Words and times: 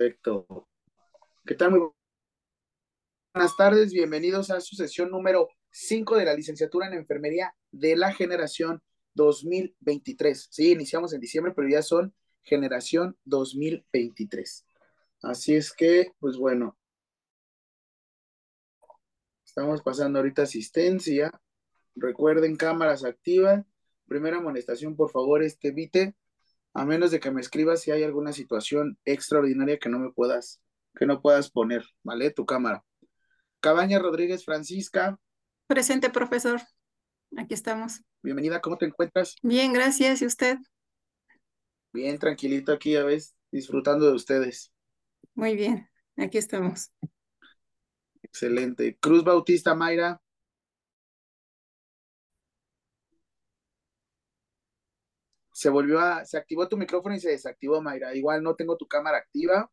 Perfecto. 0.00 0.66
¿Qué 1.44 1.54
tal? 1.54 1.92
Buenas 3.34 3.54
tardes, 3.58 3.92
bienvenidos 3.92 4.50
a 4.50 4.58
su 4.62 4.74
sesión 4.74 5.10
número 5.10 5.50
5 5.72 6.16
de 6.16 6.24
la 6.24 6.32
licenciatura 6.32 6.86
en 6.86 6.94
enfermería 6.94 7.54
de 7.70 7.96
la 7.96 8.10
generación 8.10 8.80
2023. 9.12 10.48
Sí, 10.50 10.72
iniciamos 10.72 11.12
en 11.12 11.20
diciembre, 11.20 11.52
pero 11.54 11.68
ya 11.68 11.82
son 11.82 12.14
generación 12.40 13.18
2023. 13.26 14.66
Así 15.22 15.54
es 15.54 15.70
que, 15.70 16.14
pues 16.18 16.38
bueno, 16.38 16.78
estamos 19.44 19.82
pasando 19.82 20.20
ahorita 20.20 20.44
asistencia. 20.44 21.30
Recuerden, 21.94 22.56
cámaras 22.56 23.04
activas. 23.04 23.66
Primera 24.06 24.38
amonestación, 24.38 24.96
por 24.96 25.10
favor, 25.10 25.42
este 25.42 25.68
evite, 25.68 26.14
a 26.74 26.84
menos 26.84 27.10
de 27.10 27.20
que 27.20 27.30
me 27.30 27.40
escribas 27.40 27.82
si 27.82 27.90
hay 27.90 28.02
alguna 28.02 28.32
situación 28.32 28.98
extraordinaria 29.04 29.78
que 29.78 29.88
no 29.88 29.98
me 29.98 30.12
puedas, 30.12 30.60
que 30.94 31.06
no 31.06 31.20
puedas 31.20 31.50
poner, 31.50 31.84
¿vale? 32.02 32.30
Tu 32.30 32.46
cámara. 32.46 32.84
Cabaña 33.60 33.98
Rodríguez 33.98 34.44
Francisca. 34.44 35.18
Presente, 35.66 36.10
profesor. 36.10 36.60
Aquí 37.36 37.54
estamos. 37.54 38.02
Bienvenida, 38.22 38.60
¿cómo 38.60 38.76
te 38.76 38.86
encuentras? 38.86 39.36
Bien, 39.42 39.72
gracias. 39.72 40.22
¿Y 40.22 40.26
usted? 40.26 40.58
Bien, 41.92 42.18
tranquilito 42.18 42.72
aquí, 42.72 42.96
a 42.96 43.04
veces, 43.04 43.36
disfrutando 43.50 44.06
de 44.06 44.14
ustedes. 44.14 44.72
Muy 45.34 45.56
bien, 45.56 45.88
aquí 46.16 46.38
estamos. 46.38 46.92
Excelente. 48.22 48.96
Cruz 48.98 49.24
Bautista 49.24 49.74
Mayra. 49.74 50.20
Se 55.60 55.68
volvió 55.68 56.00
a, 56.00 56.24
se 56.24 56.38
activó 56.38 56.66
tu 56.66 56.78
micrófono 56.78 57.14
y 57.14 57.20
se 57.20 57.28
desactivó, 57.28 57.82
Mayra. 57.82 58.14
Igual 58.14 58.42
no 58.42 58.54
tengo 58.56 58.78
tu 58.78 58.88
cámara 58.88 59.18
activa. 59.18 59.70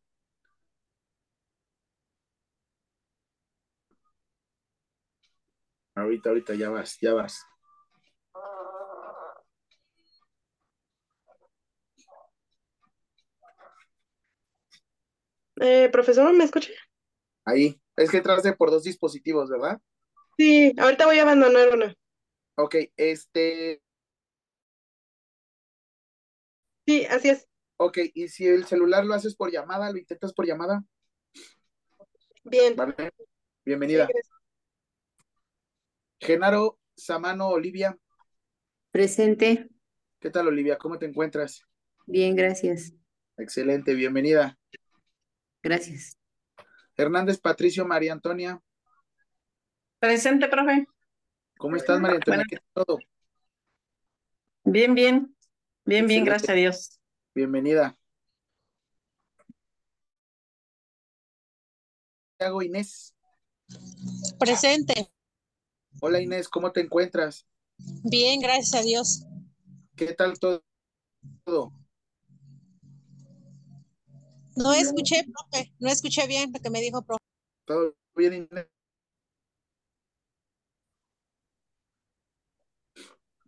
Ahorita, 5.94 6.28
ahorita, 6.28 6.54
ya 6.56 6.68
vas, 6.68 6.98
ya 7.00 7.14
vas. 7.14 7.42
Eh, 15.58 15.88
profesor, 15.90 16.34
¿me 16.34 16.44
escucha? 16.44 16.70
Ahí. 17.46 17.80
Es 17.96 18.10
que 18.10 18.18
entraste 18.18 18.52
por 18.52 18.70
dos 18.70 18.82
dispositivos, 18.82 19.48
¿verdad? 19.48 19.80
Sí, 20.36 20.74
ahorita 20.76 21.06
voy 21.06 21.18
a 21.18 21.22
abandonar 21.22 21.70
uno. 21.72 21.94
Ok, 22.56 22.76
este. 22.98 23.80
Sí, 26.88 27.04
así 27.04 27.28
es. 27.28 27.46
Ok, 27.76 27.98
y 28.14 28.28
si 28.28 28.46
el 28.46 28.64
celular 28.64 29.04
lo 29.04 29.12
haces 29.12 29.36
por 29.36 29.52
llamada, 29.52 29.92
lo 29.92 29.98
intentas 29.98 30.32
por 30.32 30.46
llamada. 30.46 30.82
Bien. 32.44 32.74
Vale. 32.76 32.94
Bienvenida. 33.62 34.06
Sí. 34.06 34.12
Genaro 36.18 36.78
Samano 36.96 37.48
Olivia. 37.48 37.94
Presente. 38.90 39.68
¿Qué 40.18 40.30
tal, 40.30 40.48
Olivia? 40.48 40.78
¿Cómo 40.78 40.98
te 40.98 41.04
encuentras? 41.04 41.62
Bien, 42.06 42.34
gracias. 42.34 42.94
Excelente, 43.36 43.92
bienvenida. 43.92 44.58
Gracias. 45.62 46.16
Hernández 46.96 47.38
Patricio 47.38 47.84
María 47.84 48.14
Antonia. 48.14 48.62
Presente, 49.98 50.48
profe. 50.48 50.86
¿Cómo 51.58 51.76
estás, 51.76 52.00
María 52.00 52.16
Antonia? 52.16 52.44
¿Qué 52.48 52.56
tal 52.56 52.86
todo? 52.86 52.98
Bien, 54.64 54.94
bien. 54.94 55.34
Bien, 55.88 56.06
bien, 56.06 56.20
Excelente. 56.20 56.30
gracias 56.30 56.50
a 56.50 56.52
Dios. 56.52 57.00
Bienvenida. 57.34 57.98
Hago 62.38 62.62
Inés. 62.62 63.16
Presente. 64.38 65.10
Hola 66.02 66.20
Inés, 66.20 66.46
¿cómo 66.50 66.72
te 66.72 66.82
encuentras? 66.82 67.46
Bien, 68.04 68.38
gracias 68.38 68.74
a 68.74 68.84
Dios. 68.84 69.24
¿Qué 69.96 70.12
tal 70.12 70.38
todo? 70.38 70.62
No 74.56 74.74
escuché, 74.74 75.24
profe, 75.24 75.72
no 75.78 75.88
escuché 75.88 76.26
bien 76.26 76.52
lo 76.52 76.60
que 76.60 76.68
me 76.68 76.82
dijo, 76.82 77.00
profe. 77.00 77.24
¿Todo 77.64 77.96
bien, 78.14 78.34
Inés? 78.34 78.66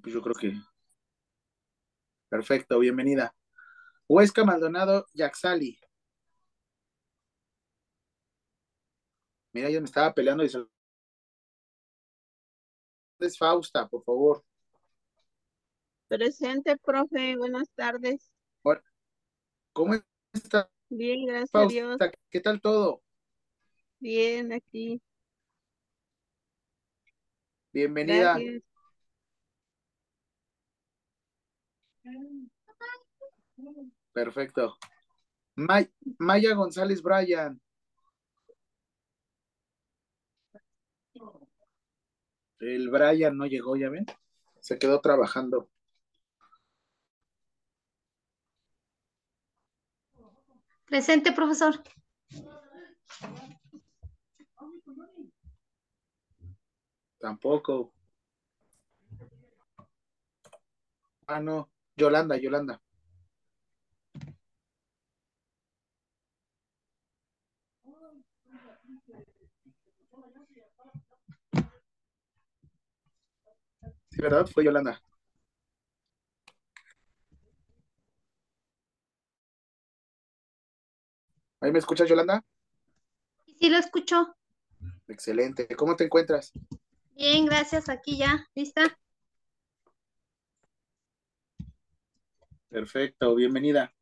Pues 0.00 0.14
yo 0.14 0.22
creo 0.22 0.34
que. 0.34 0.54
Perfecto, 2.30 2.78
bienvenida. 2.78 3.34
Huesca 4.08 4.44
Maldonado 4.44 5.04
Yaxali. 5.14 5.80
Mira, 9.52 9.68
yo 9.68 9.80
me 9.80 9.86
estaba 9.86 10.14
peleando 10.14 10.44
y 10.44 10.48
se... 10.48 10.64
Es 13.18 13.36
Fausta, 13.36 13.88
por 13.88 14.04
favor. 14.04 14.44
Presente, 16.06 16.76
profe, 16.78 17.36
buenas 17.36 17.68
tardes. 17.74 18.32
¿Cómo 19.72 19.94
está 20.32 20.70
Bien, 20.88 21.26
gracias 21.26 21.54
a 21.54 21.66
Dios. 21.66 21.98
¿Qué 22.30 22.40
tal 22.40 22.60
todo? 22.60 23.02
Bien, 23.98 24.52
aquí. 24.52 25.02
Bienvenida. 27.72 28.34
Gracias. 28.34 28.69
Perfecto. 34.12 34.76
May- 35.56 35.90
Maya 36.18 36.54
González 36.54 37.02
Bryan. 37.02 37.60
El 42.60 42.90
Brian 42.90 43.36
no 43.36 43.46
llegó, 43.46 43.76
ya 43.76 43.88
ven. 43.88 44.06
Se 44.60 44.78
quedó 44.78 45.00
trabajando. 45.00 45.70
Presente, 50.86 51.32
profesor. 51.32 51.82
Tampoco. 57.18 57.92
Ah, 61.26 61.40
no. 61.40 61.70
Yolanda, 62.00 62.38
Yolanda. 62.38 62.80
Sí, 74.10 74.22
¿verdad? 74.22 74.46
Fue 74.46 74.64
Yolanda. 74.64 75.02
¿Ahí 81.60 81.70
me 81.70 81.78
escuchas, 81.78 82.08
Yolanda? 82.08 82.42
Sí, 83.44 83.54
sí, 83.58 83.68
lo 83.68 83.76
escucho. 83.76 84.34
Excelente. 85.06 85.68
¿Cómo 85.76 85.96
te 85.96 86.04
encuentras? 86.04 86.52
Bien, 87.14 87.44
gracias. 87.44 87.90
Aquí 87.90 88.16
ya, 88.16 88.48
¿lista? 88.54 88.98
Perfecto, 92.70 93.34
bienvenida. 93.34 93.92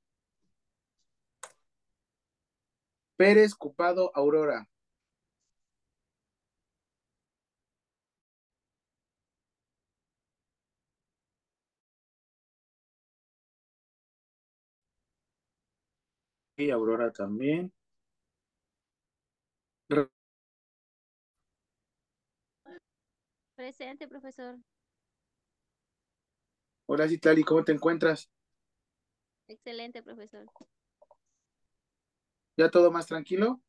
Pérez 3.18 3.54
Cupado 3.54 4.10
Aurora. 4.14 4.66
Y 16.58 16.68
Aurora 16.70 17.10
también. 17.10 17.72
Re- 19.90 20.08
Presente, 23.56 24.08
profesor. 24.08 24.56
Hola, 26.86 27.06
Citlali, 27.08 27.44
¿cómo 27.44 27.62
te 27.64 27.72
encuentras? 27.72 28.28
Excelente, 29.48 30.02
profesor. 30.02 30.46
¿Ya 32.56 32.70
todo 32.70 32.90
más 32.90 33.06
tranquilo? 33.06 33.60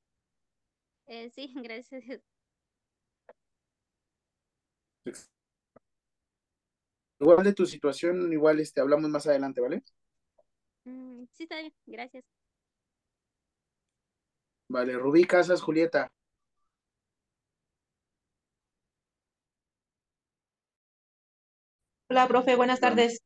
Eh, 1.08 1.30
sí, 1.30 1.54
gracias 1.64 2.04
Igual 7.20 7.44
de 7.44 7.54
tu 7.54 7.66
situación, 7.66 8.32
igual 8.32 8.60
este, 8.60 8.82
hablamos 8.82 9.10
más 9.10 9.28
adelante, 9.28 9.62
¿vale? 9.62 9.84
Mm, 10.86 11.26
sí, 11.34 11.44
está 11.44 11.60
bien, 11.60 11.74
gracias. 11.86 12.24
Vale, 14.70 14.94
Rubí 14.98 15.26
Casas, 15.26 15.62
Julieta. 15.62 16.12
Hola, 22.10 22.28
profe, 22.28 22.56
buenas 22.56 22.80
tardes. 22.80 23.22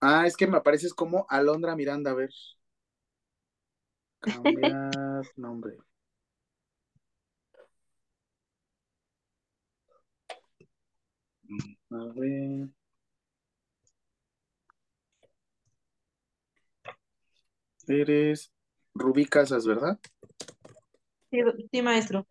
Ah, 0.00 0.26
es 0.26 0.36
que 0.36 0.46
me 0.46 0.56
apareces 0.58 0.94
como 0.94 1.26
Alondra 1.28 1.76
Miranda, 1.76 2.10
a 2.10 2.14
ver. 2.14 2.30
Cambiar 4.20 5.24
nombre. 5.36 5.76
A 11.90 11.96
ver. 12.14 12.68
Eres 17.88 18.50
Rubí 18.94 19.26
Casas, 19.26 19.66
¿verdad? 19.66 19.98
Sí, 21.30 21.38
sí, 21.70 21.82
maestro. 21.82 22.26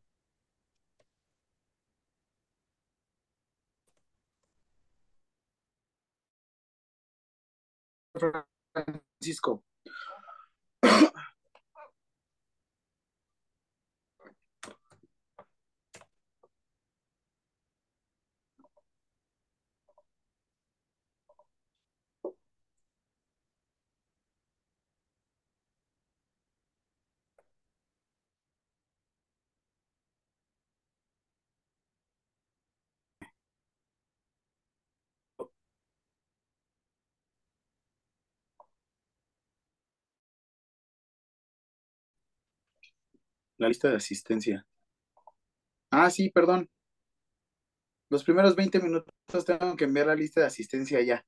Francisco. 8.20 9.64
La 43.60 43.68
lista 43.68 43.90
de 43.90 43.98
asistencia. 43.98 44.66
Ah, 45.92 46.10
sí, 46.10 46.30
perdón. 46.30 46.70
Los 48.10 48.24
primeros 48.24 48.56
20 48.56 48.80
minutos 48.80 49.14
tengo 49.46 49.76
que 49.76 49.84
enviar 49.84 50.08
la 50.08 50.16
lista 50.16 50.40
de 50.40 50.48
asistencia 50.48 51.02
ya. 51.02 51.24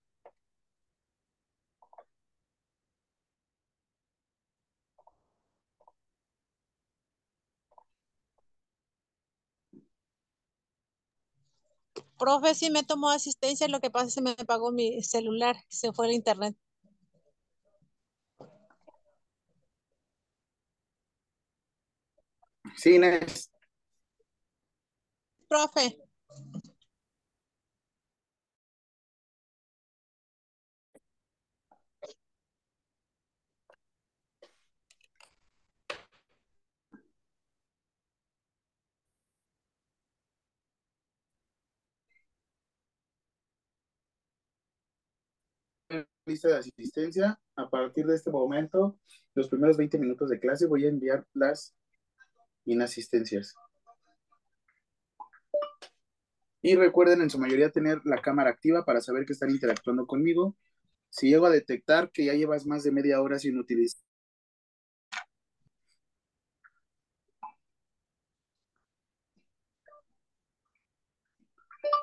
Profe, 12.17 12.55
sí 12.55 12.69
me 12.69 12.83
tomó 12.83 13.09
asistencia, 13.09 13.67
lo 13.67 13.81
que 13.81 13.91
pasa 13.91 14.07
es 14.07 14.15
que 14.15 14.21
me 14.21 14.35
pagó 14.35 14.71
mi 14.71 15.03
celular, 15.03 15.57
se 15.67 15.91
fue 15.91 16.07
el 16.07 16.13
internet. 16.13 16.55
Sí, 22.75 22.95
Inés. 22.95 23.51
Profe, 25.47 25.97
lista 46.25 46.47
de 46.49 46.57
asistencia. 46.57 47.39
A 47.55 47.69
partir 47.69 48.05
de 48.05 48.15
este 48.15 48.31
momento, 48.31 48.97
los 49.35 49.49
primeros 49.49 49.77
20 49.77 49.97
minutos 49.99 50.29
de 50.29 50.39
clase 50.39 50.67
voy 50.67 50.85
a 50.85 50.89
enviar 50.89 51.25
las 51.33 51.75
inasistencias. 52.65 53.55
Y 56.61 56.75
recuerden 56.75 57.21
en 57.21 57.29
su 57.29 57.39
mayoría 57.39 57.71
tener 57.71 57.99
la 58.05 58.21
cámara 58.21 58.51
activa 58.51 58.85
para 58.85 59.01
saber 59.01 59.25
que 59.25 59.33
están 59.33 59.49
interactuando 59.49 60.05
conmigo. 60.05 60.55
Si 61.09 61.29
llego 61.29 61.47
a 61.47 61.49
detectar 61.51 62.11
que 62.11 62.25
ya 62.25 62.33
llevas 62.33 62.65
más 62.65 62.83
de 62.83 62.91
media 62.91 63.21
hora 63.21 63.39
sin 63.39 63.57
utilizar 63.57 64.01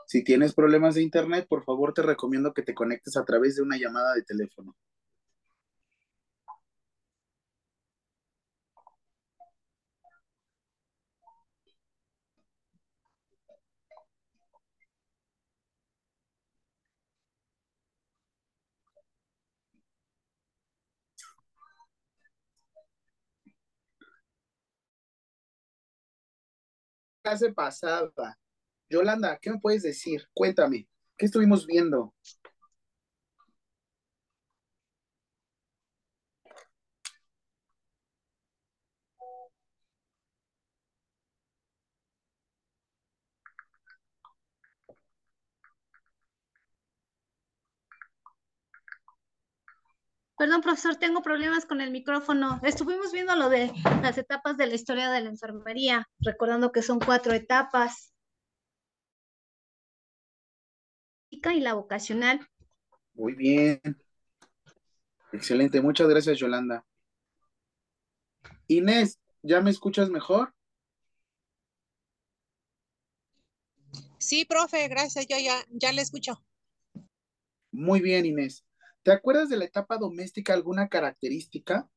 Si 0.09 0.25
tienes 0.25 0.55
problemas 0.55 0.95
de 0.95 1.03
internet, 1.03 1.47
por 1.49 1.65
favor 1.65 1.93
te 1.93 2.03
recomiendo 2.03 2.55
que 2.55 2.63
te 2.63 2.75
conectes 2.75 3.17
a 3.19 3.25
través 3.27 3.57
de 3.57 3.63
una 3.63 3.77
llamada 3.77 4.15
de 4.15 4.23
teléfono. 4.23 4.75
Clase 27.29 27.53
pasada. 27.53 28.39
Yolanda, 28.89 29.39
¿qué 29.39 29.51
me 29.51 29.59
puedes 29.59 29.83
decir? 29.83 30.23
Cuéntame, 30.33 30.89
¿qué 31.19 31.27
estuvimos 31.27 31.67
viendo? 31.67 32.15
Perdón, 50.39 50.61
profesor, 50.61 50.95
tengo 50.95 51.21
problemas 51.21 51.67
con 51.67 51.81
el 51.81 51.91
micrófono. 51.91 52.61
Estuvimos 52.63 53.11
viendo 53.11 53.35
lo 53.35 53.49
de 53.49 53.73
las 54.03 54.19
etapas 54.19 54.57
de 54.57 54.69
la 54.69 54.75
historia 54.77 55.11
de 55.11 55.21
la 55.21 55.31
enfermería, 55.31 56.07
recordando 56.21 56.71
que 56.71 56.83
son 56.83 57.01
cuatro 57.01 57.33
etapas. 57.33 58.15
Y 61.31 61.41
la 61.61 61.75
vocacional. 61.75 62.47
Muy 63.15 63.35
bien. 63.35 63.81
Excelente, 65.33 65.81
muchas 65.81 66.09
gracias, 66.09 66.39
Yolanda. 66.39 66.85
Inés, 68.69 69.19
¿ya 69.43 69.61
me 69.61 69.71
escuchas 69.71 70.09
mejor? 70.09 70.55
sí, 74.19 74.45
profe, 74.45 74.87
gracias, 74.89 75.27
yo 75.27 75.37
ya, 75.37 75.65
ya 75.71 75.93
le 75.93 76.03
escucho. 76.03 76.45
Muy 77.73 78.01
bien, 78.01 78.27
Inés. 78.27 78.68
¿Te 79.09 79.15
acuerdas 79.15 79.49
de 79.49 79.57
la 79.57 79.65
etapa 79.65 79.97
doméstica 79.97 80.53
alguna 80.53 80.89
característica? 80.91 81.89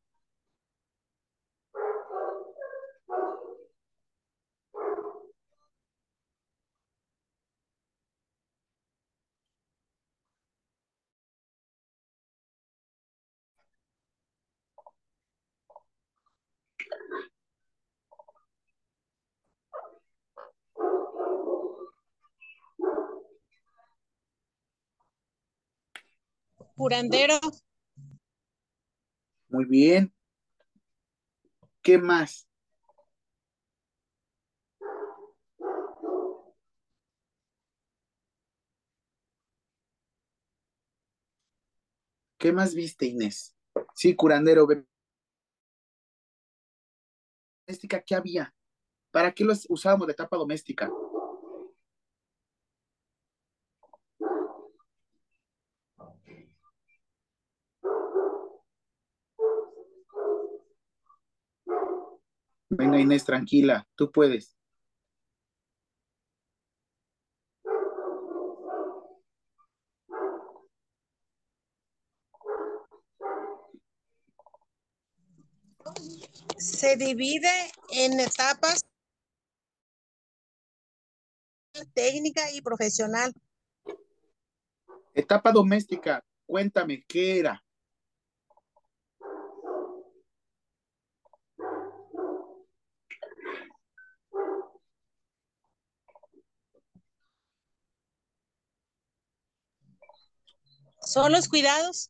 Curandero, 26.82 27.40
Muy 29.50 29.66
bien. 29.66 30.12
¿Qué 31.84 32.00
más? 32.00 32.48
¿Qué 42.40 42.52
más 42.52 42.74
viste, 42.74 43.06
Inés? 43.06 43.56
Sí, 43.94 44.16
curandero. 44.16 44.68
¿qué 48.02 48.16
había? 48.16 48.56
¿Para 49.12 49.32
qué 49.34 49.44
los 49.44 49.68
usábamos 49.70 50.08
de 50.08 50.14
etapa 50.14 50.36
doméstica? 50.36 50.90
Venga, 62.74 63.00
Inés, 63.00 63.26
tranquila, 63.26 63.86
tú 63.96 64.12
puedes. 64.12 64.56
se 76.58 76.96
divide 76.96 77.50
en 77.92 78.20
etapas 78.20 78.82
técnica 81.94 82.52
y 82.54 82.62
profesional. 82.62 83.34
Etapa 85.14 85.52
doméstica, 85.52 86.24
cuéntame, 86.46 87.04
¿qué 87.08 87.40
era? 87.40 87.64
Son 101.12 101.30
los 101.34 101.50
cuidados, 101.50 102.10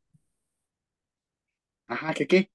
Ajá, 1.87 2.13
¿qué 2.13 2.27
qué? 2.27 2.51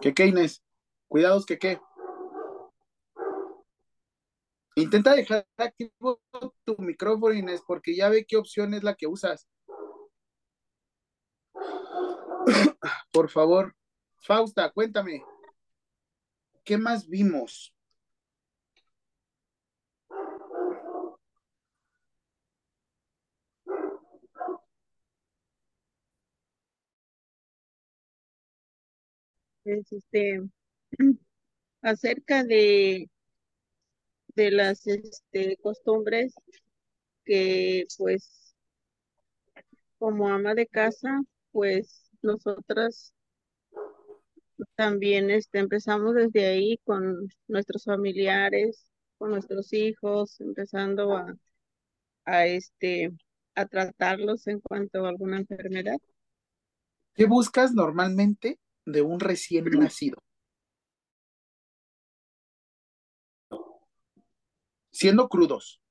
¿Qué 0.00 0.12
qué, 0.12 0.26
Inés? 0.26 0.60
Cuidados, 1.06 1.46
¿qué 1.46 1.56
qué? 1.56 1.78
Intenta 4.76 5.14
dejar 5.14 5.46
activo 5.56 6.20
tu 6.64 6.76
micrófono, 6.78 7.32
Inés, 7.32 7.62
porque 7.66 7.94
ya 7.94 8.08
ve 8.08 8.26
qué 8.26 8.36
opción 8.36 8.74
es 8.74 8.82
la 8.82 8.94
que 8.94 9.06
usas. 9.06 9.46
Por 13.12 13.30
favor, 13.30 13.76
Fausta, 14.16 14.70
cuéntame. 14.72 15.22
¿Qué 16.64 16.76
más 16.76 17.06
vimos? 17.08 17.72
Es 29.64 29.92
este 29.92 30.42
acerca 31.82 32.44
de 32.44 33.08
de 34.34 34.50
las 34.50 34.86
este 34.86 35.56
costumbres 35.58 36.34
que 37.24 37.86
pues 37.98 38.54
como 39.98 40.28
ama 40.28 40.54
de 40.54 40.66
casa, 40.66 41.20
pues 41.52 42.10
nosotras 42.22 43.12
también 44.76 45.30
este 45.30 45.58
empezamos 45.58 46.14
desde 46.14 46.46
ahí 46.46 46.78
con 46.84 47.28
nuestros 47.48 47.84
familiares, 47.84 48.86
con 49.18 49.30
nuestros 49.30 49.72
hijos, 49.72 50.40
empezando 50.40 51.16
a 51.16 51.34
a 52.24 52.46
este 52.46 53.12
a 53.54 53.66
tratarlos 53.66 54.46
en 54.46 54.60
cuanto 54.60 55.04
a 55.04 55.10
alguna 55.10 55.38
enfermedad. 55.38 55.98
¿Qué 57.14 57.26
buscas 57.26 57.72
normalmente 57.72 58.58
de 58.84 59.02
un 59.02 59.20
recién 59.20 59.64
nacido? 59.66 60.18
Siendo 64.94 65.28
crudos, 65.28 65.82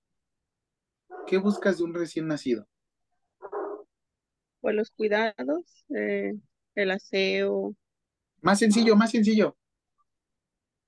¿qué 1.28 1.38
buscas 1.38 1.78
de 1.78 1.84
un 1.84 1.94
recién 1.94 2.26
nacido? 2.26 2.70
Pues 4.62 4.76
los 4.76 4.92
cuidados, 4.92 5.86
eh, 5.90 6.36
el 6.76 6.90
aseo, 6.92 7.76
Más 8.42 8.60
sencillo, 8.60 8.96
más 8.96 9.12
sencillo. 9.12 9.58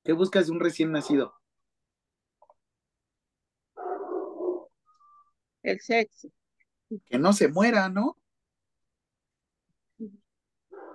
¿Qué 0.06 0.14
buscas 0.14 0.46
de 0.46 0.54
un 0.54 0.62
recién 0.62 0.94
nacido? 0.94 1.34
el 5.64 5.82
sexo, 5.82 6.30
Que 7.08 7.20
no 7.20 7.34
se 7.34 7.50
muera, 7.50 7.90
¿no? 7.90 8.18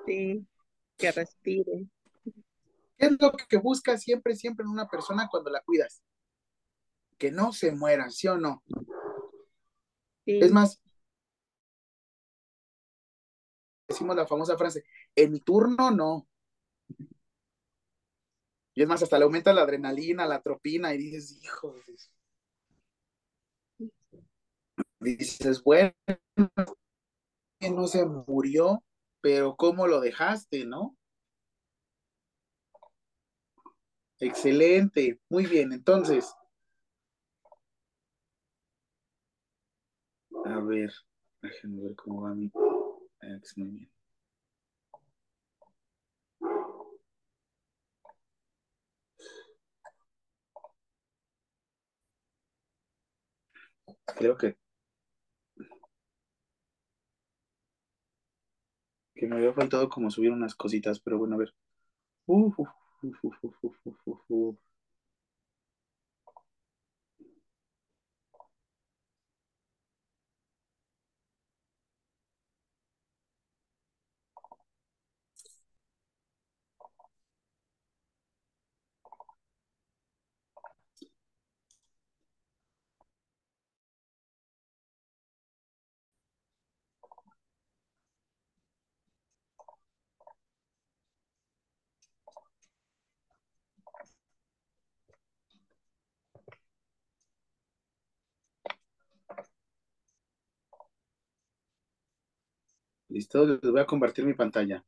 sí, 0.07 0.47
que 0.97 1.13
respire. 1.13 1.87
¿Qué 2.97 3.07
es 3.07 3.13
lo 3.21 3.33
que 3.33 3.59
buscas 3.59 4.03
siempre, 4.03 4.35
siempre 4.37 4.65
en 4.65 4.71
una 4.71 4.89
persona 4.89 5.29
cuando 5.31 5.51
la 5.51 5.61
cuidas? 5.61 6.03
Que 7.21 7.31
no 7.31 7.53
se 7.53 7.71
muera, 7.71 8.11
¿sí 8.11 8.27
o 8.27 8.37
no? 8.37 8.65
Sí, 10.25 10.41
Es 10.41 10.51
más, 10.51 10.81
decimos 13.89 14.17
la 14.17 14.27
famosa 14.27 14.57
frase, 14.57 14.85
en 15.15 15.33
mi 15.33 15.41
turno 15.41 15.91
no. 15.91 16.27
Y 18.75 18.83
es 18.83 18.89
más, 18.89 19.03
hasta 19.03 19.17
le 19.19 19.25
aumenta 19.25 19.53
la 19.53 19.63
adrenalina, 19.63 20.27
la 20.27 20.41
tropina, 20.43 20.93
y 20.95 20.99
dices, 20.99 21.39
hijo, 21.43 21.75
de 21.87 21.97
su-". 21.99 22.11
dices, 25.01 25.63
bueno, 25.63 25.93
no 27.73 27.87
se 27.87 28.05
murió, 28.05 28.83
pero 29.23 29.57
¿cómo 29.57 29.87
lo 29.87 30.01
dejaste, 30.01 30.67
no? 30.67 30.97
Excelente, 34.21 35.19
muy 35.29 35.47
bien, 35.47 35.73
entonces, 35.73 36.33
a 40.61 40.65
ver, 40.65 40.93
déjenme 41.43 41.83
ver 41.83 41.97
cómo 41.97 42.23
va 42.23 42.35
mi 42.35 42.51
ex, 43.23 43.59
muy 43.59 43.71
bien. 43.71 43.91
Creo 54.17 54.37
que 54.37 54.57
que 59.15 59.29
me 59.29 59.37
había 59.37 59.53
faltado 59.53 59.89
como 59.89 60.11
subir 60.11 60.33
unas 60.33 60.57
cositas, 60.57 60.99
pero 60.99 61.17
bueno, 61.19 61.37
a 61.37 61.39
ver. 61.39 61.55
Uf, 62.27 62.59
uf, 62.59 62.69
uf, 64.29 64.59
Listo, 103.21 103.45
les 103.47 103.61
voy 103.71 103.81
a 103.81 103.85
compartir 103.85 104.25
mi 104.25 104.33
pantalla. 104.33 104.83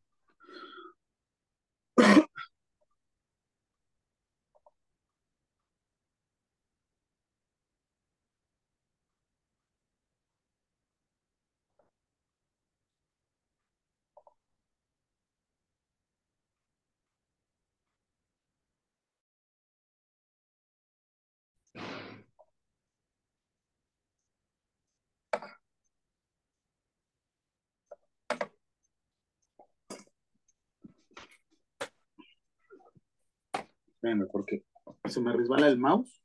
Espérenme, 34.03 34.27
porque 34.27 34.65
se 35.05 35.21
me 35.21 35.33
resbala 35.33 35.69
el 35.69 35.79
mouse. 35.79 36.21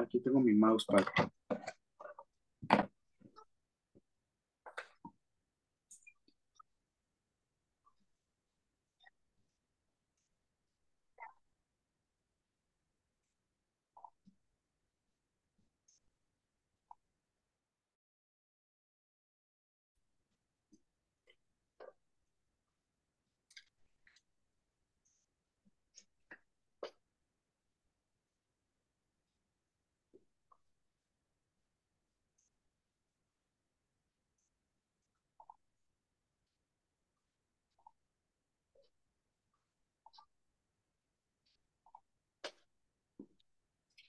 Aquí 0.00 0.18
tengo 0.18 0.40
mi 0.40 0.52
mousepad. 0.52 1.04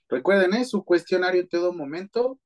Recuerden, 0.08 0.54
¿eh? 0.54 0.64
Su 0.64 0.84
cuestionario 0.84 1.42
en 1.42 1.48
todo 1.48 1.72
momento. 1.72 2.38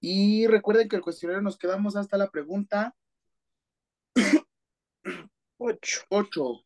Y 0.00 0.46
recuerden 0.48 0.88
que 0.88 0.96
el 0.96 1.02
cuestionario 1.02 1.42
nos 1.42 1.56
quedamos 1.56 1.96
hasta 1.96 2.16
la 2.18 2.28
pregunta 2.30 2.94
Ocho. 5.64 6.02
8. 6.10 6.64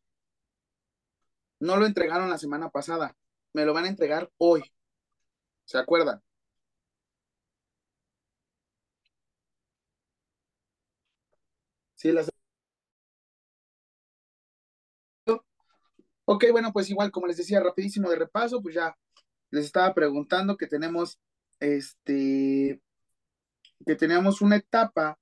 No 1.61 1.76
lo 1.76 1.85
entregaron 1.87 2.31
la 2.31 2.38
semana 2.38 2.71
pasada. 2.71 3.14
Me 3.52 3.64
lo 3.66 3.75
van 3.75 3.85
a 3.85 3.88
entregar 3.88 4.31
hoy. 4.38 4.73
¿Se 5.64 5.78
acuerdan? 5.78 6.23
Sí, 11.95 12.12
las... 12.12 12.31
Ok, 16.28 16.45
bueno, 16.50 16.73
pues 16.73 16.90
igual, 16.90 17.12
como 17.12 17.28
les 17.28 17.37
decía, 17.37 17.61
rapidísimo 17.61 18.11
de 18.11 18.16
repaso, 18.16 18.61
pues 18.61 18.75
ya 18.75 18.97
les 19.50 19.64
estaba 19.66 19.95
preguntando 19.95 20.56
que 20.56 20.66
tenemos, 20.66 21.21
este, 21.61 22.80
que 23.87 23.95
teníamos 23.95 24.42
una 24.42 24.56
etapa 24.56 25.21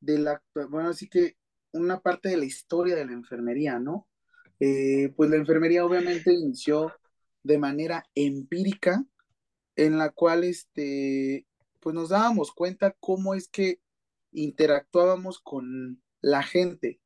de 0.00 0.18
la, 0.18 0.42
bueno, 0.68 0.88
así 0.88 1.08
que 1.08 1.36
una 1.72 2.00
parte 2.00 2.30
de 2.30 2.36
la 2.36 2.46
historia 2.46 2.96
de 2.96 3.04
la 3.04 3.12
enfermería, 3.12 3.78
¿no? 3.78 4.08
Eh, 4.58 5.12
pues 5.16 5.30
la 5.30 5.36
enfermería 5.36 5.86
obviamente 5.86 6.32
inició 6.32 6.92
de 7.44 7.58
manera 7.58 8.04
empírica, 8.16 9.04
en 9.76 9.98
la 9.98 10.10
cual, 10.10 10.42
este, 10.42 11.46
pues 11.78 11.94
nos 11.94 12.08
dábamos 12.08 12.50
cuenta 12.52 12.96
cómo 12.98 13.34
es 13.34 13.48
que 13.48 13.80
interactuábamos 14.32 15.38
con 15.38 16.02
la 16.20 16.42
gente. 16.42 17.00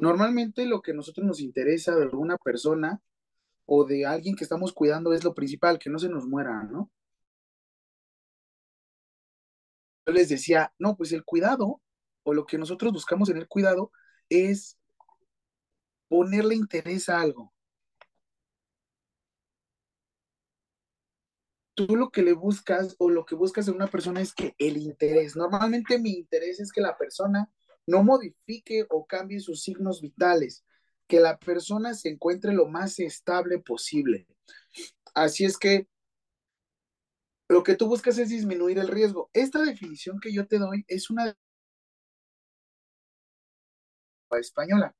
Normalmente 0.00 0.66
lo 0.66 0.82
que 0.82 0.92
a 0.92 0.94
nosotros 0.94 1.26
nos 1.26 1.40
interesa 1.40 1.94
de 1.94 2.02
alguna 2.02 2.36
persona 2.36 3.00
o 3.66 3.84
de 3.84 4.06
alguien 4.06 4.36
que 4.36 4.44
estamos 4.44 4.72
cuidando 4.72 5.12
es 5.12 5.24
lo 5.24 5.34
principal, 5.34 5.78
que 5.78 5.90
no 5.90 5.98
se 5.98 6.08
nos 6.08 6.26
muera, 6.26 6.64
¿no? 6.64 6.90
Yo 10.06 10.12
les 10.12 10.28
decía, 10.28 10.72
no, 10.78 10.96
pues 10.96 11.12
el 11.12 11.24
cuidado 11.24 11.80
o 12.24 12.34
lo 12.34 12.44
que 12.46 12.58
nosotros 12.58 12.92
buscamos 12.92 13.28
en 13.30 13.38
el 13.38 13.48
cuidado 13.48 13.90
es 14.28 14.78
ponerle 16.08 16.54
interés 16.54 17.08
a 17.08 17.20
algo. 17.20 17.52
Tú 21.74 21.96
lo 21.96 22.10
que 22.10 22.22
le 22.22 22.34
buscas 22.34 22.94
o 22.98 23.10
lo 23.10 23.24
que 23.24 23.34
buscas 23.34 23.66
en 23.66 23.74
una 23.74 23.88
persona 23.88 24.20
es 24.20 24.32
que 24.32 24.54
el 24.58 24.76
interés, 24.76 25.34
normalmente 25.34 25.98
mi 25.98 26.12
interés 26.12 26.60
es 26.60 26.70
que 26.70 26.80
la 26.80 26.96
persona 26.96 27.50
no 27.86 28.02
modifique 28.02 28.86
o 28.90 29.06
cambie 29.06 29.40
sus 29.40 29.62
signos 29.62 30.00
vitales, 30.00 30.64
que 31.06 31.20
la 31.20 31.38
persona 31.38 31.94
se 31.94 32.08
encuentre 32.08 32.52
lo 32.52 32.66
más 32.66 32.98
estable 32.98 33.58
posible. 33.58 34.26
Así 35.14 35.44
es 35.44 35.58
que 35.58 35.88
lo 37.48 37.62
que 37.62 37.76
tú 37.76 37.86
buscas 37.86 38.18
es 38.18 38.30
disminuir 38.30 38.78
el 38.78 38.88
riesgo. 38.88 39.30
Esta 39.32 39.62
definición 39.62 40.18
que 40.18 40.32
yo 40.32 40.46
te 40.46 40.58
doy 40.58 40.84
es 40.88 41.10
una 41.10 41.36
española. 44.32 44.94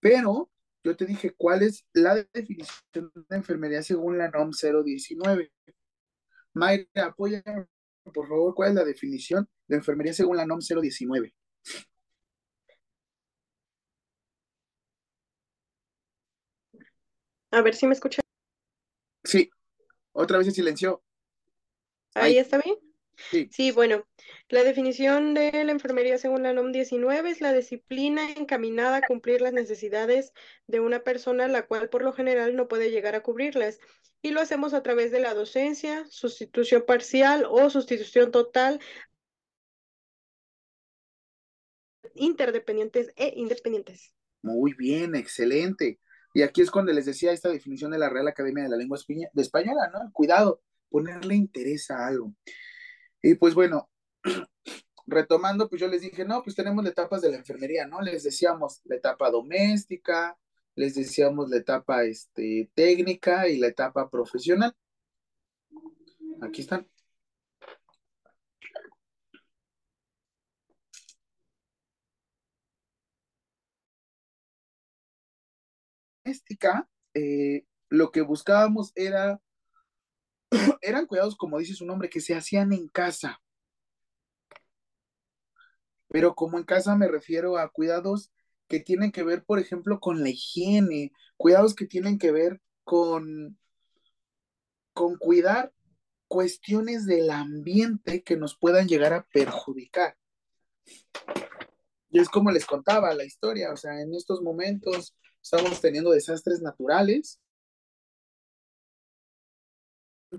Pero 0.00 0.50
yo 0.82 0.96
te 0.96 1.06
dije 1.06 1.34
cuál 1.36 1.62
es 1.62 1.86
la 1.92 2.14
definición 2.32 3.12
de 3.28 3.36
enfermería 3.36 3.82
según 3.82 4.18
la 4.18 4.30
NOM 4.30 4.50
019. 4.50 5.52
Mayra, 6.54 7.06
apóyame, 7.06 7.66
por 8.12 8.28
favor, 8.28 8.54
cuál 8.54 8.70
es 8.70 8.74
la 8.76 8.84
definición 8.84 9.48
de 9.66 9.76
enfermería 9.76 10.12
según 10.12 10.36
la 10.36 10.46
NOM 10.46 10.60
019. 10.60 11.34
A 17.50 17.62
ver 17.62 17.74
si 17.74 17.86
me 17.86 17.94
escucha. 17.94 18.20
Sí, 19.22 19.48
otra 20.12 20.38
vez 20.38 20.48
se 20.48 20.52
silenció. 20.52 21.02
Ahí 22.14 22.38
está 22.38 22.58
bien. 22.58 22.76
Sí. 23.30 23.48
Sí, 23.52 23.70
bueno, 23.70 24.04
la 24.48 24.64
definición 24.64 25.34
de 25.34 25.64
la 25.64 25.70
enfermería 25.70 26.18
según 26.18 26.42
la 26.42 26.52
NOM 26.52 26.72
19 26.72 27.30
es 27.30 27.40
la 27.40 27.52
disciplina 27.52 28.32
encaminada 28.32 28.96
a 28.96 29.02
cumplir 29.02 29.40
las 29.40 29.52
necesidades 29.52 30.32
de 30.66 30.80
una 30.80 31.04
persona, 31.04 31.46
la 31.46 31.66
cual 31.66 31.88
por 31.88 32.02
lo 32.02 32.12
general 32.12 32.56
no 32.56 32.66
puede 32.66 32.90
llegar 32.90 33.14
a 33.14 33.22
cubrirlas. 33.22 33.78
Y 34.20 34.32
lo 34.32 34.40
hacemos 34.40 34.74
a 34.74 34.82
través 34.82 35.12
de 35.12 35.20
la 35.20 35.32
docencia, 35.32 36.04
sustitución 36.08 36.84
parcial 36.86 37.46
o 37.48 37.70
sustitución 37.70 38.32
total, 38.32 38.80
interdependientes 42.14 43.12
e 43.16 43.34
independientes. 43.36 44.12
Muy 44.42 44.74
bien, 44.74 45.14
excelente. 45.14 46.00
Y 46.34 46.42
aquí 46.42 46.60
es 46.62 46.70
cuando 46.70 46.92
les 46.92 47.06
decía 47.06 47.32
esta 47.32 47.48
definición 47.48 47.92
de 47.92 47.98
la 47.98 48.10
Real 48.10 48.28
Academia 48.28 48.64
de 48.64 48.70
la 48.70 48.76
Lengua 48.76 48.98
de 49.08 49.42
Española, 49.42 49.90
¿no? 49.92 50.10
Cuidado, 50.12 50.60
ponerle 50.88 51.34
interés 51.34 51.90
a 51.90 52.06
algo. 52.06 52.34
Y 53.22 53.36
pues 53.36 53.54
bueno, 53.54 53.88
retomando, 55.06 55.68
pues 55.68 55.80
yo 55.80 55.88
les 55.88 56.02
dije, 56.02 56.24
no, 56.24 56.42
pues 56.42 56.56
tenemos 56.56 56.84
etapas 56.86 57.22
de 57.22 57.30
la 57.30 57.36
enfermería, 57.36 57.86
¿no? 57.86 58.00
Les 58.00 58.22
decíamos 58.24 58.80
la 58.84 58.96
etapa 58.96 59.30
doméstica, 59.30 60.36
les 60.74 60.94
decíamos 60.94 61.50
la 61.50 61.58
etapa 61.58 62.04
este, 62.04 62.70
técnica 62.74 63.48
y 63.48 63.58
la 63.58 63.68
etapa 63.68 64.10
profesional. 64.10 64.74
Aquí 66.42 66.62
están. 66.62 66.86
Doméstica, 76.24 76.88
eh, 77.12 77.66
lo 77.90 78.10
que 78.10 78.22
buscábamos 78.22 78.92
era 78.94 79.40
eran 80.80 81.06
cuidados, 81.06 81.36
como 81.36 81.58
dice 81.58 81.74
su 81.74 81.84
nombre, 81.84 82.08
que 82.08 82.20
se 82.20 82.34
hacían 82.34 82.72
en 82.72 82.88
casa. 82.88 83.40
Pero 86.08 86.34
como 86.34 86.58
en 86.58 86.64
casa 86.64 86.96
me 86.96 87.08
refiero 87.08 87.58
a 87.58 87.68
cuidados 87.70 88.32
que 88.68 88.80
tienen 88.80 89.12
que 89.12 89.22
ver, 89.22 89.44
por 89.44 89.58
ejemplo, 89.58 90.00
con 90.00 90.22
la 90.22 90.30
higiene, 90.30 91.12
cuidados 91.36 91.74
que 91.74 91.86
tienen 91.86 92.18
que 92.18 92.32
ver 92.32 92.60
con, 92.84 93.58
con 94.92 95.18
cuidar 95.18 95.72
cuestiones 96.28 97.04
del 97.04 97.30
ambiente 97.30 98.22
que 98.22 98.36
nos 98.36 98.56
puedan 98.56 98.88
llegar 98.88 99.12
a 99.12 99.26
perjudicar. 99.32 100.16
Y 102.10 102.20
es 102.20 102.28
como 102.28 102.50
les 102.50 102.64
contaba 102.64 103.12
la 103.12 103.24
historia, 103.24 103.72
o 103.72 103.76
sea, 103.76 104.00
en 104.00 104.14
estos 104.14 104.40
momentos 104.40 105.16
estamos 105.44 105.78
teniendo 105.80 106.10
desastres 106.10 106.62
naturales 106.62 107.38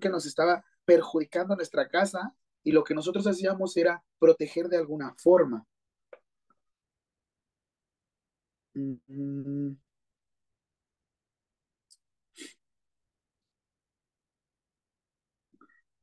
que 0.01 0.09
nos 0.09 0.25
estaba 0.25 0.65
perjudicando 0.83 1.55
nuestra 1.55 1.87
casa 1.87 2.35
y 2.63 2.71
lo 2.71 2.83
que 2.83 2.95
nosotros 2.95 3.25
hacíamos 3.27 3.77
era 3.77 4.03
proteger 4.19 4.67
de 4.67 4.77
alguna 4.77 5.13
forma. 5.17 5.65
Mm. 8.73 9.75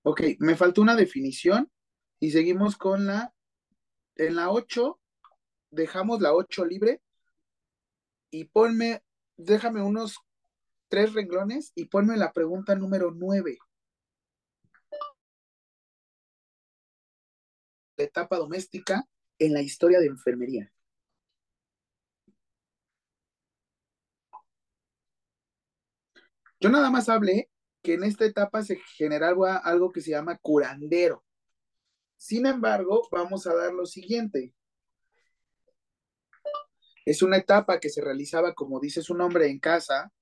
Ok, 0.05 0.23
me 0.39 0.57
faltó 0.57 0.81
una 0.81 0.97
definición 0.97 1.71
y 2.21 2.31
seguimos 2.31 2.77
con 2.77 3.07
la, 3.07 3.35
en 4.17 4.37
la 4.37 4.51
8, 4.51 5.01
dejamos 5.71 6.21
la 6.21 6.35
8 6.35 6.65
libre 6.65 7.02
y 8.33 8.47
ponme, 8.47 9.05
déjame 9.37 9.83
unos 9.83 10.19
tres 10.89 11.13
renglones 11.13 11.71
y 11.77 11.85
ponme 11.85 12.17
la 12.17 12.33
pregunta 12.33 12.75
número 12.75 13.13
9. 13.13 13.59
etapa 17.99 18.37
doméstica 18.37 19.05
en 19.39 19.53
la 19.53 19.63
historia 19.63 20.01
de 20.01 20.07
enfermería. 20.07 20.73
Yo 26.61 26.71
nada 26.71 26.91
más 26.91 27.09
hablé 27.09 27.51
que 27.83 27.95
en 27.95 28.05
esta 28.05 28.25
etapa 28.25 28.63
se 28.63 28.77
generaba 28.97 29.57
algo 29.57 29.91
que 29.93 30.01
se 30.01 30.11
llama 30.11 30.39
curandero. 30.39 31.25
Sin 32.17 32.47
embargo, 32.47 33.09
vamos 33.11 33.47
a 33.47 33.55
dar 33.55 33.73
lo 33.73 33.85
siguiente. 33.85 34.55
Es 37.05 37.23
una 37.23 37.39
etapa 37.39 37.81
que 37.81 37.91
se 37.91 38.03
realizaba, 38.03 38.55
como 38.55 38.81
dice 38.81 39.03
su 39.03 39.15
nombre, 39.15 39.49
en 39.49 39.59
casa. 39.59 40.13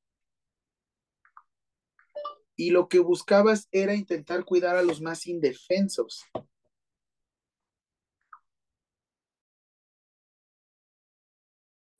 Y 2.56 2.70
lo 2.70 2.88
que 2.88 2.98
buscabas 2.98 3.68
era 3.70 3.94
intentar 3.94 4.44
cuidar 4.44 4.76
a 4.76 4.82
los 4.82 5.00
más 5.00 5.26
indefensos. 5.26 6.24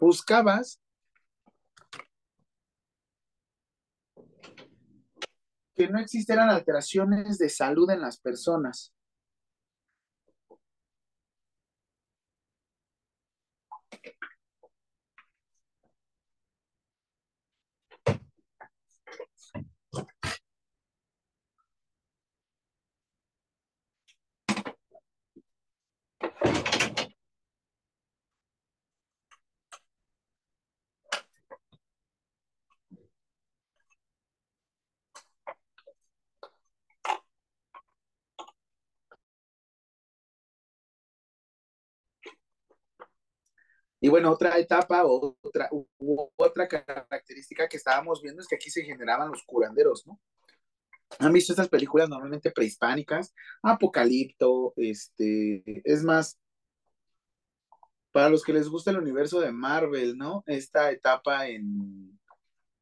buscabas 0.01 0.81
que 5.75 5.89
no 5.89 6.01
existieran 6.01 6.49
alteraciones 6.51 7.39
de 7.39 7.49
salud 7.49 7.89
en 7.91 8.01
las 8.01 8.19
personas. 8.19 8.93
Bueno, 44.11 44.31
otra 44.31 44.59
etapa, 44.59 45.05
otra, 45.05 45.71
otra 46.37 46.69
característica 46.69 47.69
que 47.69 47.77
estábamos 47.77 48.21
viendo 48.23 48.43
es 48.43 48.49
que 48.49 48.57
aquí 48.57 48.71
se 48.71 48.85
generaban 48.85 49.31
los 49.31 49.43
curanderos, 49.45 50.07
¿no? 50.07 50.21
¿Han 51.19 51.33
visto 51.33 51.53
estas 51.53 51.69
películas 51.69 52.09
normalmente 52.09 52.53
prehispánicas? 52.53 53.35
Apocalipto, 53.63 54.73
este, 54.77 55.63
es 55.85 56.05
más, 56.05 56.39
para 58.13 58.29
los 58.29 58.45
que 58.45 58.53
les 58.53 58.69
gusta 58.69 58.91
el 58.91 58.99
universo 58.99 59.41
de 59.41 59.53
Marvel, 59.53 60.17
¿no? 60.17 60.45
Esta 60.47 60.91
etapa 60.91 61.49
en, 61.49 62.19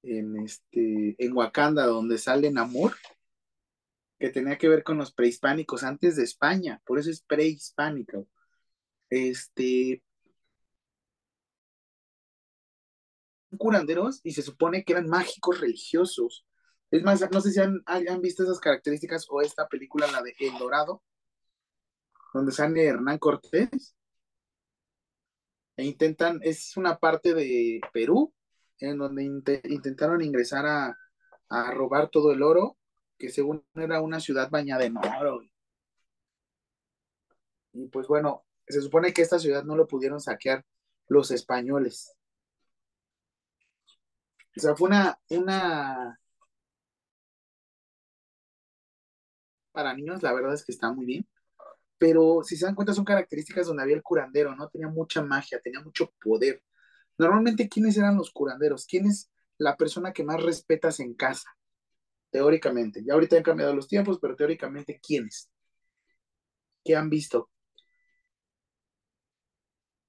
en 0.02 0.36
este, 0.44 1.16
en 1.18 1.32
Wakanda, 1.36 1.86
donde 1.86 2.18
sale 2.18 2.50
Namor, 2.50 2.94
que 4.18 4.30
tenía 4.30 4.58
que 4.58 4.68
ver 4.68 4.82
con 4.82 4.98
los 4.98 5.12
prehispánicos 5.12 5.84
antes 5.84 6.16
de 6.16 6.24
España, 6.24 6.82
por 6.84 6.98
eso 6.98 7.10
es 7.10 7.22
prehispánica. 7.22 8.18
Este, 9.10 10.02
curanderos 13.56 14.20
y 14.24 14.32
se 14.32 14.42
supone 14.42 14.84
que 14.84 14.92
eran 14.92 15.08
mágicos 15.08 15.60
religiosos. 15.60 16.46
Es 16.90 17.02
más, 17.02 17.20
no 17.30 17.40
sé 17.40 17.52
si 17.52 17.60
han, 17.60 17.82
han 17.86 18.20
visto 18.20 18.42
esas 18.42 18.60
características 18.60 19.26
o 19.28 19.40
esta 19.40 19.68
película, 19.68 20.10
la 20.10 20.22
de 20.22 20.34
El 20.38 20.58
Dorado, 20.58 21.02
donde 22.34 22.52
sale 22.52 22.84
Hernán 22.84 23.18
Cortés 23.18 23.96
e 25.76 25.84
intentan, 25.84 26.40
es 26.42 26.76
una 26.76 26.98
parte 26.98 27.34
de 27.34 27.80
Perú, 27.92 28.34
en 28.80 28.98
donde 28.98 29.22
inte- 29.22 29.62
intentaron 29.64 30.22
ingresar 30.22 30.66
a, 30.66 30.96
a 31.48 31.70
robar 31.72 32.10
todo 32.10 32.32
el 32.32 32.42
oro, 32.42 32.76
que 33.16 33.30
según 33.30 33.64
era 33.74 34.00
una 34.00 34.20
ciudad 34.20 34.50
bañada 34.50 34.84
en 34.84 34.96
oro. 34.96 35.40
Y 37.72 37.86
pues 37.88 38.06
bueno, 38.08 38.44
se 38.66 38.80
supone 38.80 39.12
que 39.12 39.22
esta 39.22 39.38
ciudad 39.38 39.64
no 39.64 39.76
lo 39.76 39.86
pudieron 39.86 40.20
saquear 40.20 40.64
los 41.06 41.30
españoles. 41.30 42.17
O 44.58 44.60
sea, 44.60 44.74
fue 44.76 44.88
una, 44.88 45.18
una, 45.30 46.18
para 49.72 49.94
niños, 49.94 50.22
la 50.22 50.32
verdad 50.32 50.54
es 50.54 50.64
que 50.64 50.72
está 50.72 50.92
muy 50.92 51.06
bien. 51.06 51.26
Pero 51.98 52.42
si 52.44 52.56
se 52.56 52.66
dan 52.66 52.74
cuenta, 52.74 52.94
son 52.94 53.04
características 53.04 53.66
donde 53.66 53.82
había 53.82 53.96
el 53.96 54.02
curandero, 54.02 54.54
¿no? 54.56 54.68
Tenía 54.68 54.88
mucha 54.88 55.22
magia, 55.22 55.60
tenía 55.62 55.80
mucho 55.80 56.12
poder. 56.22 56.62
Normalmente, 57.18 57.68
¿quiénes 57.68 57.96
eran 57.98 58.16
los 58.16 58.32
curanderos? 58.32 58.86
¿Quién 58.86 59.06
es 59.06 59.30
la 59.58 59.76
persona 59.76 60.12
que 60.12 60.24
más 60.24 60.42
respetas 60.42 61.00
en 61.00 61.14
casa? 61.14 61.48
Teóricamente. 62.30 63.02
Ya 63.04 63.14
ahorita 63.14 63.36
han 63.36 63.44
cambiado 63.44 63.74
los 63.74 63.88
tiempos, 63.88 64.18
pero 64.20 64.36
teóricamente, 64.36 65.00
¿quiénes? 65.02 65.50
¿Qué 66.84 66.96
han 66.96 67.08
visto? 67.08 67.50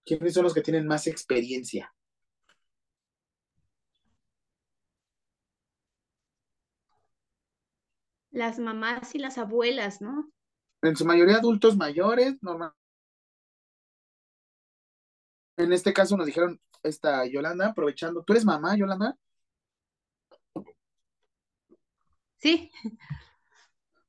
¿Quiénes 0.05 0.33
son 0.33 0.43
los 0.43 0.53
que 0.53 0.61
tienen 0.61 0.85
más 0.87 1.07
experiencia? 1.07 1.93
Las 8.39 8.57
mamás 8.57 9.13
y 9.13 9.19
las 9.19 9.37
abuelas, 9.37 10.01
¿no? 10.01 10.31
En 10.81 10.97
su 10.97 11.05
mayoría 11.05 11.37
adultos 11.37 11.77
mayores, 11.77 12.43
normal. 12.43 12.73
En 15.57 15.73
este 15.73 15.93
caso 15.93 16.17
nos 16.17 16.25
dijeron 16.25 16.59
esta 16.81 17.23
Yolanda, 17.27 17.67
aprovechando. 17.67 18.23
¿Tú 18.23 18.33
eres 18.33 18.45
mamá, 18.45 18.75
Yolanda? 18.75 19.15
Sí, 22.37 22.71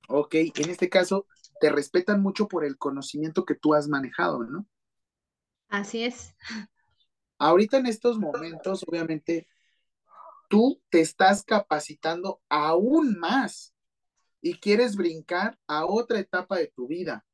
Ok, 0.08 0.34
en 0.34 0.68
este 0.68 0.90
caso 0.90 1.26
te 1.58 1.70
respetan 1.70 2.20
mucho 2.20 2.48
por 2.48 2.66
el 2.66 2.76
conocimiento 2.76 3.46
que 3.46 3.54
tú 3.54 3.72
has 3.72 3.88
manejado, 3.88 4.44
¿no? 4.44 4.66
así 5.68 6.04
es. 6.04 6.34
Ahorita 7.38 7.78
en 7.78 7.86
estos 7.86 8.18
momentos, 8.20 8.84
obviamente, 8.86 9.48
tú 10.48 10.80
te 10.90 11.00
estás 11.00 11.44
capacitando 11.44 12.40
aún 12.48 13.18
más 13.18 13.74
y 14.40 14.54
quieres 14.58 14.96
brincar 14.96 15.58
a 15.66 15.86
otra 15.86 16.18
etapa 16.18 16.58
de 16.58 16.68
tu 16.68 16.86
vida. 16.86 17.24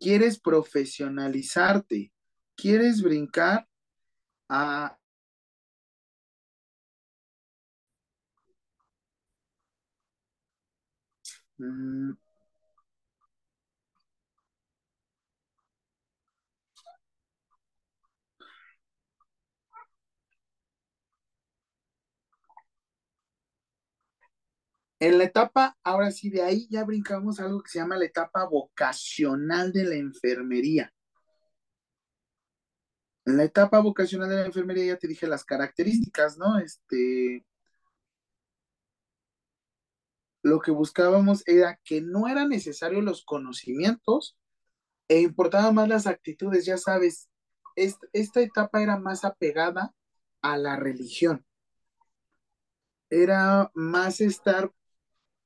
Quieres 0.00 0.38
profesionalizarte, 0.38 2.12
quieres 2.56 3.02
brincar 3.02 3.66
a 4.48 4.98
Mm, 11.58 12.16
En 25.04 25.18
la 25.18 25.24
etapa, 25.24 25.76
ahora 25.84 26.10
sí, 26.10 26.30
de 26.30 26.40
ahí 26.40 26.66
ya 26.70 26.82
brincamos 26.82 27.38
algo 27.38 27.62
que 27.62 27.68
se 27.68 27.78
llama 27.78 27.98
la 27.98 28.06
etapa 28.06 28.46
vocacional 28.46 29.70
de 29.70 29.84
la 29.84 29.96
enfermería. 29.96 30.94
En 33.26 33.36
la 33.36 33.44
etapa 33.44 33.80
vocacional 33.80 34.30
de 34.30 34.36
la 34.36 34.46
enfermería 34.46 34.86
ya 34.86 34.96
te 34.96 35.06
dije 35.06 35.26
las 35.26 35.44
características, 35.44 36.38
¿no? 36.38 36.58
Este, 36.58 37.44
lo 40.42 40.60
que 40.60 40.70
buscábamos 40.70 41.42
era 41.46 41.78
que 41.84 42.00
no 42.00 42.26
eran 42.26 42.48
necesarios 42.48 43.04
los 43.04 43.26
conocimientos 43.26 44.38
e 45.08 45.20
importaban 45.20 45.74
más 45.74 45.86
las 45.86 46.06
actitudes, 46.06 46.64
ya 46.64 46.78
sabes, 46.78 47.28
esta 47.76 48.40
etapa 48.40 48.82
era 48.82 48.98
más 48.98 49.26
apegada 49.26 49.94
a 50.40 50.56
la 50.56 50.76
religión. 50.76 51.44
Era 53.10 53.70
más 53.74 54.22
estar 54.22 54.72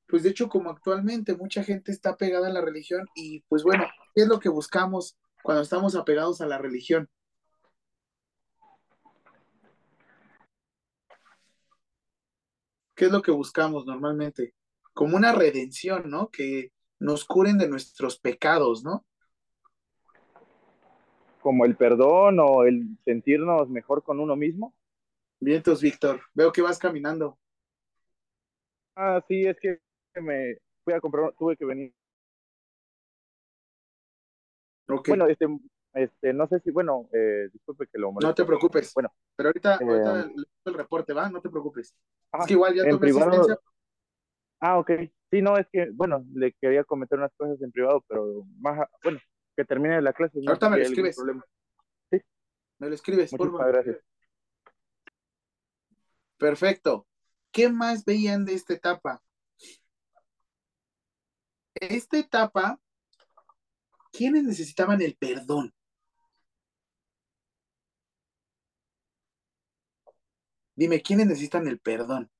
pues 0.09 0.23
de 0.23 0.31
hecho, 0.31 0.49
como 0.49 0.71
actualmente 0.71 1.37
mucha 1.37 1.62
gente 1.62 1.92
está 1.92 2.16
pegada 2.16 2.49
a 2.49 2.53
la 2.53 2.62
religión 2.62 3.07
y 3.14 3.40
pues 3.42 3.62
bueno, 3.62 3.85
¿qué 4.14 4.23
es 4.23 4.29
lo 4.29 4.40
que 4.40 4.49
buscamos 4.49 5.18
cuando 5.42 5.62
estamos 5.62 5.94
apegados 5.94 6.40
a 6.40 6.47
la 6.47 6.57
religión? 6.57 7.09
¿Qué 12.94 13.05
es 13.05 13.12
lo 13.12 13.23
que 13.23 13.31
buscamos 13.31 13.87
normalmente? 13.87 14.55
Como 14.94 15.16
una 15.16 15.33
redención, 15.33 16.11
¿no? 16.11 16.31
Que 16.31 16.73
nos 16.99 17.25
curen 17.25 17.59
de 17.59 17.68
nuestros 17.68 18.18
pecados, 18.18 18.83
¿no? 18.83 19.05
Como 21.40 21.64
el 21.66 21.77
perdón 21.77 22.40
o 22.40 22.64
el 22.64 22.99
sentirnos 23.05 23.68
mejor 23.68 24.03
con 24.03 24.18
uno 24.21 24.35
mismo. 24.37 24.75
Bien, 25.38 25.59
entonces, 25.59 25.83
Víctor, 25.83 26.23
veo 26.35 26.51
que 26.51 26.62
vas 26.62 26.79
caminando. 26.79 27.38
Ah, 28.97 29.23
sí, 29.29 29.47
es 29.47 29.57
que 29.61 29.81
me 30.16 30.57
fui 30.85 30.94
a 30.94 31.01
comprar, 31.01 31.33
tuve 31.38 31.57
que 31.57 31.64
venir. 31.64 31.92
Ok, 34.88 35.09
Bueno, 35.09 35.27
este, 35.27 35.47
este, 35.94 36.33
no 36.33 36.47
sé 36.49 36.61
si, 36.61 36.71
bueno, 36.71 37.09
eh, 37.12 37.49
disculpe 37.53 37.87
que 37.87 37.99
lo 37.99 38.12
no 38.12 38.35
te 38.35 38.44
preocupes. 38.44 38.92
Bueno, 38.94 39.12
Pero 39.37 39.51
ahorita, 39.51 39.77
eh, 39.77 39.85
ahorita 39.85 40.14
le 40.27 40.35
doy 40.35 40.47
el 40.64 40.75
reporte, 40.75 41.12
¿va? 41.12 41.29
No 41.29 41.40
te 41.40 41.51
preocupes. 41.51 41.94
ah, 42.33 42.38
Es 42.40 42.47
que 42.47 42.53
igual 42.55 42.75
ya 42.75 42.88
tomé 42.88 43.11
asistencia. 43.11 43.59
Ah, 44.61 44.79
ok. 44.79 44.90
Sí, 45.31 45.42
no, 45.42 45.59
es 45.59 45.66
que, 45.71 45.90
bueno, 45.92 46.25
le 46.33 46.53
quería 46.55 46.85
comentar 46.85 47.18
unas 47.18 47.33
cosas 47.37 47.61
en 47.61 47.71
privado, 47.71 48.03
pero 48.09 48.44
más, 48.61 48.81
a- 48.81 48.90
bueno, 49.03 49.18
que 49.57 49.64
termine 49.64 50.01
la 50.01 50.12
clase. 50.12 50.38
No 50.40 50.51
Ahorita 50.53 50.71
me 50.71 50.79
lo 50.79 50.83
escribes. 50.83 51.16
problema. 51.16 51.44
Me 52.79 52.88
lo 52.88 52.94
escribes, 52.94 53.31
por 53.31 53.40
Muchísimas 53.40 53.59
favor. 53.66 53.75
gracias. 53.75 54.05
Perfecto. 56.38 57.07
¿Qué 57.51 57.68
más 57.68 58.05
veían 58.05 58.44
de 58.44 58.55
esta 58.55 58.73
etapa? 58.75 59.21
Esta 61.81 62.19
etapa, 62.19 62.81
¿quiénes 64.12 64.45
necesitaban 64.45 65.01
el 65.01 65.17
perdón? 65.17 65.73
Dime, 70.75 71.03
¿quiénes 71.03 71.27
necesitan 71.27 71.67
el 71.69 71.79
perdón? 71.81 72.31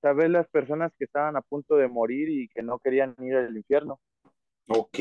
Sabes 0.00 0.30
las 0.30 0.46
personas 0.48 0.92
que 0.98 1.04
estaban 1.06 1.36
a 1.36 1.42
punto 1.42 1.76
de 1.76 1.88
morir 1.88 2.28
y 2.28 2.48
que 2.48 2.62
no 2.62 2.78
querían 2.78 3.14
ir 3.20 3.36
al 3.36 3.56
infierno. 3.56 4.00
Ok. 4.68 4.98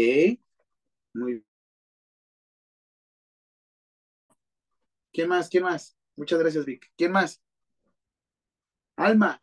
Muy 1.14 1.44
¿Quién 5.13 5.30
más? 5.30 5.47
¿Quién 5.47 5.63
más? 5.63 5.95
Muchas 6.15 6.39
gracias, 6.39 6.65
Vic. 6.65 6.91
¿Quién 6.97 7.12
más? 7.12 7.41
Alma, 8.95 9.41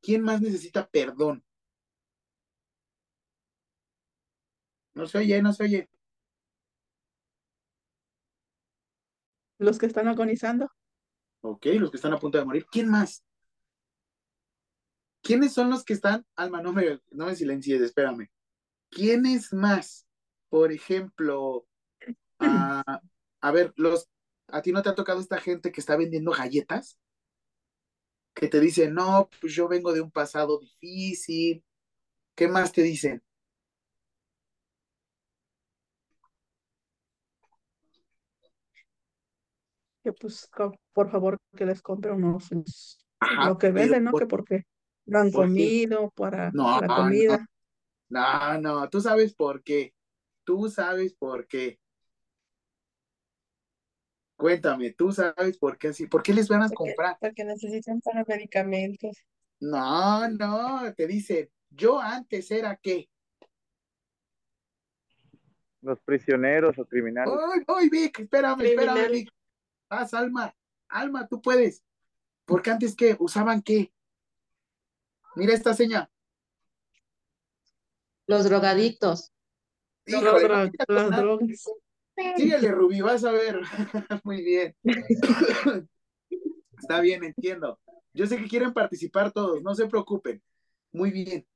¿quién 0.00 0.22
más 0.22 0.40
necesita 0.40 0.88
perdón? 0.88 1.44
No 4.94 5.06
se 5.06 5.18
oye, 5.18 5.42
no 5.42 5.52
se 5.52 5.64
oye. 5.64 5.90
Los 9.58 9.78
que 9.78 9.86
están 9.86 10.08
agonizando. 10.08 10.70
Ok, 11.42 11.66
los 11.78 11.90
que 11.90 11.96
están 11.96 12.12
a 12.12 12.18
punto 12.18 12.38
de 12.38 12.44
morir. 12.44 12.66
¿Quién 12.70 12.88
más? 12.88 13.24
¿Quiénes 15.22 15.52
son 15.52 15.70
los 15.70 15.84
que 15.84 15.94
están? 15.94 16.26
Alma, 16.36 16.62
no 16.62 16.72
me, 16.72 17.00
no 17.10 17.26
me 17.26 17.34
silencies, 17.34 17.80
espérame. 17.80 18.30
¿Quiénes 18.90 19.52
más? 19.52 20.06
Por 20.48 20.72
ejemplo, 20.72 21.66
a, 22.38 22.82
a 23.40 23.50
ver, 23.50 23.72
los, 23.76 24.08
¿a 24.48 24.62
ti 24.62 24.72
no 24.72 24.82
te 24.82 24.88
ha 24.90 24.94
tocado 24.94 25.20
esta 25.20 25.40
gente 25.40 25.72
que 25.72 25.80
está 25.80 25.96
vendiendo 25.96 26.32
galletas? 26.32 26.98
Que 28.34 28.48
te 28.48 28.60
dice, 28.60 28.90
no, 28.90 29.28
pues 29.40 29.54
yo 29.54 29.68
vengo 29.68 29.92
de 29.92 30.00
un 30.00 30.10
pasado 30.10 30.58
difícil. 30.60 31.64
¿Qué 32.36 32.48
más 32.48 32.72
te 32.72 32.82
dicen? 32.82 33.22
que 40.02 40.12
pues 40.12 40.48
por 40.92 41.10
favor 41.10 41.38
que 41.56 41.66
les 41.66 41.82
compre 41.82 42.12
unos 42.12 42.50
Ajá, 43.20 43.46
lo 43.46 43.58
que 43.58 43.70
venden, 43.70 44.04
¿no? 44.04 44.12
¿por, 44.12 44.20
Que 44.20 44.26
porque 44.26 44.62
lo 45.06 45.18
han 45.18 45.30
por 45.30 45.46
comido 45.46 46.10
para 46.14 46.50
No, 46.52 46.80
la 46.80 46.86
no, 46.88 46.96
comida. 46.96 47.46
no, 48.08 48.58
no, 48.60 48.88
tú 48.90 49.00
sabes 49.00 49.34
por 49.34 49.62
qué. 49.62 49.94
Tú 50.44 50.70
sabes 50.70 51.14
por 51.14 51.46
qué. 51.48 51.80
Cuéntame, 54.36 54.92
tú 54.92 55.12
sabes 55.12 55.56
por 55.58 55.78
qué 55.78 55.88
así. 55.88 56.06
¿Por 56.06 56.22
qué 56.22 56.32
les 56.34 56.48
van 56.48 56.62
a 56.62 56.68
Porque, 56.68 56.92
comprar? 56.94 57.16
porque 57.20 57.44
necesitan 57.44 58.00
para 58.00 58.24
medicamentos. 58.26 59.16
No, 59.60 60.28
no, 60.28 60.92
te 60.94 61.06
dicen, 61.06 61.48
yo 61.70 62.00
antes 62.00 62.50
era 62.50 62.76
qué. 62.76 63.08
Los 65.80 66.00
prisioneros 66.00 66.78
o 66.78 66.84
criminales. 66.86 67.34
Ay, 67.52 67.60
ay, 67.68 67.88
Vic, 67.90 68.18
espérame, 68.20 68.60
espérame. 68.62 69.10
Vic. 69.10 69.30
Haz, 69.90 70.14
Alma, 70.14 70.54
Alma, 70.88 71.28
tú 71.28 71.40
puedes. 71.40 71.82
Porque 72.44 72.70
antes 72.70 72.96
qué, 72.96 73.16
usaban 73.18 73.62
qué. 73.62 73.92
Mira 75.36 75.54
esta 75.54 75.74
seña. 75.74 76.10
Los 78.26 78.44
drogadictos. 78.44 79.32
Híjole, 80.06 80.44
dro- 80.44 80.70
las 80.88 81.10
drogas. 81.16 81.64
Síguele, 82.36 82.70
Rubí, 82.70 83.00
vas 83.00 83.24
a 83.24 83.32
ver. 83.32 83.60
Muy 84.24 84.42
bien. 84.42 84.76
Está 86.78 87.00
bien, 87.00 87.24
entiendo. 87.24 87.78
Yo 88.12 88.26
sé 88.26 88.36
que 88.36 88.48
quieren 88.48 88.72
participar 88.72 89.32
todos, 89.32 89.62
no 89.62 89.74
se 89.74 89.86
preocupen. 89.86 90.42
Muy 90.92 91.10
bien. 91.10 91.46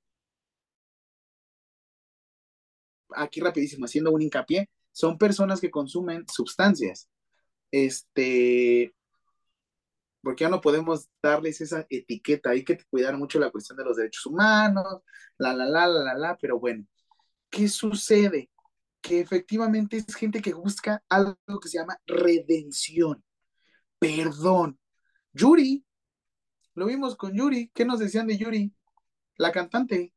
Aquí 3.15 3.41
rapidísimo, 3.41 3.87
haciendo 3.87 4.13
un 4.13 4.23
hincapié, 4.23 4.69
son 4.93 5.19
personas 5.19 5.61
que 5.61 5.71
consumen 5.71 6.25
sustancias. 6.29 7.09
Este, 7.71 8.95
porque 10.23 10.45
ya 10.45 10.51
no 10.51 10.61
podemos 10.61 11.09
darles 11.23 11.61
esa 11.61 11.87
etiqueta, 11.89 12.51
hay 12.51 12.65
que 12.65 12.79
cuidar 12.91 13.17
mucho 13.17 13.39
la 13.39 13.51
cuestión 13.51 13.79
de 13.79 13.85
los 13.85 13.97
derechos 13.97 14.27
humanos, 14.27 15.03
la, 15.39 15.55
la, 15.55 15.65
la, 15.67 15.87
la, 15.87 16.05
la, 16.05 16.15
la, 16.15 16.37
pero 16.37 16.59
bueno, 16.59 16.85
¿qué 17.51 17.69
sucede? 17.69 18.51
Que 19.01 19.21
efectivamente 19.21 19.97
es 19.97 20.15
gente 20.15 20.43
que 20.43 20.55
busca 20.55 21.03
algo 21.09 21.37
que 21.63 21.69
se 21.69 21.79
llama 21.79 22.01
redención, 22.07 23.25
perdón. 23.99 24.79
Yuri, 25.33 25.85
lo 26.75 26.87
vimos 26.87 27.17
con 27.17 27.35
Yuri, 27.35 27.71
¿qué 27.75 27.85
nos 27.85 28.01
decían 28.01 28.27
de 28.27 28.37
Yuri? 28.39 28.73
La 29.37 29.53
cantante. 29.53 30.13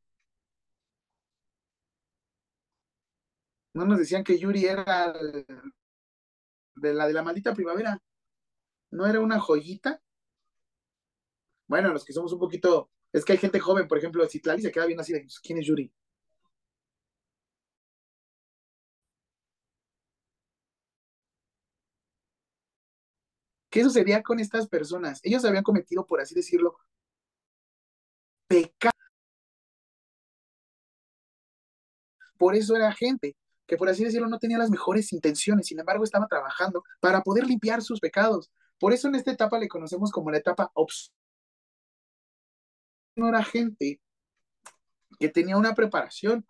No 3.73 3.85
nos 3.85 3.99
decían 3.99 4.23
que 4.23 4.37
Yuri 4.37 4.65
era 4.65 5.13
de 6.75 6.93
la 6.93 7.07
de 7.07 7.13
la 7.13 7.23
maldita 7.23 7.53
primavera. 7.53 8.01
¿No 8.91 9.05
era 9.05 9.19
una 9.21 9.39
joyita? 9.39 10.01
Bueno, 11.67 11.93
los 11.93 12.03
que 12.03 12.13
somos 12.13 12.33
un 12.33 12.39
poquito, 12.39 12.91
es 13.13 13.23
que 13.23 13.33
hay 13.33 13.37
gente 13.39 13.59
joven, 13.59 13.87
por 13.87 13.97
ejemplo, 13.97 14.27
Citlali 14.27 14.61
se 14.61 14.71
queda 14.71 14.85
bien 14.85 14.99
así 14.99 15.13
de, 15.13 15.25
¿quién 15.41 15.57
es 15.59 15.65
Yuri? 15.67 15.91
¿Qué 23.71 23.83
sucedía 23.83 24.21
con 24.21 24.39
estas 24.39 24.67
personas? 24.67 25.21
Ellos 25.23 25.45
habían 25.45 25.63
cometido, 25.63 26.05
por 26.05 26.19
así 26.21 26.35
decirlo, 26.35 26.77
pecado. 28.47 28.91
Por 32.37 32.55
eso 32.55 32.75
era 32.75 32.91
gente 32.91 33.37
que, 33.65 33.77
por 33.77 33.87
así 33.87 34.03
decirlo, 34.03 34.27
no 34.27 34.39
tenía 34.39 34.57
las 34.57 34.69
mejores 34.69 35.13
intenciones, 35.13 35.67
sin 35.67 35.79
embargo, 35.79 36.03
estaba 36.03 36.27
trabajando 36.27 36.83
para 36.99 37.21
poder 37.21 37.47
limpiar 37.47 37.81
sus 37.81 38.01
pecados. 38.01 38.51
Por 38.77 38.91
eso 38.91 39.07
en 39.07 39.15
esta 39.15 39.31
etapa 39.31 39.57
le 39.57 39.69
conocemos 39.69 40.11
como 40.11 40.31
la 40.31 40.39
etapa 40.39 40.69
obs. 40.73 41.13
No 43.15 43.29
era 43.29 43.43
gente 43.43 44.01
que 45.17 45.29
tenía 45.29 45.55
una 45.55 45.75
preparación, 45.75 46.45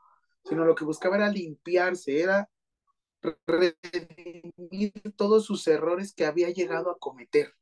sino 0.45 0.65
lo 0.65 0.73
que 0.73 0.86
buscaba 0.86 1.17
era 1.17 1.29
limpiarse, 1.29 2.19
era 2.19 2.49
redimir 3.45 4.93
todos 5.15 5.45
sus 5.45 5.67
errores 5.67 6.13
que 6.13 6.25
había 6.25 6.49
llegado 6.49 6.89
a 6.89 6.97
cometer. 6.97 7.53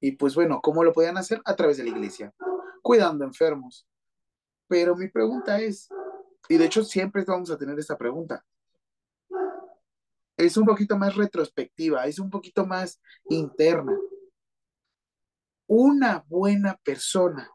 Y 0.00 0.12
pues 0.12 0.34
bueno, 0.34 0.60
¿cómo 0.60 0.84
lo 0.84 0.92
podían 0.92 1.18
hacer? 1.18 1.40
A 1.44 1.56
través 1.56 1.76
de 1.76 1.84
la 1.84 1.90
iglesia, 1.90 2.32
cuidando 2.82 3.24
enfermos. 3.24 3.86
Pero 4.68 4.94
mi 4.96 5.08
pregunta 5.08 5.60
es, 5.60 5.88
y 6.48 6.56
de 6.56 6.66
hecho 6.66 6.84
siempre 6.84 7.24
vamos 7.26 7.50
a 7.50 7.58
tener 7.58 7.78
esta 7.78 7.96
pregunta, 7.96 8.44
es 10.36 10.56
un 10.56 10.64
poquito 10.64 10.96
más 10.96 11.16
retrospectiva, 11.16 12.06
es 12.06 12.20
un 12.20 12.30
poquito 12.30 12.64
más 12.64 13.00
interna. 13.28 13.98
Una 15.66 16.24
buena 16.28 16.76
persona, 16.76 17.50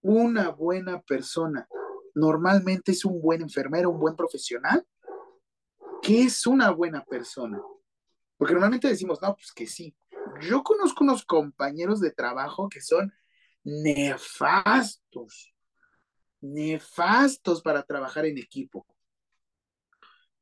una 0.00 0.48
buena 0.48 1.02
persona, 1.02 1.68
normalmente 2.14 2.92
es 2.92 3.04
un 3.04 3.20
buen 3.20 3.42
enfermero, 3.42 3.90
un 3.90 4.00
buen 4.00 4.16
profesional. 4.16 4.86
¿Qué 6.02 6.22
es 6.22 6.46
una 6.46 6.70
buena 6.70 7.04
persona? 7.04 7.60
Porque 8.36 8.54
normalmente 8.54 8.88
decimos, 8.88 9.20
no, 9.22 9.34
pues 9.34 9.52
que 9.52 9.66
sí. 9.66 9.94
Yo 10.40 10.62
conozco 10.62 11.04
unos 11.04 11.24
compañeros 11.24 12.00
de 12.00 12.10
trabajo 12.10 12.68
que 12.68 12.80
son 12.80 13.12
nefastos, 13.62 15.54
nefastos 16.40 17.62
para 17.62 17.84
trabajar 17.84 18.26
en 18.26 18.38
equipo, 18.38 18.86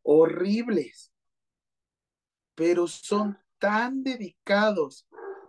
horribles, 0.02 1.12
pero 2.54 2.86
son 2.86 3.38
tan 3.58 4.02
dedicados 4.02 5.06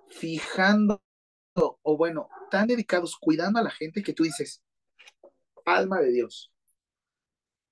fijando, 0.09 1.01
o 1.53 1.97
bueno, 1.97 2.29
tan 2.49 2.67
dedicados 2.67 3.15
cuidando 3.17 3.59
a 3.59 3.63
la 3.63 3.71
gente 3.71 4.03
que 4.03 4.13
tú 4.13 4.23
dices, 4.23 4.61
alma 5.65 5.99
de 5.99 6.11
Dios. 6.11 6.51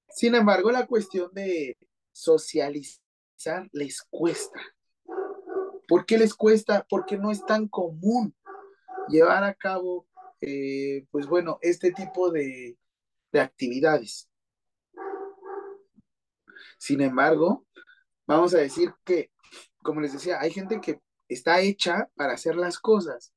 Sin 0.09 0.35
embargo, 0.35 0.71
la 0.71 0.87
cuestión 0.87 1.31
de 1.33 1.77
socializar 2.11 3.69
les 3.71 4.01
cuesta. 4.09 4.59
¿Por 5.87 6.05
qué 6.05 6.17
les 6.17 6.33
cuesta? 6.33 6.85
Porque 6.89 7.17
no 7.17 7.31
es 7.31 7.45
tan 7.45 7.67
común 7.67 8.35
llevar 9.07 9.43
a 9.43 9.53
cabo, 9.53 10.07
eh, 10.41 11.05
pues 11.11 11.27
bueno, 11.27 11.57
este 11.61 11.91
tipo 11.91 12.31
de, 12.31 12.77
de 13.31 13.39
actividades. 13.39 14.29
Sin 16.77 17.01
embargo, 17.01 17.65
vamos 18.27 18.53
a 18.53 18.59
decir 18.59 18.93
que, 19.03 19.31
como 19.83 20.01
les 20.01 20.13
decía, 20.13 20.39
hay 20.39 20.51
gente 20.51 20.79
que 20.79 21.01
está 21.27 21.61
hecha 21.61 22.09
para 22.15 22.33
hacer 22.33 22.55
las 22.55 22.79
cosas. 22.79 23.33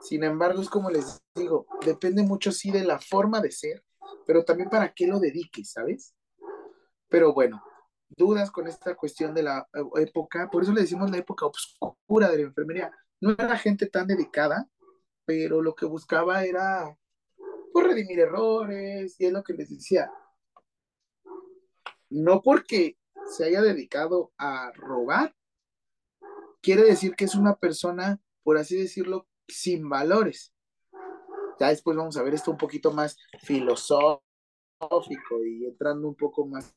Sin 0.00 0.24
embargo, 0.24 0.60
es 0.60 0.68
como 0.68 0.90
les 0.90 1.20
digo, 1.34 1.66
depende 1.84 2.22
mucho 2.22 2.52
sí 2.52 2.70
de 2.70 2.84
la 2.84 2.98
forma 2.98 3.40
de 3.40 3.50
ser, 3.50 3.82
pero 4.26 4.44
también 4.44 4.68
para 4.68 4.92
qué 4.92 5.06
lo 5.06 5.18
dediques, 5.18 5.72
¿sabes? 5.72 6.14
Pero 7.08 7.32
bueno, 7.32 7.62
dudas 8.08 8.50
con 8.50 8.66
esta 8.66 8.94
cuestión 8.94 9.34
de 9.34 9.42
la 9.42 9.68
época, 9.96 10.48
por 10.50 10.62
eso 10.62 10.72
le 10.72 10.82
decimos 10.82 11.10
la 11.10 11.18
época 11.18 11.46
oscura 11.46 12.30
de 12.30 12.38
la 12.38 12.42
enfermería. 12.44 12.90
No 13.20 13.30
era 13.30 13.56
gente 13.56 13.86
tan 13.86 14.06
dedicada, 14.06 14.68
pero 15.24 15.62
lo 15.62 15.74
que 15.74 15.86
buscaba 15.86 16.44
era 16.44 16.96
pues, 17.72 17.86
redimir 17.86 18.20
errores, 18.20 19.16
y 19.18 19.26
es 19.26 19.32
lo 19.32 19.42
que 19.42 19.54
les 19.54 19.70
decía. 19.70 20.10
No 22.08 22.42
porque 22.42 22.98
se 23.26 23.44
haya 23.44 23.60
dedicado 23.60 24.32
a 24.38 24.70
robar, 24.72 25.34
quiere 26.62 26.82
decir 26.82 27.14
que 27.16 27.24
es 27.24 27.34
una 27.34 27.56
persona, 27.56 28.20
por 28.42 28.56
así 28.56 28.76
decirlo, 28.76 29.26
sin 29.48 29.88
valores. 29.88 30.52
Ya 31.58 31.68
después 31.68 31.96
vamos 31.96 32.16
a 32.16 32.22
ver 32.22 32.34
esto 32.34 32.50
un 32.50 32.58
poquito 32.58 32.92
más 32.92 33.16
filosófico 33.40 34.20
y 35.44 35.64
entrando 35.66 36.08
un 36.08 36.14
poco 36.14 36.46
más 36.46 36.74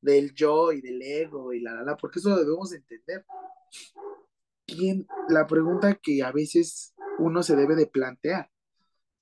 del 0.00 0.32
yo 0.34 0.72
y 0.72 0.80
del 0.80 1.02
ego 1.02 1.52
y 1.52 1.60
la 1.60 1.74
la 1.74 1.82
la, 1.82 1.96
porque 1.96 2.18
eso 2.18 2.30
lo 2.30 2.36
debemos 2.36 2.72
entender. 2.72 3.24
¿Quién? 4.66 5.06
La 5.28 5.46
pregunta 5.46 5.94
que 5.94 6.22
a 6.22 6.32
veces 6.32 6.94
uno 7.18 7.42
se 7.42 7.56
debe 7.56 7.74
de 7.74 7.86
plantear 7.86 8.50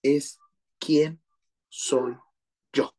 es 0.02 0.38
¿quién 0.78 1.22
soy 1.68 2.16
yo? 2.72 2.92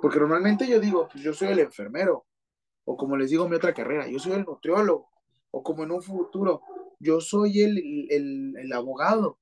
Porque 0.00 0.18
normalmente 0.18 0.66
yo 0.66 0.80
digo, 0.80 1.08
pues 1.10 1.22
yo 1.22 1.34
soy 1.34 1.48
el 1.48 1.58
enfermero, 1.60 2.26
o 2.84 2.96
como 2.96 3.16
les 3.16 3.30
digo 3.30 3.48
mi 3.48 3.56
otra 3.56 3.74
carrera, 3.74 4.08
yo 4.08 4.18
soy 4.18 4.32
el 4.32 4.44
nutriólogo, 4.44 5.10
o 5.50 5.62
como 5.62 5.84
en 5.84 5.90
un 5.92 6.02
futuro, 6.02 6.62
yo 7.00 7.20
soy 7.20 7.62
el, 7.62 7.78
el, 8.10 8.54
el 8.56 8.72
abogado. 8.72 9.38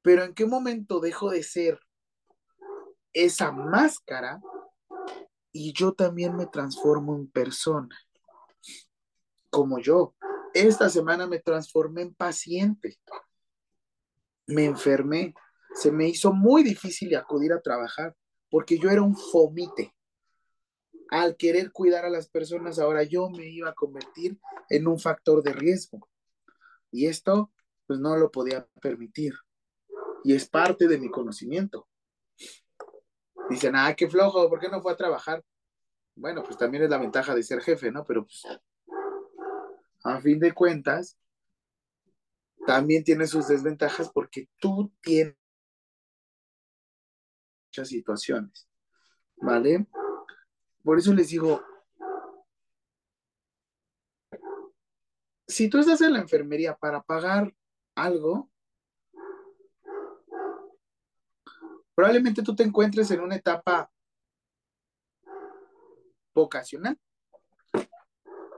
Pero 0.00 0.22
¿en 0.22 0.34
qué 0.34 0.46
momento 0.46 1.00
dejo 1.00 1.30
de 1.30 1.42
ser 1.42 1.80
esa 3.12 3.52
máscara 3.52 4.40
y 5.52 5.72
yo 5.72 5.92
también 5.92 6.36
me 6.36 6.46
transformo 6.46 7.16
en 7.16 7.30
persona? 7.30 7.96
Como 9.50 9.78
yo. 9.78 10.14
Esta 10.52 10.88
semana 10.88 11.26
me 11.26 11.40
transformé 11.40 12.02
en 12.02 12.14
paciente. 12.14 12.98
Me 14.46 14.66
enfermé. 14.66 15.34
Se 15.74 15.90
me 15.90 16.06
hizo 16.06 16.32
muy 16.32 16.62
difícil 16.62 17.16
acudir 17.16 17.52
a 17.52 17.60
trabajar 17.60 18.14
porque 18.50 18.78
yo 18.78 18.90
era 18.90 19.02
un 19.02 19.16
fomite. 19.16 19.93
Al 21.14 21.36
querer 21.36 21.70
cuidar 21.70 22.04
a 22.04 22.10
las 22.10 22.28
personas, 22.28 22.80
ahora 22.80 23.04
yo 23.04 23.30
me 23.30 23.46
iba 23.46 23.70
a 23.70 23.74
convertir 23.74 24.36
en 24.68 24.88
un 24.88 24.98
factor 24.98 25.44
de 25.44 25.52
riesgo. 25.52 26.08
Y 26.90 27.06
esto, 27.06 27.52
pues 27.86 28.00
no 28.00 28.16
lo 28.16 28.32
podía 28.32 28.66
permitir. 28.82 29.32
Y 30.24 30.34
es 30.34 30.48
parte 30.48 30.88
de 30.88 30.98
mi 30.98 31.08
conocimiento. 31.08 31.86
Dicen, 33.48 33.76
ah, 33.76 33.94
qué 33.94 34.08
flojo, 34.08 34.48
¿por 34.48 34.58
qué 34.58 34.68
no 34.68 34.82
fue 34.82 34.90
a 34.90 34.96
trabajar? 34.96 35.44
Bueno, 36.16 36.42
pues 36.42 36.58
también 36.58 36.82
es 36.82 36.90
la 36.90 36.98
ventaja 36.98 37.32
de 37.32 37.44
ser 37.44 37.60
jefe, 37.60 37.92
¿no? 37.92 38.04
Pero 38.04 38.26
pues, 38.26 38.42
a 40.02 40.20
fin 40.20 40.40
de 40.40 40.50
cuentas, 40.50 41.16
también 42.66 43.04
tiene 43.04 43.28
sus 43.28 43.46
desventajas 43.46 44.10
porque 44.12 44.48
tú 44.58 44.92
tienes 45.00 45.36
muchas 47.68 47.86
situaciones, 47.86 48.68
¿vale? 49.36 49.86
Por 50.84 50.98
eso 50.98 51.14
les 51.14 51.30
digo, 51.30 51.62
si 55.48 55.68
tú 55.70 55.78
estás 55.78 56.02
en 56.02 56.12
la 56.12 56.20
enfermería 56.20 56.76
para 56.76 57.02
pagar 57.02 57.54
algo, 57.94 58.50
probablemente 61.94 62.42
tú 62.42 62.54
te 62.54 62.64
encuentres 62.64 63.10
en 63.10 63.20
una 63.20 63.36
etapa 63.36 63.90
vocacional. 66.34 66.98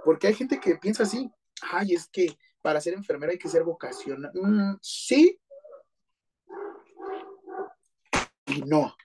Porque 0.04 0.26
hay 0.26 0.34
gente 0.34 0.58
que 0.58 0.76
piensa 0.76 1.04
así, 1.04 1.30
ay, 1.62 1.94
es 1.94 2.08
que 2.08 2.36
para 2.60 2.80
ser 2.80 2.94
enfermera 2.94 3.32
hay 3.32 3.38
que 3.38 3.48
ser 3.48 3.62
vocacional. 3.62 4.32
Mm, 4.34 4.78
sí 4.80 5.40
y 8.46 8.62
no. 8.62 8.96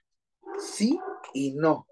Sí 0.58 1.00
y 1.34 1.54
no. 1.54 1.86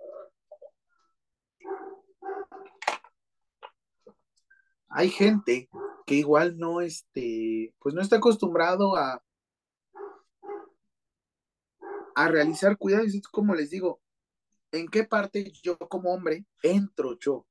Hay 4.89 5.09
gente 5.09 5.69
que 6.05 6.15
igual 6.15 6.57
no, 6.57 6.81
este, 6.81 7.73
pues 7.79 7.93
no 7.93 8.01
está 8.01 8.15
acostumbrado 8.15 8.95
a, 8.95 9.23
a 12.15 12.27
realizar 12.27 12.77
cuidados. 12.77 13.13
Es 13.13 13.27
como 13.27 13.53
les 13.53 13.69
digo, 13.69 14.01
¿en 14.71 14.87
qué 14.87 15.03
parte 15.03 15.51
yo 15.63 15.77
como 15.77 16.11
hombre 16.11 16.45
entro 16.63 17.17
yo? 17.19 17.45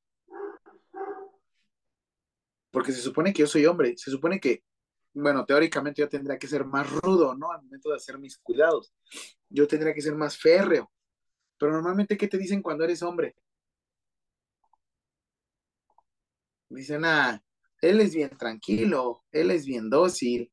Porque 2.71 2.93
se 2.93 3.01
supone 3.01 3.33
que 3.33 3.41
yo 3.41 3.47
soy 3.47 3.67
hombre, 3.67 3.97
se 3.97 4.11
supone 4.11 4.41
que, 4.41 4.63
bueno, 5.15 5.47
teóricamente 5.47 6.03
yo 6.03 6.09
tendría 6.09 6.39
que 6.39 6.49
ser 6.49 6.65
más 6.65 6.91
rudo, 6.91 7.35
¿no? 7.35 7.51
Al 7.51 7.63
momento 7.63 7.91
de 7.91 7.97
hacer 7.97 8.19
mis 8.19 8.37
cuidados. 8.39 8.93
Yo 9.49 9.67
tendría 9.67 9.95
que 9.95 10.03
ser 10.03 10.15
más 10.15 10.37
férreo. 10.37 10.91
Pero 11.59 11.73
normalmente, 11.73 12.17
¿qué 12.17 12.29
te 12.29 12.39
dicen 12.39 12.63
cuando 12.63 12.85
eres 12.85 13.03
hombre? 13.03 13.37
Dicen, 16.69 17.05
ah, 17.05 17.43
él 17.81 18.01
es 18.01 18.15
bien 18.15 18.37
tranquilo, 18.37 19.25
él 19.33 19.51
es 19.51 19.67
bien 19.67 19.89
dócil. 19.91 20.53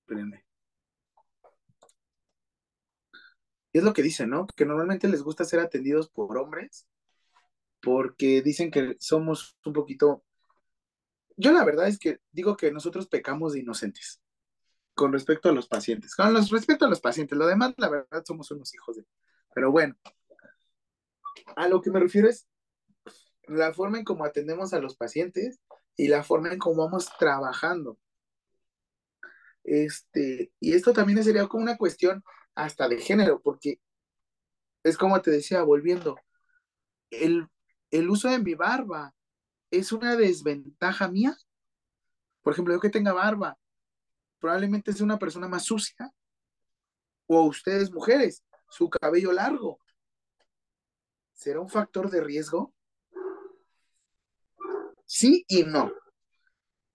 Espérenme. 0.00 0.44
Es 3.72 3.84
lo 3.84 3.92
que 3.92 4.02
dicen, 4.02 4.30
¿no? 4.30 4.46
Que 4.46 4.64
normalmente 4.64 5.08
les 5.08 5.22
gusta 5.22 5.44
ser 5.44 5.60
atendidos 5.60 6.08
por 6.08 6.36
hombres 6.38 6.88
porque 7.80 8.42
dicen 8.42 8.70
que 8.70 8.96
somos 8.98 9.56
un 9.64 9.72
poquito... 9.72 10.24
Yo 11.36 11.52
la 11.52 11.64
verdad 11.64 11.86
es 11.86 11.98
que 11.98 12.18
digo 12.32 12.56
que 12.56 12.72
nosotros 12.72 13.06
pecamos 13.06 13.52
de 13.52 13.60
inocentes 13.60 14.20
con 14.94 15.12
respecto 15.12 15.48
a 15.48 15.52
los 15.52 15.68
pacientes. 15.68 16.16
Con 16.16 16.32
los, 16.32 16.50
respecto 16.50 16.84
a 16.84 16.88
los 16.88 17.00
pacientes, 17.00 17.38
lo 17.38 17.46
demás, 17.46 17.74
la 17.76 17.88
verdad, 17.88 18.24
somos 18.26 18.50
unos 18.50 18.74
hijos 18.74 18.96
de... 18.96 19.06
Pero 19.54 19.70
bueno, 19.70 19.96
a 21.54 21.68
lo 21.68 21.80
que 21.80 21.90
me 21.90 22.00
refiero 22.00 22.28
es 22.28 22.48
la 23.48 23.72
forma 23.72 23.98
en 23.98 24.04
cómo 24.04 24.24
atendemos 24.24 24.72
a 24.72 24.80
los 24.80 24.96
pacientes 24.96 25.60
y 25.96 26.08
la 26.08 26.22
forma 26.22 26.52
en 26.52 26.58
cómo 26.58 26.84
vamos 26.84 27.10
trabajando. 27.18 27.98
Este, 29.64 30.52
y 30.60 30.74
esto 30.74 30.92
también 30.92 31.22
sería 31.22 31.46
como 31.46 31.62
una 31.62 31.76
cuestión 31.76 32.24
hasta 32.54 32.88
de 32.88 32.98
género, 32.98 33.40
porque 33.42 33.80
es 34.82 34.96
como 34.96 35.20
te 35.20 35.30
decía, 35.30 35.62
volviendo, 35.62 36.16
el, 37.10 37.48
el 37.90 38.10
uso 38.10 38.28
de 38.30 38.38
mi 38.38 38.54
barba 38.54 39.14
es 39.70 39.92
una 39.92 40.16
desventaja 40.16 41.08
mía. 41.08 41.36
Por 42.42 42.52
ejemplo, 42.52 42.74
yo 42.74 42.80
que 42.80 42.90
tenga 42.90 43.12
barba, 43.12 43.58
probablemente 44.38 44.90
es 44.90 45.00
una 45.00 45.18
persona 45.18 45.48
más 45.48 45.64
sucia. 45.64 46.12
O 47.26 47.42
ustedes, 47.42 47.92
mujeres, 47.92 48.42
su 48.70 48.88
cabello 48.88 49.32
largo. 49.32 49.78
¿Será 51.34 51.60
un 51.60 51.68
factor 51.68 52.10
de 52.10 52.22
riesgo? 52.22 52.74
Sí 55.08 55.44
y 55.48 55.62
no. 55.62 55.90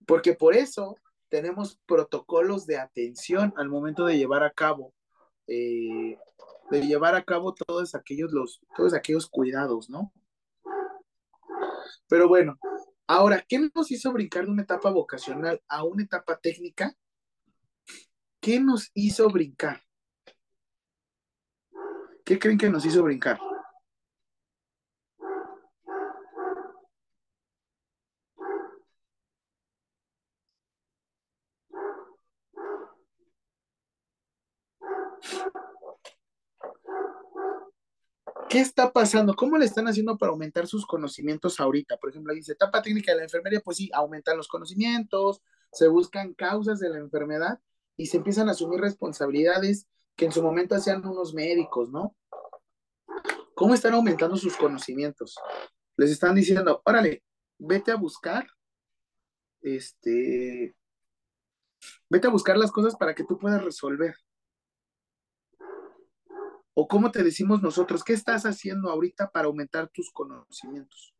Porque 0.06 0.34
por 0.34 0.54
eso 0.54 0.96
tenemos 1.28 1.80
protocolos 1.84 2.64
de 2.64 2.78
atención 2.78 3.52
al 3.56 3.68
momento 3.68 4.06
de 4.06 4.16
llevar 4.16 4.44
a 4.44 4.52
cabo, 4.52 4.94
eh, 5.48 6.16
de 6.70 6.86
llevar 6.86 7.16
a 7.16 7.24
cabo 7.24 7.54
todos 7.54 7.96
aquellos, 7.96 8.30
los, 8.30 8.60
todos 8.76 8.94
aquellos 8.94 9.28
cuidados, 9.28 9.90
¿no? 9.90 10.12
Pero 12.08 12.28
bueno, 12.28 12.56
ahora, 13.08 13.44
¿qué 13.48 13.58
nos 13.74 13.90
hizo 13.90 14.12
brincar 14.12 14.44
de 14.44 14.52
una 14.52 14.62
etapa 14.62 14.90
vocacional 14.90 15.60
a 15.66 15.82
una 15.82 16.04
etapa 16.04 16.38
técnica? 16.38 16.94
¿Qué 18.40 18.60
nos 18.60 18.92
hizo 18.94 19.28
brincar? 19.28 19.82
¿Qué 22.24 22.38
creen 22.38 22.58
que 22.58 22.70
nos 22.70 22.86
hizo 22.86 23.02
brincar? 23.02 23.40
¿Qué 38.54 38.60
está 38.60 38.92
pasando? 38.92 39.34
¿Cómo 39.34 39.58
le 39.58 39.64
están 39.64 39.88
haciendo 39.88 40.16
para 40.16 40.30
aumentar 40.30 40.68
sus 40.68 40.86
conocimientos 40.86 41.58
ahorita? 41.58 41.96
Por 41.96 42.10
ejemplo, 42.10 42.32
dice 42.32 42.52
etapa 42.52 42.82
técnica 42.82 43.10
de 43.10 43.16
la 43.18 43.24
enfermería, 43.24 43.58
pues 43.58 43.78
sí, 43.78 43.90
aumentan 43.92 44.36
los 44.36 44.46
conocimientos, 44.46 45.42
se 45.72 45.88
buscan 45.88 46.34
causas 46.34 46.78
de 46.78 46.88
la 46.88 46.98
enfermedad 46.98 47.58
y 47.96 48.06
se 48.06 48.18
empiezan 48.18 48.48
a 48.48 48.52
asumir 48.52 48.80
responsabilidades 48.80 49.88
que 50.14 50.26
en 50.26 50.30
su 50.30 50.40
momento 50.40 50.76
hacían 50.76 51.04
unos 51.04 51.34
médicos, 51.34 51.90
¿no? 51.90 52.14
¿Cómo 53.56 53.74
están 53.74 53.94
aumentando 53.94 54.36
sus 54.36 54.56
conocimientos? 54.56 55.34
Les 55.96 56.12
están 56.12 56.36
diciendo, 56.36 56.80
órale, 56.84 57.24
vete 57.58 57.90
a 57.90 57.96
buscar, 57.96 58.46
este, 59.62 60.76
vete 62.08 62.28
a 62.28 62.30
buscar 62.30 62.56
las 62.56 62.70
cosas 62.70 62.94
para 62.94 63.16
que 63.16 63.24
tú 63.24 63.36
puedas 63.36 63.64
resolver. 63.64 64.14
¿O 66.76 66.88
cómo 66.88 67.12
te 67.12 67.22
decimos 67.22 67.62
nosotros? 67.62 68.02
¿Qué 68.02 68.12
estás 68.12 68.44
haciendo 68.44 68.90
ahorita 68.90 69.30
para 69.30 69.46
aumentar 69.46 69.88
tus 69.88 70.10
conocimientos? 70.10 71.14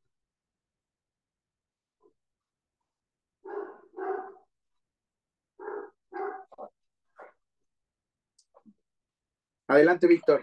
Adelante, 9.68 10.08
Víctor. 10.08 10.42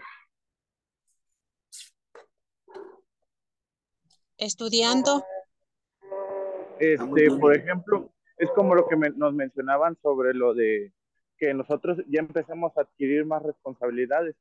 Estudiando. 4.38 5.24
Este, 6.80 7.30
por 7.38 7.54
ejemplo, 7.54 8.12
es 8.38 8.50
como 8.50 8.74
lo 8.74 8.88
que 8.88 8.96
nos 8.96 9.34
mencionaban 9.34 9.96
sobre 10.02 10.34
lo 10.34 10.54
de 10.54 10.92
que 11.36 11.52
nosotros 11.52 11.98
ya 12.08 12.20
empezamos 12.20 12.76
a 12.76 12.80
adquirir 12.80 13.24
más 13.26 13.42
responsabilidades 13.42 14.34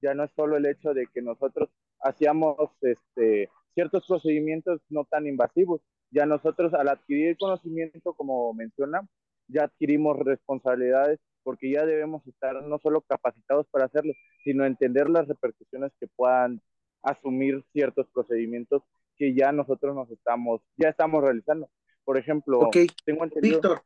ya 0.00 0.14
no 0.14 0.24
es 0.24 0.30
solo 0.34 0.56
el 0.56 0.66
hecho 0.66 0.94
de 0.94 1.06
que 1.12 1.22
nosotros 1.22 1.68
hacíamos 2.00 2.56
este, 2.82 3.50
ciertos 3.74 4.06
procedimientos 4.06 4.80
no 4.88 5.04
tan 5.04 5.26
invasivos, 5.26 5.80
ya 6.10 6.26
nosotros 6.26 6.74
al 6.74 6.88
adquirir 6.88 7.36
conocimiento, 7.36 8.14
como 8.14 8.52
menciona, 8.54 9.06
ya 9.48 9.64
adquirimos 9.64 10.18
responsabilidades 10.18 11.20
porque 11.42 11.70
ya 11.70 11.86
debemos 11.86 12.26
estar 12.26 12.62
no 12.62 12.78
solo 12.78 13.00
capacitados 13.02 13.66
para 13.70 13.86
hacerlo, 13.86 14.12
sino 14.44 14.66
entender 14.66 15.08
las 15.08 15.26
repercusiones 15.26 15.92
que 15.98 16.06
puedan 16.06 16.60
asumir 17.02 17.64
ciertos 17.72 18.06
procedimientos 18.12 18.82
que 19.16 19.34
ya 19.34 19.50
nosotros 19.52 19.94
nos 19.94 20.10
estamos, 20.10 20.60
ya 20.76 20.90
estamos 20.90 21.22
realizando. 21.22 21.70
Por 22.04 22.18
ejemplo, 22.18 22.68
tengo 23.04 23.24
entendido 23.24 23.60
Víctor, 23.60 23.82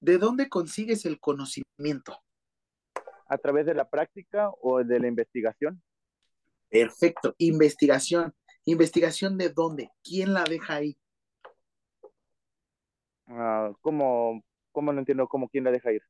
¿de 0.00 0.18
dónde 0.18 0.48
consigues 0.48 1.06
el 1.06 1.20
conocimiento? 1.20 2.23
A 3.26 3.38
través 3.38 3.66
de 3.66 3.74
la 3.74 3.88
práctica 3.88 4.50
o 4.60 4.82
de 4.82 5.00
la 5.00 5.08
investigación. 5.08 5.82
Perfecto, 6.68 7.34
investigación. 7.38 8.34
¿Investigación 8.64 9.36
de 9.36 9.50
dónde? 9.50 9.90
¿Quién 10.02 10.32
la 10.32 10.44
deja 10.44 10.76
ahí? 10.76 10.96
Ah, 13.26 13.72
¿cómo, 13.80 14.42
cómo 14.72 14.92
no 14.92 14.98
entiendo 14.98 15.28
cómo 15.28 15.48
quién 15.48 15.64
la 15.64 15.70
deja 15.70 15.92
ir? 15.92 16.02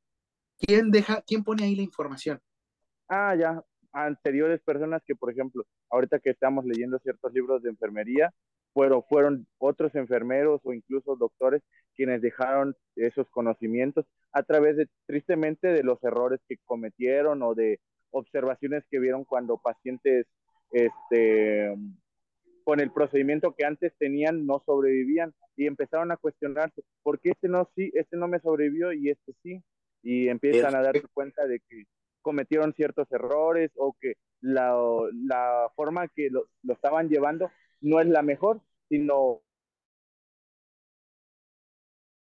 ¿Quién 0.58 0.90
deja, 0.90 1.22
quién 1.26 1.42
pone 1.42 1.64
ahí 1.64 1.74
la 1.74 1.82
información? 1.82 2.40
Ah, 3.08 3.34
ya, 3.34 3.62
anteriores 3.92 4.60
personas 4.62 5.02
que, 5.04 5.14
por 5.14 5.30
ejemplo, 5.30 5.64
ahorita 5.90 6.18
que 6.18 6.30
estamos 6.30 6.64
leyendo 6.64 6.98
ciertos 6.98 7.32
libros 7.32 7.62
de 7.62 7.70
enfermería, 7.70 8.32
fueron, 8.75 9.03
fueron 9.09 9.47
otros 9.59 9.95
enfermeros 9.95 10.61
o 10.64 10.72
incluso 10.72 11.16
doctores 11.16 11.62
quienes 11.95 12.20
dejaron 12.20 12.77
esos 12.97 13.31
conocimientos 13.31 14.05
a 14.33 14.43
través 14.43 14.77
de, 14.77 14.89
tristemente, 15.07 15.68
de 15.68 15.85
los 15.85 16.03
errores 16.03 16.41
que 16.49 16.57
cometieron 16.64 17.43
o 17.43 17.55
de 17.55 17.81
observaciones 18.11 18.85
que 18.91 18.99
vieron 18.99 19.25
cuando 19.25 19.59
pacientes, 19.59 20.27
este, 20.72 21.75
con 22.64 22.81
el 22.81 22.91
procedimiento 22.91 23.55
que 23.57 23.64
antes 23.64 23.93
tenían 23.97 24.45
no 24.45 24.62
sobrevivían 24.66 25.33
y 25.57 25.66
empezaron 25.66 26.11
a 26.11 26.16
cuestionarse, 26.16 26.83
¿por 27.03 27.20
qué 27.20 27.31
este 27.31 27.49
no 27.49 27.68
sí, 27.77 27.91
este 27.95 28.16
no 28.16 28.27
me 28.27 28.41
sobrevivió 28.41 28.93
y 28.93 29.11
este 29.11 29.33
sí? 29.43 29.62
Y 30.03 30.29
empiezan 30.29 30.75
a 30.75 30.83
darse 30.83 31.05
cuenta 31.14 31.47
de 31.47 31.61
que 31.61 31.85
cometieron 32.22 32.75
ciertos 32.75 33.11
errores 33.12 33.70
o 33.77 33.97
que 34.01 34.14
la, 34.41 34.77
la 35.27 35.70
forma 35.77 36.09
que 36.09 36.29
lo, 36.31 36.47
lo 36.62 36.75
estaban 36.75 37.09
llevando 37.09 37.51
no 37.85 38.01
es 38.01 38.09
la 38.09 38.22
mejor, 38.22 38.62
sino 38.89 39.43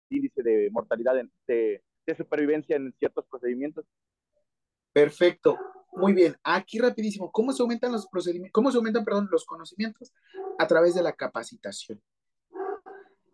índice 0.09 0.43
de 0.43 0.71
mortalidad, 0.71 1.15
de 1.47 1.83
supervivencia 2.17 2.77
en 2.77 2.93
ciertos 2.99 3.27
procedimientos. 3.27 3.85
Perfecto. 4.93 5.59
Muy 5.93 6.15
bien. 6.15 6.37
Aquí 6.43 6.79
rapidísimo, 6.79 7.31
¿cómo 7.31 7.53
se 7.53 7.63
aumentan 7.63 7.93
los 7.93 8.09
procedimientos, 8.09 8.53
cómo 8.53 8.71
se 8.71 8.79
aumentan, 8.79 9.05
perdón, 9.05 9.29
los 9.31 9.45
conocimientos? 9.45 10.13
A 10.59 10.67
través 10.67 10.95
de 10.95 11.03
la 11.03 11.13
capacitación. 11.13 12.01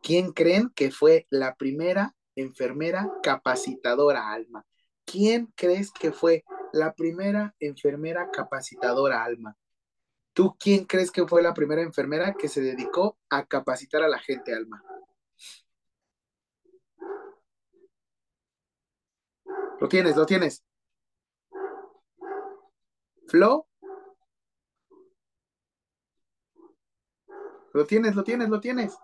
¿Quién 0.02 0.32
creen 0.32 0.70
que 0.74 0.90
fue 0.90 1.26
la 1.30 1.54
primera 1.54 2.14
enfermera 2.34 3.10
capacitadora, 3.22 4.32
Alma? 4.32 4.66
¿Quién 5.04 5.52
crees 5.54 5.90
que 5.92 6.12
fue 6.12 6.44
la 6.72 6.94
primera 6.94 7.54
enfermera 7.60 8.30
capacitadora, 8.30 9.24
Alma? 9.24 9.56
¿Tú 10.36 10.54
quién 10.60 10.84
crees 10.84 11.10
que 11.10 11.26
fue 11.26 11.40
la 11.40 11.54
primera 11.54 11.80
enfermera 11.80 12.34
que 12.34 12.48
se 12.48 12.60
dedicó 12.60 13.16
a 13.30 13.46
capacitar 13.46 14.02
a 14.02 14.08
la 14.08 14.18
gente, 14.18 14.54
Alma? 14.54 14.84
Lo 19.80 19.88
tienes, 19.88 20.14
lo 20.14 20.26
tienes. 20.26 20.62
Flo. 23.26 23.66
Lo 27.72 27.86
tienes, 27.86 28.14
lo 28.14 28.22
tienes, 28.22 28.50
lo 28.50 28.60
tienes. 28.60 28.94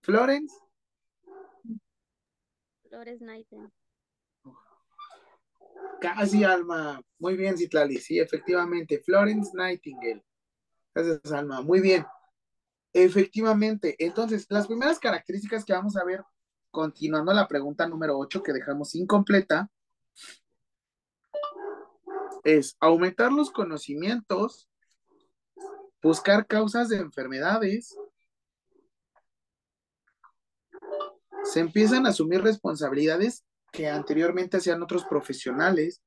Florence. 0.00 0.56
Flores 2.88 3.20
Naiten. 3.20 3.70
Casi, 6.00 6.44
Alma. 6.44 7.00
Muy 7.18 7.36
bien, 7.36 7.56
Citlali. 7.56 7.98
Sí, 7.98 8.18
efectivamente. 8.18 9.00
Florence 9.04 9.52
Nightingale. 9.54 10.24
Gracias, 10.94 11.32
Alma. 11.32 11.62
Muy 11.62 11.80
bien. 11.80 12.04
Efectivamente. 12.92 13.94
Entonces, 13.98 14.46
las 14.48 14.66
primeras 14.66 14.98
características 14.98 15.64
que 15.64 15.72
vamos 15.72 15.96
a 15.96 16.04
ver, 16.04 16.24
continuando 16.70 17.32
la 17.32 17.46
pregunta 17.46 17.86
número 17.86 18.18
8 18.18 18.42
que 18.42 18.52
dejamos 18.52 18.94
incompleta, 18.94 19.70
es 22.44 22.76
aumentar 22.80 23.32
los 23.32 23.50
conocimientos, 23.50 24.68
buscar 26.02 26.46
causas 26.46 26.88
de 26.88 26.96
enfermedades, 26.96 27.96
se 31.44 31.60
empiezan 31.60 32.06
a 32.06 32.10
asumir 32.10 32.42
responsabilidades 32.42 33.44
que 33.72 33.88
anteriormente 33.88 34.58
hacían 34.58 34.82
otros 34.82 35.04
profesionales. 35.06 36.02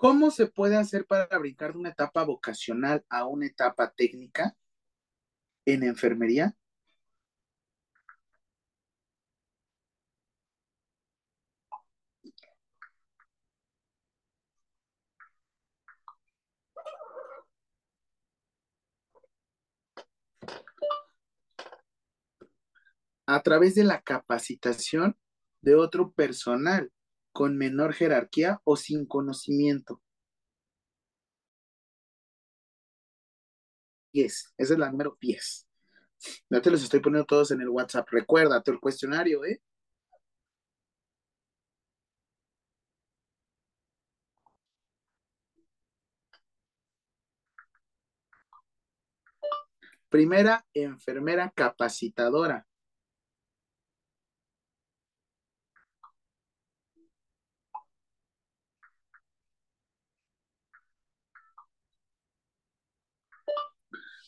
¿Cómo 0.00 0.30
se 0.30 0.46
puede 0.46 0.78
hacer 0.78 1.04
para 1.04 1.26
brincar 1.38 1.74
de 1.74 1.78
una 1.78 1.90
etapa 1.90 2.24
vocacional 2.24 3.04
a 3.10 3.26
una 3.26 3.44
etapa 3.44 3.92
técnica 3.94 4.56
en 5.66 5.82
enfermería? 5.82 6.56
A 23.26 23.42
través 23.42 23.74
de 23.74 23.84
la 23.84 24.00
capacitación 24.00 25.14
de 25.60 25.74
otro 25.74 26.10
personal 26.12 26.90
con 27.32 27.56
menor 27.56 27.92
jerarquía 27.94 28.60
o 28.64 28.76
sin 28.76 29.06
conocimiento. 29.06 30.00
10, 34.12 34.52
esa 34.56 34.72
es 34.74 34.78
la 34.78 34.90
número 34.90 35.16
10. 35.20 35.66
Ya 36.50 36.62
te 36.62 36.70
los 36.70 36.82
estoy 36.82 37.00
poniendo 37.00 37.26
todos 37.26 37.50
en 37.50 37.60
el 37.60 37.68
WhatsApp. 37.68 38.08
Recuérdate 38.10 38.70
el 38.70 38.80
cuestionario, 38.80 39.44
¿eh? 39.44 39.60
Primera 50.10 50.66
enfermera 50.74 51.50
capacitadora. 51.54 52.66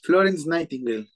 Florence 0.02 0.46
Nightingale. 0.48 1.08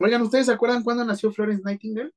Oigan, 0.00 0.22
¿ustedes 0.22 0.46
se 0.46 0.52
acuerdan 0.52 0.82
cuándo 0.84 1.04
nació 1.04 1.32
Florence 1.32 1.62
Nightingale? 1.64 2.12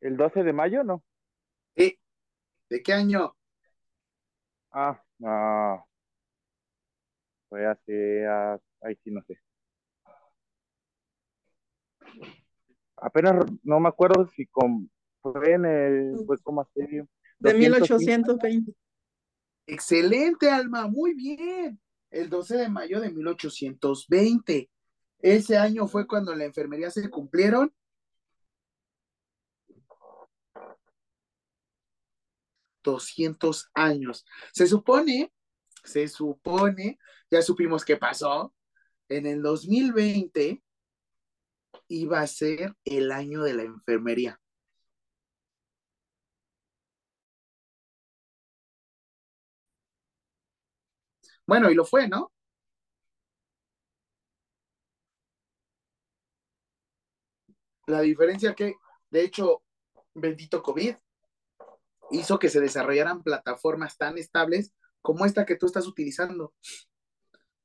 ¿El 0.00 0.16
12 0.16 0.42
de 0.42 0.52
mayo 0.52 0.82
no? 0.82 1.04
Sí. 1.76 1.98
¿De 2.68 2.82
qué 2.82 2.92
año? 2.92 3.36
Ah, 4.70 5.02
no. 5.18 5.86
Fue 7.48 7.66
hace, 7.66 8.26
ah, 8.26 8.58
ahí 8.82 8.96
sí 9.02 9.10
no 9.10 9.22
sé. 9.22 9.38
Apenas 12.96 13.44
no 13.62 13.80
me 13.80 13.88
acuerdo 13.88 14.26
si 14.26 14.46
con, 14.46 14.90
fue 15.20 15.52
en 15.52 15.64
el, 15.64 16.24
fue 16.26 16.38
como 16.38 16.60
hace 16.60 16.80
De 17.38 17.52
205. 17.52 17.58
1820. 17.58 18.72
Excelente, 19.66 20.50
Alma, 20.50 20.86
muy 20.86 21.14
bien. 21.14 21.80
El 22.10 22.28
12 22.28 22.56
de 22.56 22.68
mayo 22.68 23.00
de 23.00 23.10
1820. 23.10 24.70
Ese 25.18 25.58
año 25.58 25.86
fue 25.86 26.06
cuando 26.06 26.34
la 26.34 26.44
enfermería 26.44 26.90
se 26.90 27.08
cumplieron 27.10 27.72
200 32.82 33.70
años. 33.74 34.24
Se 34.52 34.66
supone, 34.66 35.32
se 35.84 36.08
supone, 36.08 36.98
ya 37.30 37.42
supimos 37.42 37.84
qué 37.84 37.96
pasó, 37.96 38.54
en 39.08 39.26
el 39.26 39.42
2020 39.42 40.62
iba 41.88 42.20
a 42.20 42.26
ser 42.26 42.74
el 42.84 43.12
año 43.12 43.42
de 43.42 43.54
la 43.54 43.62
enfermería. 43.64 44.40
Bueno, 51.46 51.70
y 51.70 51.74
lo 51.74 51.84
fue, 51.84 52.08
¿no? 52.08 52.32
La 57.86 58.00
diferencia 58.00 58.54
que, 58.54 58.76
de 59.10 59.22
hecho, 59.24 59.62
bendito 60.14 60.62
COVID, 60.62 60.94
hizo 62.10 62.38
que 62.38 62.48
se 62.48 62.60
desarrollaran 62.60 63.22
plataformas 63.22 63.96
tan 63.96 64.18
estables 64.18 64.72
como 65.02 65.24
esta 65.24 65.46
que 65.46 65.56
tú 65.56 65.66
estás 65.66 65.86
utilizando, 65.86 66.54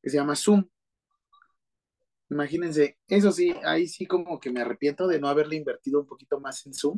que 0.02 0.10
se 0.10 0.18
llama 0.18 0.36
Zoom. 0.36 0.68
Imagínense, 2.30 2.98
eso 3.08 3.32
sí, 3.32 3.56
ahí 3.64 3.88
sí 3.88 4.06
como 4.06 4.39
que 4.39 4.52
me 4.52 4.62
arrepiento 4.62 5.08
de 5.08 5.20
no 5.20 5.28
haberle 5.28 5.56
invertido 5.56 6.00
un 6.00 6.08
poquito 6.08 6.39
más 6.39 6.66
en 6.66 6.74
Zoom. 6.74 6.98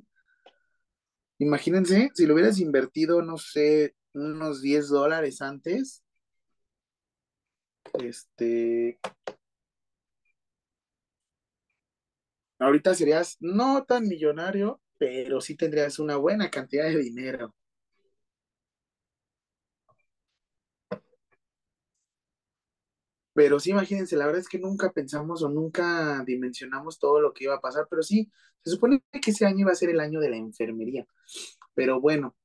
Imagínense, 1.40 2.10
si 2.14 2.26
lo 2.26 2.34
hubieras 2.34 2.60
invertido, 2.60 3.22
no 3.22 3.38
sé, 3.38 3.96
unos 4.14 4.62
10 4.62 4.90
dólares 4.90 5.42
antes, 5.42 6.04
este, 7.94 9.00
ahorita 12.60 12.94
serías 12.96 13.38
no 13.40 13.86
tan 13.86 14.08
millonario, 14.08 14.82
pero 14.98 15.42
sí 15.42 15.56
tendrías 15.56 16.00
una 16.00 16.18
buena 16.18 16.50
cantidad 16.50 16.86
de 16.86 16.98
dinero. 16.98 17.56
Pero 23.34 23.60
sí, 23.60 23.70
imagínense, 23.70 24.16
la 24.18 24.26
verdad 24.26 24.42
es 24.42 24.50
que 24.50 24.58
nunca 24.60 24.92
pensamos 24.92 25.44
o 25.44 25.50
nunca 25.50 26.24
dimensionamos 26.26 26.98
todo 27.00 27.22
lo 27.22 27.34
que 27.34 27.44
iba 27.44 27.56
a 27.56 27.62
pasar, 27.62 27.86
pero 27.90 28.02
sí, 28.02 28.32
se 28.64 28.72
supone 28.72 29.04
que 29.22 29.32
ese 29.32 29.46
año 29.46 29.60
iba 29.60 29.72
a 29.72 29.76
ser 29.76 29.90
el 29.92 30.00
año 30.00 30.20
de 30.20 30.30
la 30.32 30.38
enfermería. 30.38 31.06
Pero 31.76 32.02
bueno, 32.02 32.36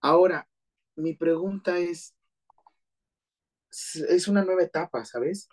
ahora, 0.00 0.48
mi 0.96 1.14
pregunta 1.14 1.78
es, 1.78 2.14
es 4.08 4.28
una 4.28 4.44
nueva 4.44 4.62
etapa, 4.62 5.04
¿sabes? 5.04 5.48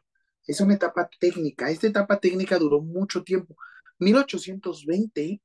Es 0.45 0.59
una 0.61 0.73
etapa 0.75 1.09
técnica. 1.19 1.69
Esta 1.69 1.87
etapa 1.87 2.19
técnica 2.19 2.57
duró 2.57 2.81
mucho 2.81 3.23
tiempo. 3.23 3.55
1820, 3.99 5.41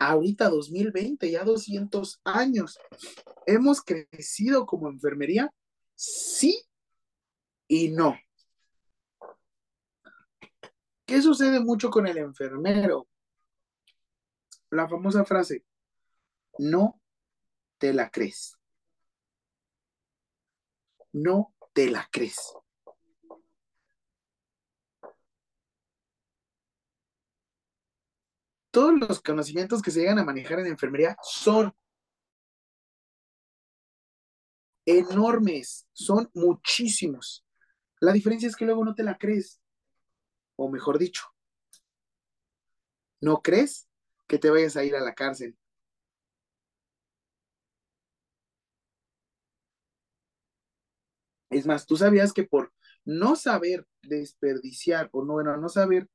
ahorita 0.00 0.48
2020, 0.48 1.30
ya 1.30 1.44
200 1.44 2.20
años. 2.24 2.78
¿Hemos 3.46 3.82
crecido 3.82 4.66
como 4.66 4.88
enfermería? 4.88 5.52
Sí 5.94 6.64
y 7.68 7.90
no. 7.90 8.18
¿Qué 11.04 11.20
sucede 11.20 11.60
mucho 11.60 11.90
con 11.90 12.06
el 12.06 12.18
enfermero? 12.18 13.08
La 14.70 14.88
famosa 14.88 15.24
frase, 15.24 15.64
no 16.58 17.00
te 17.78 17.92
la 17.92 18.10
crees. 18.10 18.56
No 21.12 21.54
te 21.72 21.90
la 21.90 22.08
crees. 22.10 22.54
Todos 28.70 28.98
los 28.98 29.20
conocimientos 29.20 29.82
que 29.82 29.90
se 29.90 30.00
llegan 30.00 30.18
a 30.18 30.24
manejar 30.24 30.60
en 30.60 30.66
enfermería 30.66 31.16
son 31.22 31.72
enormes, 34.86 35.86
son 35.92 36.30
muchísimos. 36.34 37.44
La 38.00 38.12
diferencia 38.12 38.48
es 38.48 38.56
que 38.56 38.64
luego 38.64 38.84
no 38.84 38.94
te 38.94 39.02
la 39.02 39.18
crees, 39.18 39.60
o 40.56 40.70
mejor 40.70 40.98
dicho, 40.98 41.24
no 43.20 43.40
crees 43.42 43.88
que 44.26 44.38
te 44.38 44.50
vayas 44.50 44.76
a 44.76 44.84
ir 44.84 44.94
a 44.96 45.00
la 45.00 45.14
cárcel. 45.14 45.56
Es 51.50 51.66
más, 51.66 51.86
tú 51.86 51.96
sabías 51.96 52.32
que 52.32 52.44
por 52.44 52.72
no 53.04 53.34
saber 53.36 53.86
desperdiciar 54.02 55.08
o 55.12 55.24
no, 55.24 55.34
bueno, 55.34 55.56
no 55.56 55.68
saber 55.68 56.08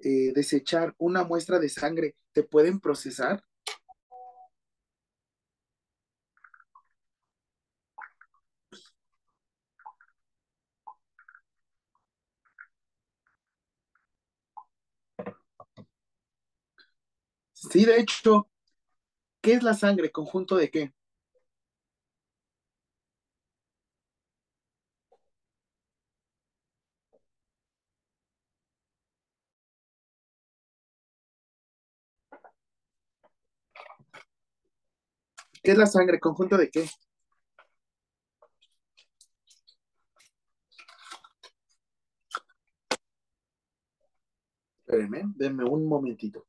eh, 0.00 0.32
desechar 0.34 0.94
una 0.98 1.24
muestra 1.24 1.58
de 1.58 1.68
sangre, 1.68 2.16
te 2.32 2.42
pueden 2.42 2.80
procesar. 2.80 3.42
Sí, 17.52 17.84
de 17.84 18.00
hecho, 18.00 18.48
¿qué 19.42 19.54
es 19.54 19.62
la 19.64 19.74
sangre? 19.74 20.12
¿Conjunto 20.12 20.56
de 20.56 20.70
qué? 20.70 20.92
¿Qué 35.68 35.72
es 35.72 35.78
la 35.78 35.84
sangre? 35.84 36.18
¿Conjunto 36.18 36.56
de 36.56 36.70
qué? 36.70 36.88
Espérenme, 44.86 45.24
denme 45.36 45.64
un 45.64 45.86
momentito. 45.86 46.46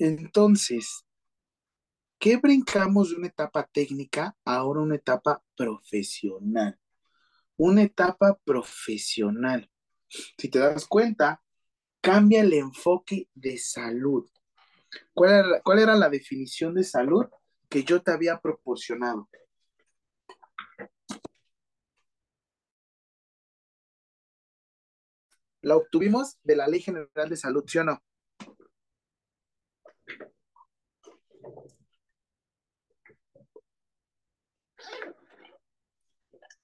Entonces, 0.00 1.04
¿qué 2.18 2.38
brincamos 2.38 3.10
de 3.10 3.16
una 3.16 3.26
etapa 3.26 3.68
técnica 3.70 4.34
a 4.46 4.56
ahora 4.56 4.80
una 4.80 4.94
etapa 4.94 5.42
profesional? 5.54 6.80
Una 7.58 7.82
etapa 7.82 8.38
profesional. 8.42 9.70
Si 10.08 10.48
te 10.48 10.58
das 10.58 10.86
cuenta, 10.86 11.42
cambia 12.00 12.40
el 12.40 12.54
enfoque 12.54 13.28
de 13.34 13.58
salud. 13.58 14.26
¿Cuál 15.12 15.32
era, 15.32 15.60
cuál 15.60 15.80
era 15.80 15.94
la 15.94 16.08
definición 16.08 16.74
de 16.74 16.84
salud 16.84 17.26
que 17.68 17.84
yo 17.84 18.00
te 18.00 18.10
había 18.10 18.40
proporcionado? 18.40 19.28
La 25.60 25.76
obtuvimos 25.76 26.38
de 26.42 26.56
la 26.56 26.66
Ley 26.66 26.80
General 26.80 27.28
de 27.28 27.36
Salud, 27.36 27.64
¿sí 27.66 27.76
o 27.76 27.84
no? 27.84 28.02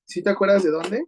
¿Sí 0.05 0.23
te 0.23 0.31
acuerdas 0.31 0.63
de 0.63 0.71
dónde? 0.71 1.05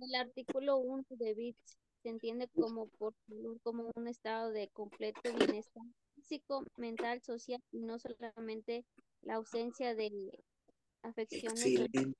El 0.00 0.14
artículo 0.14 0.78
1 0.78 1.04
de 1.10 1.34
BITS 1.34 1.78
se 2.02 2.08
entiende 2.08 2.48
como 2.48 2.88
por 2.88 3.14
como 3.62 3.90
un 3.94 4.08
estado 4.08 4.50
de 4.50 4.68
completo 4.68 5.20
bienestar 5.24 5.82
físico, 6.14 6.64
mental, 6.76 7.20
social 7.22 7.62
y 7.72 7.80
no 7.80 7.98
solamente 7.98 8.84
la 9.22 9.34
ausencia 9.34 9.94
de 9.94 10.10
afecciones. 11.02 11.64
Excelente. 11.64 12.14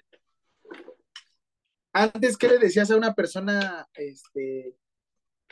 Antes, 1.93 2.37
¿qué 2.37 2.49
le 2.49 2.59
decías 2.59 2.91
a 2.91 2.97
una 2.97 3.15
persona 3.15 3.89
este, 3.95 4.77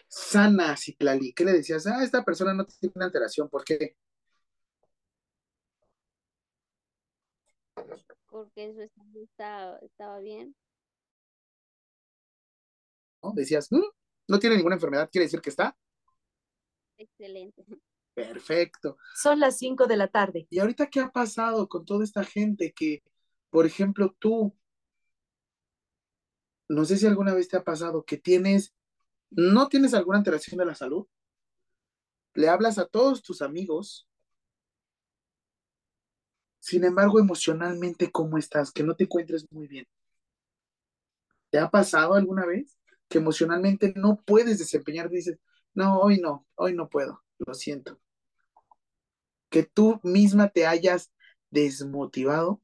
sana, 0.06 0.76
Citlali? 0.76 1.32
¿Qué 1.32 1.44
le 1.44 1.52
decías? 1.52 1.86
Ah, 1.86 2.04
esta 2.04 2.24
persona 2.24 2.54
no 2.54 2.64
tiene 2.64 2.92
una 2.94 3.06
alteración. 3.06 3.48
¿Por 3.48 3.64
qué? 3.64 3.96
Porque 8.30 8.72
su 8.74 8.82
estado 8.82 9.22
está- 9.22 9.78
estaba 9.78 10.18
bien. 10.18 10.54
¿No? 13.22 13.32
Decías, 13.34 13.70
"Mm, 13.72 13.82
no 14.28 14.38
tiene 14.38 14.56
ninguna 14.56 14.76
enfermedad, 14.76 15.08
quiere 15.10 15.24
decir 15.26 15.40
que 15.40 15.50
está 15.50 15.76
Excelente. 16.96 17.64
perfecto. 18.14 18.96
Son 19.14 19.38
las 19.40 19.56
5 19.58 19.86
de 19.86 19.96
la 19.96 20.08
tarde. 20.08 20.46
¿Y 20.50 20.58
ahorita 20.58 20.88
qué 20.90 21.00
ha 21.00 21.10
pasado 21.10 21.68
con 21.68 21.84
toda 21.84 22.02
esta 22.04 22.24
gente 22.24 22.72
que, 22.72 23.02
por 23.50 23.64
ejemplo, 23.66 24.14
tú, 24.18 24.56
no 26.68 26.84
sé 26.84 26.96
si 26.96 27.06
alguna 27.06 27.34
vez 27.34 27.48
te 27.48 27.56
ha 27.56 27.62
pasado 27.64 28.04
que 28.04 28.16
tienes, 28.18 28.74
no 29.30 29.68
tienes 29.68 29.94
alguna 29.94 30.18
alteración 30.18 30.58
de 30.58 30.66
la 30.66 30.74
salud? 30.74 31.06
Le 32.34 32.48
hablas 32.48 32.78
a 32.78 32.86
todos 32.86 33.22
tus 33.22 33.40
amigos, 33.42 34.07
sin 36.68 36.84
embargo, 36.84 37.18
emocionalmente, 37.18 38.10
¿cómo 38.12 38.38
estás? 38.38 38.72
Que 38.72 38.82
no 38.84 38.94
te 38.94 39.04
encuentres 39.04 39.46
muy 39.50 39.66
bien. 39.68 39.86
¿Te 41.50 41.58
ha 41.58 41.70
pasado 41.70 42.14
alguna 42.14 42.46
vez 42.46 42.76
que 43.08 43.18
emocionalmente 43.18 43.92
no 43.96 44.20
puedes 44.24 44.58
desempeñar? 44.58 45.08
Dices, 45.10 45.38
no, 45.74 45.98
hoy 46.00 46.20
no, 46.20 46.46
hoy 46.56 46.74
no 46.74 46.88
puedo, 46.88 47.22
lo 47.38 47.54
siento. 47.54 48.00
Que 49.50 49.62
tú 49.62 50.00
misma 50.02 50.48
te 50.48 50.66
hayas 50.66 51.12
desmotivado. 51.50 52.62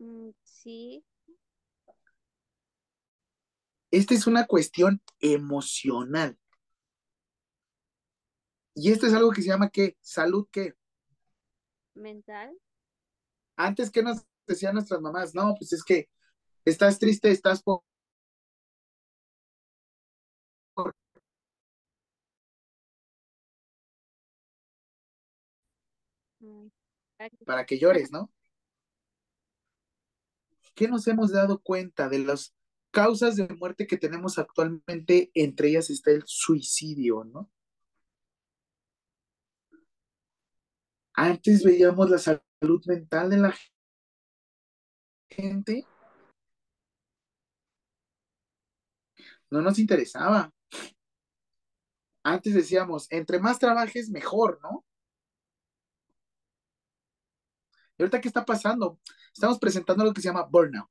Mm, 0.00 0.34
Sí, 0.44 1.02
Esta 3.92 4.14
es 4.14 4.26
una 4.26 4.46
cuestión 4.48 5.00
emocional. 5.20 6.36
Y 8.74 8.90
esto 8.92 9.06
es 9.06 9.14
algo 9.14 9.30
que 9.32 9.40
se 9.42 9.48
llama 9.48 9.70
¿qué? 9.70 9.96
Salud, 10.02 10.46
¿qué? 10.50 10.74
Mental. 11.94 12.56
Antes, 13.56 13.90
¿qué 13.90 14.02
nos 14.02 14.24
decían 14.46 14.74
nuestras 14.74 15.00
mamás? 15.00 15.34
No, 15.34 15.54
pues 15.58 15.72
es 15.72 15.84
que 15.84 16.08
estás 16.64 16.98
triste, 16.98 17.30
estás 17.30 17.62
por... 17.62 17.82
Mm, 26.40 26.68
para 27.46 27.64
que 27.64 27.78
llores, 27.78 28.10
¿no? 28.10 28.30
¿Qué 30.74 30.88
nos 30.88 31.06
hemos 31.06 31.32
dado 31.32 31.60
cuenta 31.60 32.08
de 32.08 32.18
las 32.18 32.54
causas 32.90 33.36
de 33.36 33.46
muerte 33.48 33.86
que 33.86 33.98
tenemos 33.98 34.38
actualmente? 34.38 35.30
Entre 35.34 35.68
ellas 35.68 35.90
está 35.90 36.10
el 36.10 36.24
suicidio, 36.26 37.24
¿no? 37.24 37.50
Antes 41.14 41.64
veíamos 41.64 42.10
la 42.10 42.18
salud 42.18 42.82
mental 42.86 43.30
de 43.30 43.36
la 43.38 43.54
gente, 45.30 45.86
no 49.50 49.60
nos 49.62 49.78
interesaba. 49.78 50.52
Antes 52.24 52.54
decíamos, 52.54 53.06
entre 53.10 53.38
más 53.40 53.58
trabajes, 53.58 54.10
mejor, 54.10 54.60
¿no? 54.62 54.84
¿Y 57.98 58.02
ahorita 58.02 58.20
qué 58.20 58.28
está 58.28 58.44
pasando? 58.44 58.98
Estamos 59.32 59.58
presentando 59.58 60.04
lo 60.04 60.12
que 60.12 60.20
se 60.20 60.28
llama 60.28 60.44
burnout. 60.44 60.90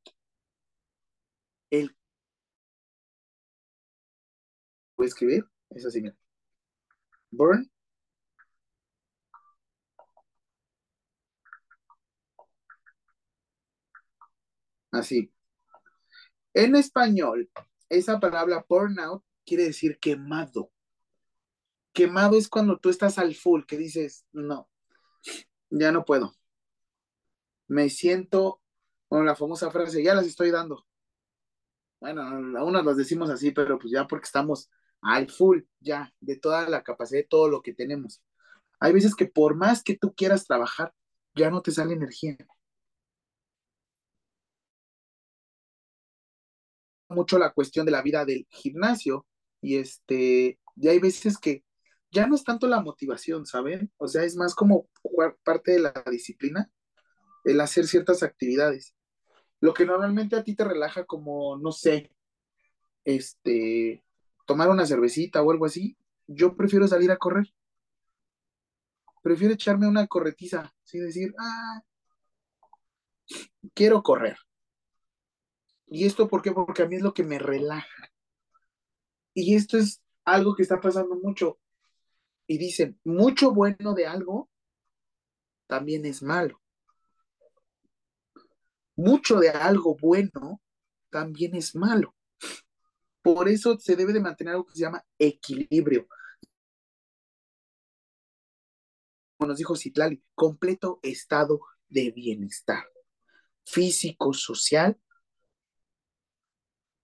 ¿Puedo 4.96 5.08
escribir? 5.08 5.46
Es 5.72 5.86
así, 5.86 6.02
mira. 6.02 6.16
Burn. 7.32 7.70
Así. 14.92 15.34
En 16.54 16.76
español, 16.76 17.50
esa 17.90 18.20
palabra 18.20 18.66
burnout 18.68 19.24
quiere 19.46 19.64
decir 19.64 20.00
quemado. 20.00 20.72
Quemado 21.94 22.38
es 22.38 22.48
cuando 22.48 22.78
tú 22.78 22.90
estás 22.90 23.18
al 23.18 23.36
full, 23.36 23.64
que 23.66 23.78
dices, 23.78 24.26
no, 24.32 24.70
ya 25.70 25.92
no 25.92 26.06
puedo. 26.06 26.34
Me 27.68 27.90
siento, 27.90 28.62
con 29.08 29.26
la 29.26 29.36
famosa 29.36 29.72
frase, 29.72 30.04
ya 30.04 30.14
las 30.14 30.28
estoy 30.28 30.52
dando. 30.52 30.86
Bueno, 32.00 32.22
a 32.24 32.64
unas 32.64 32.86
las 32.86 32.98
decimos 32.98 33.30
así, 33.30 33.52
pero 33.52 33.78
pues 33.78 33.92
ya 33.92 34.08
porque 34.08 34.26
estamos 34.26 34.70
al 35.02 35.30
full, 35.30 35.62
ya, 35.80 36.14
de 36.20 36.38
toda 36.38 36.68
la 36.70 36.84
capacidad, 36.84 37.22
de 37.22 37.28
todo 37.28 37.48
lo 37.48 37.62
que 37.62 37.74
tenemos. 37.74 38.22
Hay 38.80 38.94
veces 38.94 39.16
que 39.16 39.28
por 39.28 39.56
más 39.56 39.84
que 39.84 39.98
tú 39.98 40.14
quieras 40.14 40.46
trabajar, 40.46 40.94
ya 41.36 41.50
no 41.50 41.62
te 41.62 41.72
sale 41.72 41.94
energía. 41.94 42.38
Mucho 47.12 47.38
la 47.38 47.52
cuestión 47.54 47.86
de 47.86 47.92
la 47.92 48.02
vida 48.02 48.26
del 48.26 48.48
gimnasio 48.50 49.28
y 49.62 49.78
este, 49.78 50.60
y 50.76 50.88
hay 50.88 51.00
veces 51.00 51.38
que 51.38 51.64
ya 52.12 52.28
no 52.28 52.36
es 52.36 52.44
tanto 52.44 52.68
la 52.68 52.82
motivación, 52.82 53.46
¿saben? 53.46 53.92
O 53.98 54.08
sea, 54.08 54.24
es 54.24 54.36
más 54.36 54.56
como 54.56 54.88
parte 55.44 55.74
de 55.74 55.80
la 55.80 55.94
disciplina, 56.12 56.70
el 57.46 57.62
hacer 57.62 57.88
ciertas 57.88 58.24
actividades. 58.24 58.96
Lo 59.60 59.74
que 59.74 59.86
normalmente 59.86 60.36
a 60.36 60.44
ti 60.44 60.56
te 60.56 60.64
relaja 60.64 61.06
como, 61.06 61.58
no 61.58 61.72
sé, 61.72 62.12
este, 63.06 64.04
tomar 64.46 64.70
una 64.70 64.86
cervecita 64.86 65.42
o 65.42 65.52
algo 65.52 65.66
así, 65.66 65.98
yo 66.28 66.56
prefiero 66.56 66.88
salir 66.88 67.12
a 67.12 67.18
correr. 67.18 67.54
Prefiero 69.24 69.54
echarme 69.54 69.88
una 69.88 70.08
corretiza, 70.08 70.74
así 70.84 71.00
decir, 71.00 71.34
ah, 71.40 71.84
quiero 73.74 74.02
correr. 74.02 74.38
¿Y 75.94 76.06
esto 76.06 76.30
por 76.30 76.42
qué? 76.42 76.54
Porque 76.54 76.84
a 76.84 76.88
mí 76.88 76.96
es 76.96 77.02
lo 77.02 77.14
que 77.14 77.26
me 77.26 77.38
relaja. 77.38 78.14
Y 79.34 79.56
esto 79.56 79.78
es 79.78 80.02
algo 80.24 80.56
que 80.56 80.64
está 80.64 80.80
pasando 80.80 81.16
mucho. 81.18 81.60
Y 82.48 82.58
dicen, 82.58 82.98
mucho 83.04 83.54
bueno 83.54 83.94
de 83.94 84.08
algo 84.08 84.50
también 85.68 86.06
es 86.06 86.24
malo. 86.24 86.62
Mucho 88.96 89.40
de 89.40 89.50
algo 89.50 89.98
bueno 89.98 90.62
también 91.10 91.56
es 91.56 91.76
malo. 91.76 92.16
Por 93.22 93.50
eso 93.50 93.78
se 93.78 93.98
debe 93.98 94.14
de 94.14 94.22
mantener 94.22 94.54
algo 94.54 94.68
que 94.68 94.76
se 94.76 94.84
llama 94.84 95.06
equilibrio. 95.20 96.08
Como 99.36 99.50
nos 99.50 99.58
dijo 99.58 99.76
Citlali, 99.76 100.24
completo 100.36 101.02
estado 101.04 101.60
de 101.90 102.12
bienestar 102.12 102.86
físico, 103.66 104.34
social 104.34 104.98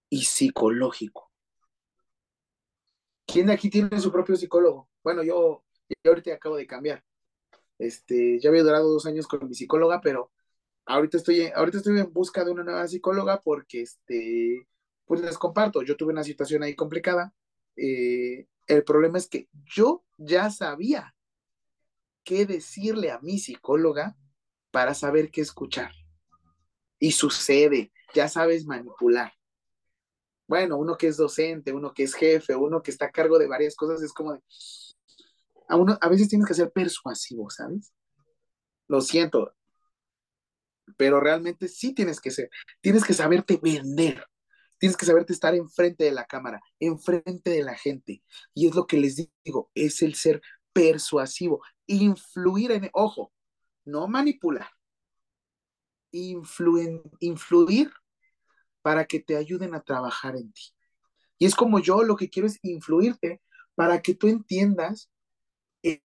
y 0.09 0.23
psicológico. 0.23 1.31
¿Quién 3.25 3.47
de 3.47 3.53
aquí 3.53 3.69
tiene 3.69 3.99
su 3.99 4.11
propio 4.11 4.35
psicólogo? 4.35 4.89
Bueno, 5.03 5.23
yo, 5.23 5.63
yo 5.89 6.11
ahorita 6.11 6.33
acabo 6.33 6.55
de 6.55 6.67
cambiar. 6.67 7.03
Este, 7.77 8.39
ya 8.39 8.49
había 8.49 8.63
durado 8.63 8.91
dos 8.91 9.05
años 9.05 9.27
con 9.27 9.47
mi 9.47 9.53
psicóloga, 9.53 10.01
pero 10.01 10.31
ahorita 10.85 11.17
estoy, 11.17 11.47
ahorita 11.53 11.77
estoy 11.77 11.99
en 11.99 12.11
busca 12.13 12.43
de 12.43 12.51
una 12.51 12.63
nueva 12.63 12.87
psicóloga 12.87 13.41
porque, 13.41 13.81
este, 13.81 14.67
pues 15.05 15.21
les 15.21 15.37
comparto, 15.37 15.83
yo 15.83 15.97
tuve 15.97 16.13
una 16.13 16.23
situación 16.23 16.63
ahí 16.63 16.75
complicada 16.75 17.33
eh, 17.77 18.47
el 18.65 18.83
problema 18.83 19.19
es 19.19 19.27
que 19.27 19.47
yo 19.53 20.03
ya 20.17 20.49
sabía 20.49 21.15
qué 22.23 22.45
decirle 22.45 23.11
a 23.11 23.19
mi 23.19 23.39
psicóloga 23.39 24.17
para 24.71 24.93
saber 24.93 25.31
qué 25.31 25.41
escuchar. 25.41 25.93
Y 26.99 27.11
sucede, 27.11 27.93
ya 28.13 28.27
sabes 28.27 28.65
manipular. 28.65 29.31
Bueno, 30.47 30.77
uno 30.77 30.97
que 30.97 31.07
es 31.07 31.17
docente, 31.17 31.73
uno 31.73 31.93
que 31.93 32.03
es 32.03 32.13
jefe, 32.13 32.55
uno 32.55 32.81
que 32.81 32.91
está 32.91 33.05
a 33.05 33.11
cargo 33.11 33.37
de 33.37 33.47
varias 33.47 33.75
cosas, 33.75 34.01
es 34.01 34.13
como 34.13 34.33
de, 34.33 34.41
a 35.67 35.75
uno, 35.75 35.97
a 35.99 36.09
veces 36.09 36.29
tienes 36.29 36.47
que 36.47 36.53
ser 36.53 36.71
persuasivo, 36.71 37.49
¿sabes? 37.49 37.93
Lo 38.87 39.01
siento, 39.01 39.53
pero 40.95 41.19
realmente 41.19 41.67
sí 41.67 41.93
tienes 41.93 42.21
que 42.21 42.31
ser, 42.31 42.49
tienes 42.79 43.03
que 43.03 43.13
saberte 43.13 43.59
vender, 43.61 44.25
tienes 44.77 44.95
que 44.95 45.05
saberte 45.05 45.33
estar 45.33 45.53
enfrente 45.53 46.05
de 46.05 46.11
la 46.11 46.25
cámara, 46.25 46.61
enfrente 46.79 47.49
de 47.49 47.63
la 47.63 47.75
gente. 47.75 48.23
Y 48.53 48.67
es 48.67 48.75
lo 48.75 48.87
que 48.87 48.97
les 48.97 49.29
digo, 49.43 49.69
es 49.75 50.01
el 50.01 50.15
ser 50.15 50.41
persuasivo, 50.71 51.61
influir 51.87 52.71
en, 52.71 52.89
ojo, 52.93 53.33
no 53.83 54.07
manipular, 54.07 54.69
influir 56.11 57.91
para 58.87 59.03
que 59.03 59.19
te 59.19 59.35
ayuden 59.35 59.75
a 59.75 59.81
trabajar 59.81 60.37
en 60.37 60.49
ti. 60.53 60.73
Y 61.37 61.45
es 61.45 61.55
como 61.55 61.79
yo 61.79 62.03
lo 62.03 62.15
que 62.15 62.29
quiero 62.29 62.47
es 62.47 62.57
influirte 62.61 63.41
para 63.75 64.01
que 64.01 64.15
tú 64.15 64.29
entiendas, 64.29 65.11
eh, 65.83 66.01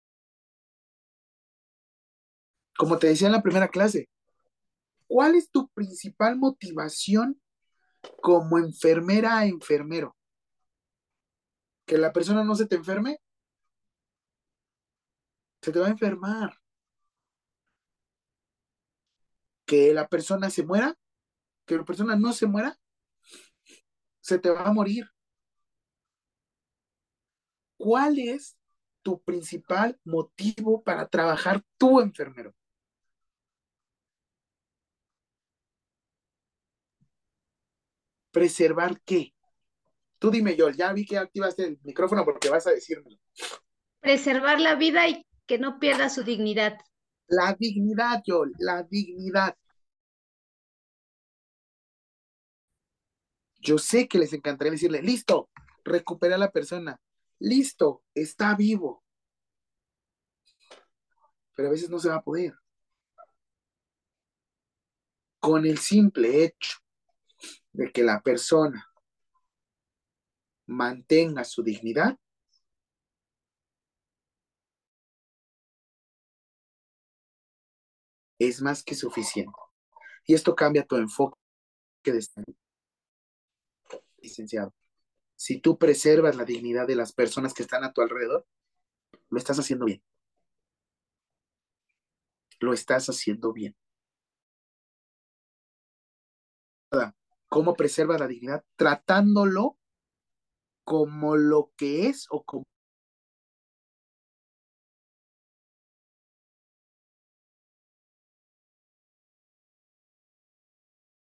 como 2.78 2.98
te 2.98 3.08
decía 3.08 3.26
en 3.26 3.34
la 3.34 3.42
primera 3.42 3.68
clase, 3.68 4.08
¿cuál 5.06 5.34
es 5.34 5.50
tu 5.50 5.68
principal 5.68 6.38
motivación 6.38 7.38
como 8.22 8.56
enfermera 8.56 9.36
a 9.36 9.44
enfermero? 9.44 10.16
¿Que 11.84 11.98
la 11.98 12.14
persona 12.14 12.44
no 12.44 12.54
se 12.54 12.64
te 12.64 12.76
enferme? 12.76 13.20
Se 15.60 15.70
te 15.70 15.80
va 15.80 15.88
a 15.88 15.90
enfermar. 15.90 16.58
¿Que 19.66 19.92
la 19.92 20.08
persona 20.08 20.48
se 20.48 20.64
muera? 20.64 20.96
¿Que 21.66 21.76
la 21.76 21.84
persona 21.84 22.16
no 22.16 22.32
se 22.32 22.46
muera? 22.46 22.78
Se 24.20 24.38
te 24.38 24.50
va 24.50 24.62
a 24.62 24.72
morir. 24.72 25.08
¿Cuál 27.76 28.18
es 28.18 28.58
tu 29.02 29.22
principal 29.22 29.98
motivo 30.04 30.82
para 30.82 31.08
trabajar 31.08 31.64
tú, 31.78 32.00
enfermero? 32.00 32.54
¿Preservar 38.30 39.00
qué? 39.02 39.34
Tú 40.18 40.30
dime, 40.30 40.54
yo, 40.54 40.68
ya 40.68 40.92
vi 40.92 41.06
que 41.06 41.16
activaste 41.16 41.64
el 41.64 41.80
micrófono 41.82 42.24
porque 42.24 42.50
vas 42.50 42.66
a 42.66 42.70
decirme. 42.70 43.18
Preservar 44.00 44.60
la 44.60 44.74
vida 44.74 45.08
y 45.08 45.26
que 45.46 45.58
no 45.58 45.80
pierda 45.80 46.10
su 46.10 46.22
dignidad. 46.22 46.78
La 47.26 47.56
dignidad, 47.58 48.22
yo, 48.26 48.44
la 48.58 48.82
dignidad. 48.82 49.56
Yo 53.60 53.78
sé 53.78 54.08
que 54.08 54.18
les 54.18 54.32
encantaría 54.32 54.72
decirle, 54.72 55.02
listo, 55.02 55.50
recupera 55.84 56.36
a 56.36 56.38
la 56.38 56.50
persona, 56.50 56.98
listo, 57.38 58.02
está 58.14 58.56
vivo. 58.56 59.04
Pero 61.54 61.68
a 61.68 61.72
veces 61.72 61.90
no 61.90 61.98
se 61.98 62.08
va 62.08 62.16
a 62.16 62.22
poder. 62.22 62.54
Con 65.38 65.66
el 65.66 65.78
simple 65.78 66.44
hecho 66.44 66.78
de 67.72 67.92
que 67.92 68.02
la 68.02 68.20
persona 68.22 68.86
mantenga 70.66 71.44
su 71.44 71.62
dignidad, 71.62 72.18
es 78.38 78.62
más 78.62 78.82
que 78.82 78.94
suficiente. 78.94 79.52
Y 80.26 80.34
esto 80.34 80.54
cambia 80.54 80.86
tu 80.86 80.96
enfoque 80.96 81.36
de 82.04 82.18
licenciado. 84.22 84.74
Si 85.36 85.60
tú 85.60 85.78
preservas 85.78 86.36
la 86.36 86.44
dignidad 86.44 86.86
de 86.86 86.96
las 86.96 87.12
personas 87.12 87.54
que 87.54 87.62
están 87.62 87.84
a 87.84 87.92
tu 87.92 88.02
alrededor, 88.02 88.46
lo 89.30 89.38
estás 89.38 89.58
haciendo 89.58 89.86
bien. 89.86 90.02
Lo 92.60 92.72
estás 92.72 93.08
haciendo 93.08 93.52
bien. 93.52 93.76
¿Cómo 97.50 97.74
preserva 97.74 98.16
la 98.16 98.28
dignidad? 98.28 98.64
Tratándolo 98.76 99.76
como 100.84 101.36
lo 101.36 101.72
que 101.76 102.06
es 102.06 102.26
o 102.30 102.44
como 102.44 102.64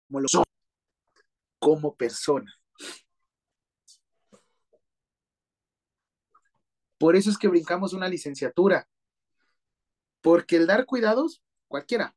como 0.08 0.20
lo 0.20 0.26
como 1.58 1.96
persona. 1.96 2.55
Por 6.98 7.16
eso 7.16 7.30
es 7.30 7.38
que 7.38 7.48
brincamos 7.48 7.92
una 7.92 8.08
licenciatura. 8.08 8.88
Porque 10.20 10.56
el 10.56 10.66
dar 10.66 10.86
cuidados, 10.86 11.42
cualquiera. 11.68 12.16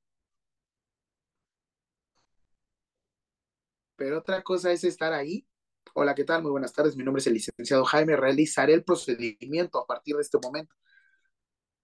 Pero 3.95 4.20
otra 4.20 4.41
cosa 4.43 4.72
es 4.72 4.84
estar 4.84 5.14
ahí. 5.14 5.45
Hola, 5.93 6.16
¿qué 6.16 6.24
tal? 6.24 6.41
Muy 6.41 6.51
buenas 6.51 6.74
tardes. 6.74 6.95
Mi 6.95 7.03
nombre 7.03 7.20
es 7.20 7.28
el 7.28 7.34
licenciado 7.34 7.84
Jaime. 7.86 8.16
Realizaré 8.16 8.74
el 8.74 8.84
procedimiento 8.84 9.80
a 9.80 9.86
partir 9.86 10.16
de 10.16 10.22
este 10.22 10.39
momento. 10.41 10.74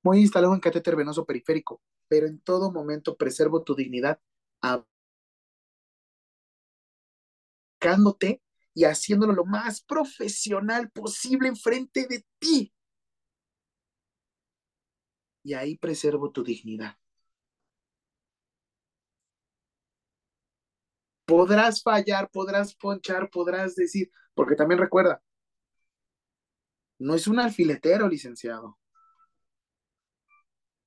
Muy 0.04 0.20
instalado 0.22 0.54
en 0.54 0.60
catéter 0.62 0.96
venoso 0.96 1.26
periférico, 1.26 1.82
pero 2.08 2.28
en 2.28 2.40
todo 2.40 2.72
momento 2.72 3.18
preservo 3.18 3.64
tu 3.64 3.76
dignidad 3.76 4.20
y 8.76 8.84
haciéndolo 8.84 9.34
lo 9.34 9.46
más 9.46 9.82
profesional 9.82 10.92
posible 10.92 11.48
enfrente 11.48 12.06
de 12.08 12.26
ti. 12.38 12.74
Y 15.44 15.54
ahí 15.54 15.78
preservo 15.78 16.32
tu 16.32 16.44
dignidad. 16.44 16.98
Podrás 21.26 21.82
fallar, 21.82 22.30
podrás 22.30 22.76
ponchar, 22.76 23.30
podrás 23.32 23.76
decir, 23.76 24.12
porque 24.36 24.56
también 24.56 24.80
recuerda, 24.80 25.22
no 27.00 27.16
es 27.16 27.28
un 27.28 27.40
alfiletero, 27.40 28.08
licenciado. 28.10 28.78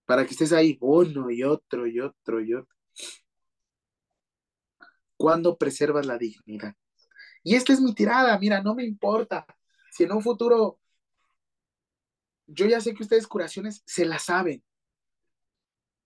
Para 0.04 0.24
que 0.24 0.32
estés 0.32 0.52
ahí 0.52 0.76
uno 0.80 1.30
y 1.30 1.42
otro 1.42 1.86
y 1.86 2.00
otro 2.00 2.40
y 2.40 2.54
otro. 2.54 2.76
Cuando 5.16 5.56
preservas 5.56 6.06
la 6.06 6.18
dignidad. 6.18 6.74
Y 7.42 7.54
esta 7.54 7.72
es 7.72 7.80
mi 7.80 7.94
tirada, 7.94 8.38
mira, 8.38 8.62
no 8.62 8.74
me 8.74 8.84
importa. 8.84 9.46
Si 9.92 10.04
en 10.04 10.12
un 10.12 10.22
futuro, 10.22 10.78
yo 12.46 12.66
ya 12.66 12.80
sé 12.80 12.94
que 12.94 13.02
ustedes 13.02 13.26
curaciones 13.26 13.82
se 13.86 14.04
la 14.04 14.18
saben. 14.18 14.62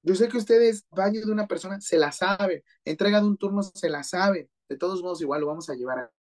Yo 0.02 0.14
sé 0.14 0.28
que 0.28 0.36
ustedes 0.36 0.86
baño 0.90 1.24
de 1.24 1.30
una 1.30 1.46
persona 1.46 1.80
se 1.80 1.96
la 1.96 2.10
saben, 2.10 2.62
entrega 2.84 3.20
de 3.20 3.26
un 3.26 3.36
turno 3.36 3.62
se 3.62 3.88
la 3.88 4.02
saben. 4.02 4.50
De 4.68 4.76
todos 4.76 5.02
modos, 5.02 5.20
igual 5.20 5.40
lo 5.40 5.46
vamos 5.46 5.68
a 5.70 5.74
llevar 5.74 5.98
a... 5.98 6.12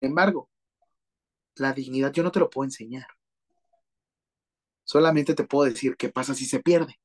Sin 0.00 0.08
embargo, 0.10 0.50
la 1.56 1.72
dignidad 1.72 2.12
yo 2.12 2.22
no 2.22 2.32
te 2.32 2.40
lo 2.40 2.50
puedo 2.50 2.64
enseñar. 2.64 3.06
Solamente 4.84 5.34
te 5.34 5.44
puedo 5.44 5.70
decir 5.70 5.96
qué 5.96 6.08
pasa 6.08 6.34
si 6.34 6.44
se 6.44 6.60
pierde. 6.60 6.98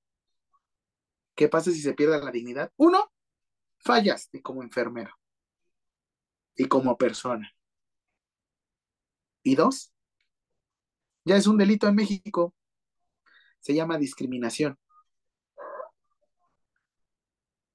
¿Qué 1.35 1.49
pasa 1.49 1.71
si 1.71 1.81
se 1.81 1.93
pierde 1.93 2.17
la 2.19 2.31
dignidad? 2.31 2.71
Uno, 2.77 3.11
fallaste 3.85 4.41
como 4.41 4.63
enfermero 4.63 5.15
y 6.55 6.67
como 6.67 6.97
persona. 6.97 7.49
Y 9.43 9.55
dos, 9.55 9.93
ya 11.23 11.37
es 11.37 11.45
un 11.45 11.57
delito 11.57 11.87
en 11.87 11.95
México. 11.95 12.55
Se 13.59 13.75
llama 13.75 13.97
discriminación. 13.97 14.77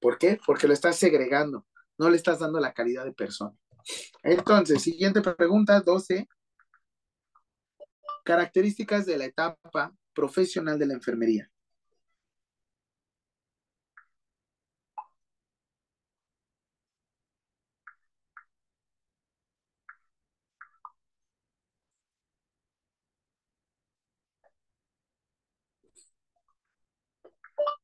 ¿Por 0.01 0.19
qué? 0.19 0.41
Porque 0.45 0.67
lo 0.67 0.73
estás 0.73 0.97
segregando, 0.97 1.67
no 1.97 2.11
le 2.11 2.17
estás 2.17 2.41
dando 2.41 2.59
la 2.59 2.73
calidad 2.73 3.05
de 3.05 3.13
persona. 3.13 3.57
Entonces, 4.23 4.83
siguiente 4.83 5.21
pregunta, 5.21 5.81
12. 5.81 6.29
Características 8.25 9.07
de 9.07 9.19
la 9.19 9.27
etapa 9.27 9.95
profesional 10.13 10.79
de 10.79 10.87
la 10.87 10.95
enfermería. 10.95 11.51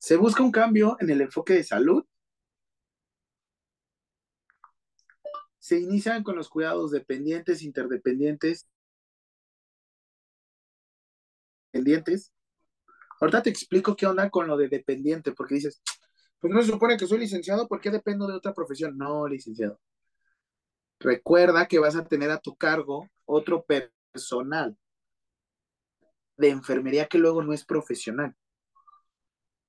Se 0.07 0.17
busca 0.17 0.41
un 0.45 0.53
cambio 0.53 0.97
en 1.01 1.11
el 1.11 1.21
enfoque 1.21 1.55
de 1.55 1.65
salud. 1.65 2.05
Se 5.59 5.81
inician 5.81 6.23
con 6.23 6.37
los 6.37 6.49
cuidados 6.49 6.93
dependientes, 6.93 7.61
interdependientes, 7.61 8.69
dependientes. 11.73 12.33
Ahorita 13.21 13.43
te 13.43 13.51
explico 13.51 13.97
qué 13.97 14.07
onda 14.07 14.31
con 14.31 14.47
lo 14.47 14.57
de 14.57 14.69
dependiente, 14.69 15.33
porque 15.33 15.57
dices, 15.57 15.83
pues 16.39 16.55
no 16.55 16.63
se 16.63 16.71
supone 16.71 16.97
que 16.97 17.09
soy 17.09 17.19
licenciado, 17.19 17.67
¿por 17.67 17.81
qué 17.81 17.91
dependo 17.91 18.29
de 18.29 18.35
otra 18.35 18.55
profesión? 18.55 18.97
No, 18.97 19.27
licenciado. 19.27 19.81
Recuerda 21.01 21.67
que 21.67 21.81
vas 21.81 21.97
a 21.97 22.05
tener 22.05 22.31
a 22.31 22.39
tu 22.39 22.55
cargo 22.55 23.09
otro 23.25 23.65
personal 23.65 24.79
de 26.37 26.51
enfermería 26.51 27.09
que 27.09 27.19
luego 27.19 27.43
no 27.43 27.53
es 27.53 27.65
profesional. 27.65 28.37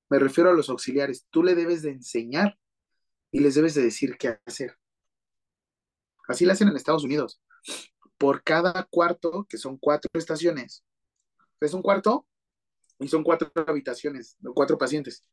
Me 0.09 0.19
refiero 0.19 0.49
a 0.49 0.53
los 0.53 0.69
auxiliares. 0.69 1.27
Tú 1.29 1.43
le 1.43 1.55
debes 1.55 1.81
de 1.81 1.91
enseñar 1.91 2.57
y 3.31 3.39
les 3.39 3.55
debes 3.55 3.75
de 3.75 3.83
decir 3.83 4.17
qué 4.17 4.39
hacer. 4.45 4.77
Así 6.27 6.45
lo 6.45 6.51
hacen 6.51 6.67
en 6.67 6.75
Estados 6.75 7.03
Unidos. 7.03 7.41
Por 8.17 8.43
cada 8.43 8.83
cuarto, 8.89 9.45
que 9.49 9.57
son 9.57 9.77
cuatro 9.77 10.09
estaciones, 10.13 10.83
es 11.59 11.73
un 11.73 11.81
cuarto 11.81 12.27
y 12.99 13.07
son 13.07 13.23
cuatro 13.23 13.51
habitaciones, 13.55 14.37
cuatro 14.53 14.77
pacientes. 14.77 15.23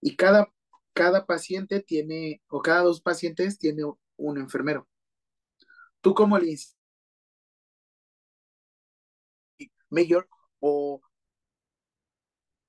Y 0.00 0.16
cada, 0.16 0.52
cada 0.92 1.26
paciente 1.26 1.80
tiene, 1.80 2.42
o 2.48 2.62
cada 2.62 2.82
dos 2.82 3.00
pacientes 3.00 3.58
tiene 3.58 3.82
un 4.16 4.38
enfermero. 4.38 4.88
Tú 6.00 6.14
como 6.14 6.36
el 6.36 6.56
mayor 9.90 10.28
o 10.60 11.00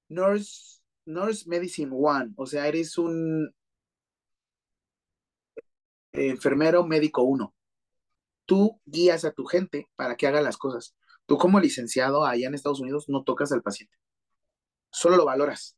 nurse, 0.10 0.77
nurse 1.08 1.50
medicine 1.50 1.92
one, 1.92 2.34
o 2.36 2.46
sea, 2.46 2.68
eres 2.68 2.98
un 2.98 3.54
enfermero 6.14 6.86
médico 6.86 7.24
uno. 7.24 7.56
Tú 8.46 8.80
guías 8.86 9.26
a 9.26 9.32
tu 9.32 9.46
gente 9.46 9.90
para 9.96 10.16
que 10.16 10.28
haga 10.28 10.42
las 10.42 10.58
cosas. 10.58 10.96
Tú 11.26 11.38
como 11.38 11.60
licenciado 11.60 12.26
allá 12.26 12.48
en 12.48 12.56
Estados 12.56 12.80
Unidos 12.80 13.10
no 13.10 13.24
tocas 13.24 13.52
al 13.52 13.62
paciente. 13.62 13.98
Solo 14.92 15.18
lo 15.18 15.26
valoras. 15.26 15.76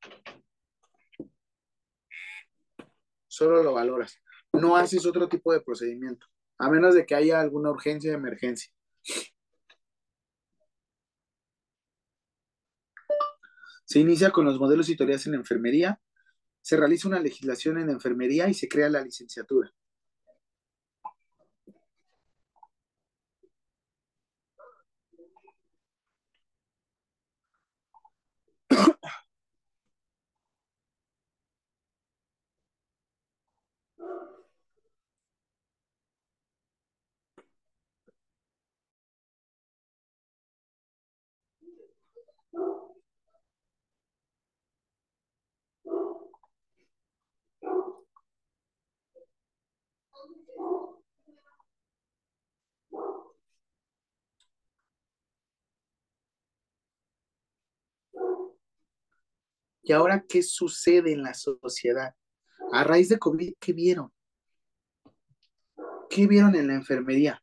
Solo 3.27 3.63
lo 3.63 3.73
valoras. 3.73 4.21
No 4.53 4.75
haces 4.75 5.05
otro 5.05 5.29
tipo 5.29 5.53
de 5.53 5.61
procedimiento, 5.61 6.27
a 6.57 6.69
menos 6.69 6.95
de 6.95 7.05
que 7.05 7.15
haya 7.15 7.39
alguna 7.39 7.69
urgencia 7.69 8.11
o 8.11 8.15
emergencia. 8.15 8.71
Se 13.89 13.97
inicia 13.97 14.29
con 14.29 14.45
los 14.45 14.59
modelos 14.59 14.87
y 14.89 14.95
teorías 14.95 15.25
en 15.25 15.33
enfermería, 15.33 15.99
se 16.61 16.77
realiza 16.77 17.07
una 17.07 17.19
legislación 17.19 17.79
en 17.79 17.89
enfermería 17.89 18.47
y 18.47 18.53
se 18.53 18.69
crea 18.69 18.87
la 18.87 19.01
licenciatura. 19.01 19.73
¿Y 59.89 59.91
ahora 59.91 60.23
qué 60.29 60.43
sucede 60.43 61.13
en 61.13 61.23
la 61.23 61.33
sociedad? 61.33 62.13
A 62.71 62.83
raíz 62.83 63.09
de 63.09 63.17
COVID, 63.17 63.55
¿qué 63.59 63.73
vieron? 63.73 64.13
¿Qué 66.11 66.27
vieron 66.27 66.53
en 66.53 66.67
la 66.67 66.75
enfermería? 66.75 67.41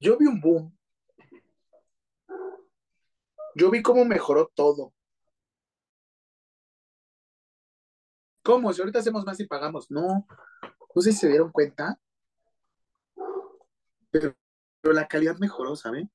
Yo 0.00 0.16
vi 0.16 0.26
un 0.26 0.40
boom. 0.40 0.74
Yo 3.54 3.70
vi 3.70 3.82
cómo 3.82 4.06
mejoró 4.06 4.50
todo. 4.54 4.94
¿Cómo? 8.42 8.72
Si 8.72 8.80
ahorita 8.80 8.98
hacemos 8.98 9.24
más 9.24 9.38
y 9.40 9.46
pagamos. 9.46 9.90
No, 9.90 10.26
no 10.94 11.02
sé 11.02 11.12
si 11.12 11.18
se 11.18 11.28
dieron 11.28 11.52
cuenta, 11.52 11.98
pero, 14.10 14.34
pero 14.80 14.94
la 14.94 15.08
calidad 15.08 15.36
mejoró, 15.38 15.76
¿saben? 15.76 16.10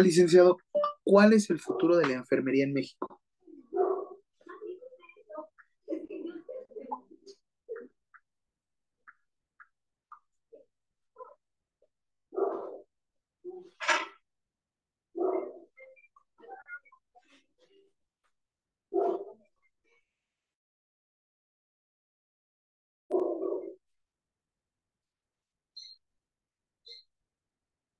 Licenciado, 0.00 0.58
¿cuál 1.04 1.32
es 1.32 1.48
el 1.50 1.58
futuro 1.58 1.96
de 1.96 2.06
la 2.06 2.14
enfermería 2.14 2.64
en 2.64 2.72
México? 2.72 3.17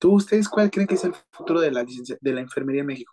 ¿Tú, 0.08 0.14
ustedes, 0.14 0.48
cuál 0.48 0.70
creen 0.70 0.88
que 0.88 0.94
es 0.94 1.04
el 1.04 1.12
futuro 1.30 1.60
de 1.60 1.70
la 1.70 1.84
de 1.84 2.32
la 2.32 2.40
enfermería 2.40 2.80
en 2.80 2.86
México? 2.86 3.12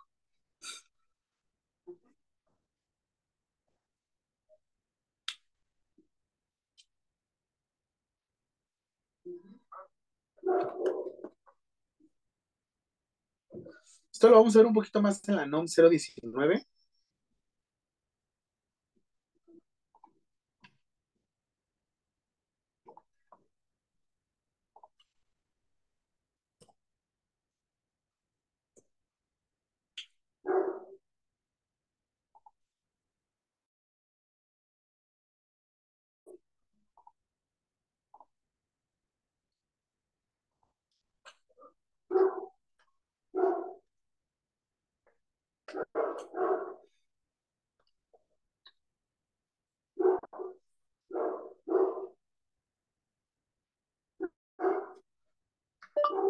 Esto 14.10 14.30
lo 14.30 14.36
vamos 14.36 14.56
a 14.56 14.60
ver 14.60 14.66
un 14.66 14.72
poquito 14.72 15.02
más 15.02 15.20
en 15.28 15.36
la 15.36 15.44
NOM 15.44 15.66
019. 15.66 16.66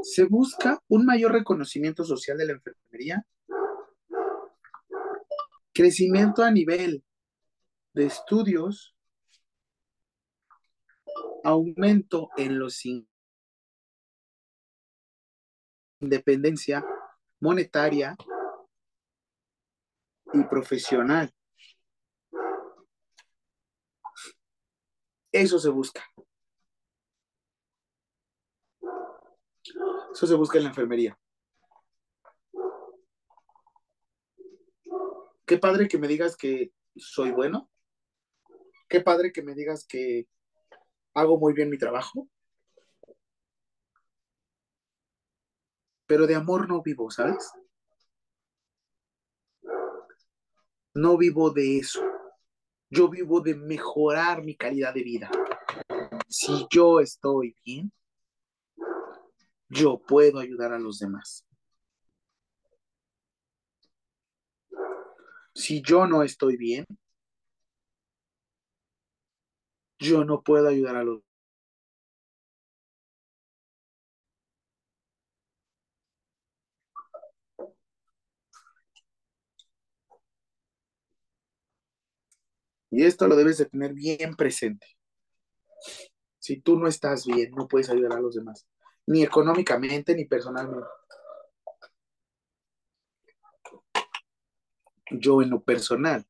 Se 0.07 0.24
busca 0.24 0.80
un 0.88 1.04
mayor 1.04 1.32
reconocimiento 1.32 2.04
social 2.04 2.38
de 2.38 2.46
la 2.46 2.52
enfermería, 2.52 3.26
crecimiento 5.72 6.44
a 6.44 6.50
nivel 6.52 7.04
de 7.92 8.07
estudios, 8.07 8.94
aumento 11.42 12.30
en 12.36 12.59
los 12.59 12.84
independencia 16.00 16.84
monetaria, 17.40 18.16
y 20.32 20.42
profesional. 20.44 21.32
Eso 25.32 25.59
se 25.59 25.68
busca. 25.68 26.04
Eso 30.16 30.26
se 30.26 30.34
busca 30.34 30.56
en 30.56 30.64
la 30.64 30.70
enfermería. 30.70 31.18
Qué 35.44 35.58
padre 35.58 35.88
que 35.88 35.98
me 35.98 36.08
digas 36.08 36.38
que 36.38 36.72
soy 36.96 37.32
bueno. 37.32 37.70
Qué 38.88 39.02
padre 39.02 39.30
que 39.30 39.42
me 39.42 39.54
digas 39.54 39.86
que 39.86 40.26
hago 41.12 41.38
muy 41.38 41.52
bien 41.52 41.68
mi 41.68 41.76
trabajo. 41.76 42.30
Pero 46.06 46.26
de 46.26 46.34
amor 46.34 46.66
no 46.66 46.80
vivo, 46.80 47.10
¿sabes? 47.10 47.52
No 50.94 51.18
vivo 51.18 51.50
de 51.50 51.76
eso. 51.76 52.00
Yo 52.88 53.10
vivo 53.10 53.42
de 53.42 53.54
mejorar 53.54 54.42
mi 54.42 54.56
calidad 54.56 54.94
de 54.94 55.02
vida. 55.02 55.30
Si 56.26 56.66
yo 56.70 57.00
estoy 57.00 57.54
bien, 57.62 57.92
yo 59.68 59.98
puedo 59.98 60.38
ayudar 60.38 60.72
a 60.72 60.78
los 60.78 60.98
demás. 60.98 61.46
Si 65.54 65.82
yo 65.82 66.06
no 66.06 66.22
estoy 66.22 66.56
bien, 66.56 66.84
yo 69.98 70.24
no 70.24 70.42
puedo 70.42 70.68
ayudar 70.68 70.96
a 70.96 71.04
los 71.04 71.22
Y 82.90 83.04
esto 83.04 83.28
lo 83.28 83.36
debes 83.36 83.58
de 83.58 83.66
tener 83.66 83.92
bien 83.92 84.34
presente. 84.36 84.86
Si 86.38 86.60
tú 86.60 86.78
no 86.78 86.88
estás 86.88 87.26
bien, 87.26 87.50
no 87.54 87.68
puedes 87.68 87.90
ayudar 87.90 88.14
a 88.14 88.20
los 88.20 88.34
demás, 88.34 88.66
ni 89.07 89.22
económicamente 89.22 90.14
ni 90.14 90.24
personalmente. 90.24 90.86
Yo 95.11 95.40
en 95.42 95.50
lo 95.50 95.62
personal, 95.62 96.26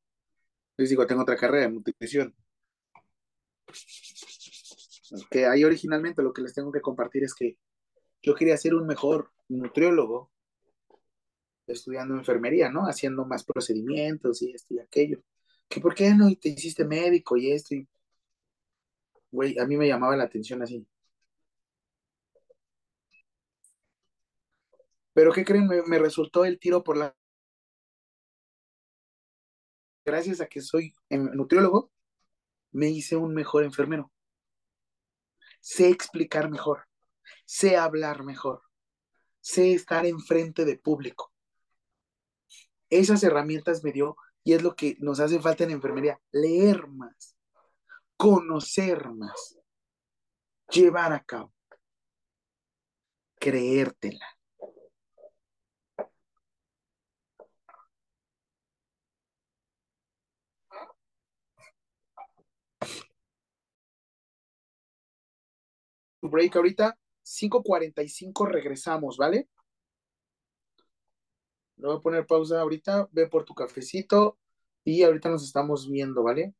les 0.76 0.90
digo, 0.90 1.06
tengo 1.06 1.22
otra 1.22 1.36
carrera 1.36 1.66
en 1.66 1.74
nutrición. 1.74 2.34
Que 5.30 5.46
ahí 5.46 5.64
originalmente 5.64 6.22
lo 6.22 6.32
que 6.32 6.42
les 6.42 6.54
tengo 6.54 6.70
que 6.72 6.80
compartir 6.80 7.24
es 7.24 7.34
que 7.34 7.58
yo 8.22 8.34
quería 8.34 8.56
ser 8.56 8.74
un 8.74 8.86
mejor 8.86 9.32
nutriólogo 9.48 10.30
estudiando 11.66 12.14
enfermería, 12.14 12.70
¿no? 12.70 12.82
Haciendo 12.86 13.24
más 13.24 13.44
procedimientos 13.44 14.42
y 14.42 14.52
esto 14.52 14.74
y 14.74 14.80
aquello. 14.80 15.22
Que 15.68 15.80
por 15.80 15.94
qué 15.94 16.14
no 16.14 16.34
te 16.34 16.50
hiciste 16.50 16.84
médico 16.84 17.36
y 17.36 17.52
esto 17.52 17.74
y 17.74 17.88
güey, 19.30 19.58
a 19.58 19.66
mí 19.66 19.76
me 19.76 19.88
llamaba 19.88 20.16
la 20.16 20.24
atención 20.24 20.62
así. 20.62 20.86
Pero 25.16 25.32
¿qué 25.32 25.46
creen? 25.46 25.66
Me, 25.66 25.98
resultó 25.98 26.44
el 26.44 26.58
tiro 26.58 26.84
por 26.84 26.98
la 26.98 27.16
gracias 30.04 30.42
a 30.42 30.46
que 30.46 30.60
soy 30.60 30.94
nutriólogo, 31.08 31.90
me 32.70 32.90
hice 32.90 33.16
un 33.16 33.32
mejor 33.32 33.64
enfermero. 33.64 34.12
Sé 35.58 35.88
explicar 35.88 36.50
mejor, 36.50 36.86
sé 37.46 37.78
hablar 37.78 38.24
mejor, 38.24 38.60
sé 39.40 39.72
estar 39.72 40.04
enfrente 40.04 40.66
de 40.66 40.76
público. 40.76 41.32
Esas 42.90 43.22
herramientas 43.22 43.82
me 43.82 43.92
dio 43.92 44.18
y 44.44 44.52
es 44.52 44.62
lo 44.62 44.76
que 44.76 44.98
nos 44.98 45.20
hace 45.20 45.40
falta 45.40 45.64
en 45.64 45.70
enfermería, 45.70 46.20
leer 46.30 46.88
más, 46.88 47.34
conocer 48.18 49.08
más, 49.12 49.58
llevar 50.68 51.14
a 51.14 51.24
cabo, 51.24 51.54
creértela. 53.40 54.35
Break 66.20 66.56
ahorita, 66.56 66.98
5.45 67.22 68.46
regresamos, 68.46 69.16
¿vale? 69.16 69.48
Le 71.76 71.86
voy 71.86 71.96
a 71.96 72.00
poner 72.00 72.26
pausa 72.26 72.60
ahorita, 72.60 73.08
ve 73.12 73.26
por 73.26 73.44
tu 73.44 73.54
cafecito 73.54 74.38
y 74.84 75.02
ahorita 75.02 75.28
nos 75.28 75.44
estamos 75.44 75.90
viendo, 75.90 76.22
¿vale? 76.22 76.54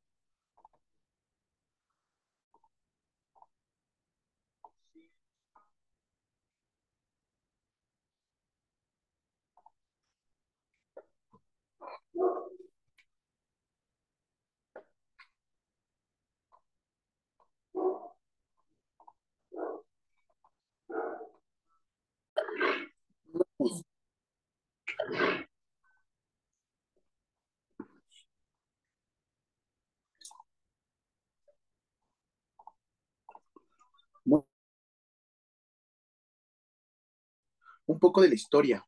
Un 37.86 37.98
poco 37.98 38.20
de 38.20 38.28
la 38.28 38.34
historia, 38.34 38.86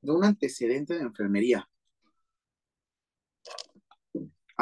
de 0.00 0.12
un 0.12 0.24
antecedente 0.24 0.94
de 0.94 1.02
enfermería. 1.02 1.68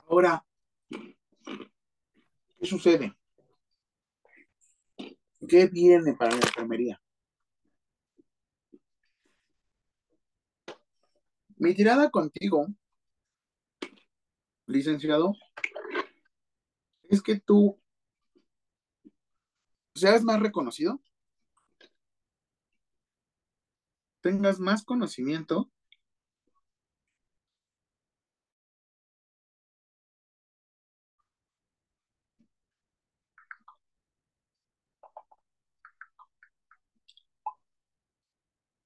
Ahora, 0.07 0.45
¿qué 2.59 2.67
sucede? 2.67 3.17
¿Qué 5.49 5.67
viene 5.67 6.15
para 6.15 6.33
la 6.33 6.43
enfermería? 6.43 7.01
Mi 11.57 11.75
tirada 11.75 12.11
contigo, 12.11 12.67
licenciado, 14.67 15.35
es 17.09 17.23
que 17.23 17.41
tú 17.41 17.81
seas 19.95 20.23
más 20.23 20.41
reconocido, 20.41 21.01
tengas 24.27 24.59
más 24.59 24.83
conocimiento 24.83 25.71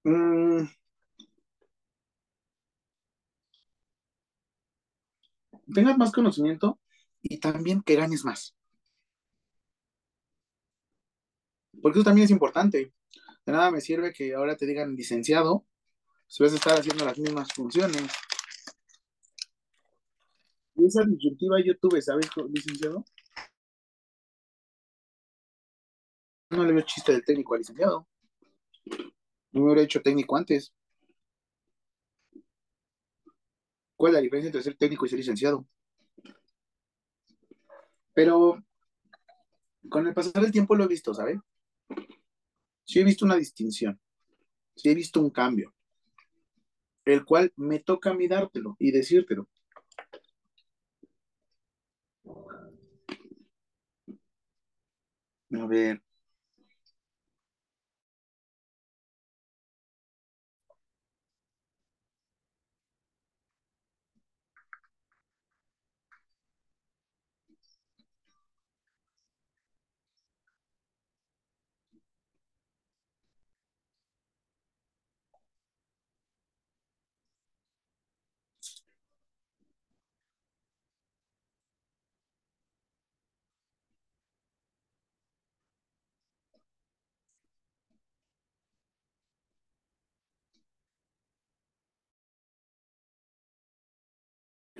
mm, 0.04 0.66
tengas 5.74 5.96
más 5.96 6.12
conocimiento 6.12 6.78
y 7.22 7.40
también 7.40 7.80
que 7.82 7.96
ganes 7.96 8.26
más. 8.26 8.54
Porque 11.82 11.98
eso 11.98 12.04
también 12.04 12.26
es 12.26 12.30
importante. 12.30 12.92
Nada 13.50 13.70
me 13.70 13.80
sirve 13.80 14.12
que 14.12 14.34
ahora 14.34 14.56
te 14.56 14.66
digan 14.66 14.94
licenciado 14.94 15.66
si 16.26 16.42
vas 16.42 16.52
a 16.52 16.56
estar 16.56 16.78
haciendo 16.78 17.04
las 17.04 17.18
mismas 17.18 17.52
funciones. 17.52 18.02
Y 20.76 20.86
esa 20.86 21.02
disyuntiva 21.04 21.56
yo 21.64 21.76
tuve, 21.78 22.00
¿sabes, 22.00 22.30
licenciado? 22.52 23.04
No 26.50 26.64
le 26.64 26.72
veo 26.72 26.82
chiste 26.82 27.12
del 27.12 27.24
técnico 27.24 27.54
al 27.54 27.60
licenciado. 27.60 28.06
No 29.52 29.60
me 29.60 29.66
hubiera 29.66 29.82
hecho 29.82 30.00
técnico 30.00 30.36
antes. 30.36 30.72
¿Cuál 33.96 34.12
es 34.12 34.14
la 34.14 34.20
diferencia 34.20 34.48
entre 34.48 34.62
ser 34.62 34.76
técnico 34.76 35.04
y 35.04 35.08
ser 35.08 35.18
licenciado? 35.18 35.66
Pero 38.14 38.62
con 39.88 40.06
el 40.06 40.14
pasar 40.14 40.40
del 40.40 40.52
tiempo 40.52 40.74
lo 40.74 40.84
he 40.84 40.88
visto, 40.88 41.12
¿sabes? 41.12 41.38
Sí 42.90 42.98
he 42.98 43.04
visto 43.04 43.24
una 43.24 43.36
distinción, 43.36 44.00
sí 44.74 44.90
he 44.90 44.94
visto 44.96 45.20
un 45.20 45.30
cambio, 45.30 45.72
el 47.04 47.24
cual 47.24 47.52
me 47.54 47.78
toca 47.78 48.10
a 48.10 48.14
mí 48.14 48.26
dártelo 48.26 48.74
y 48.80 48.90
decírtelo. 48.90 49.48
A 55.52 55.66
ver. 55.66 56.02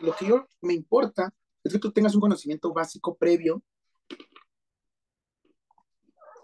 Lo 0.02 0.14
que 0.16 0.26
yo 0.26 0.46
me 0.60 0.74
importa 0.74 1.32
es 1.62 1.72
que 1.72 1.78
tú 1.78 1.92
tengas 1.92 2.14
un 2.14 2.20
conocimiento 2.20 2.72
básico 2.72 3.16
previo. 3.16 3.62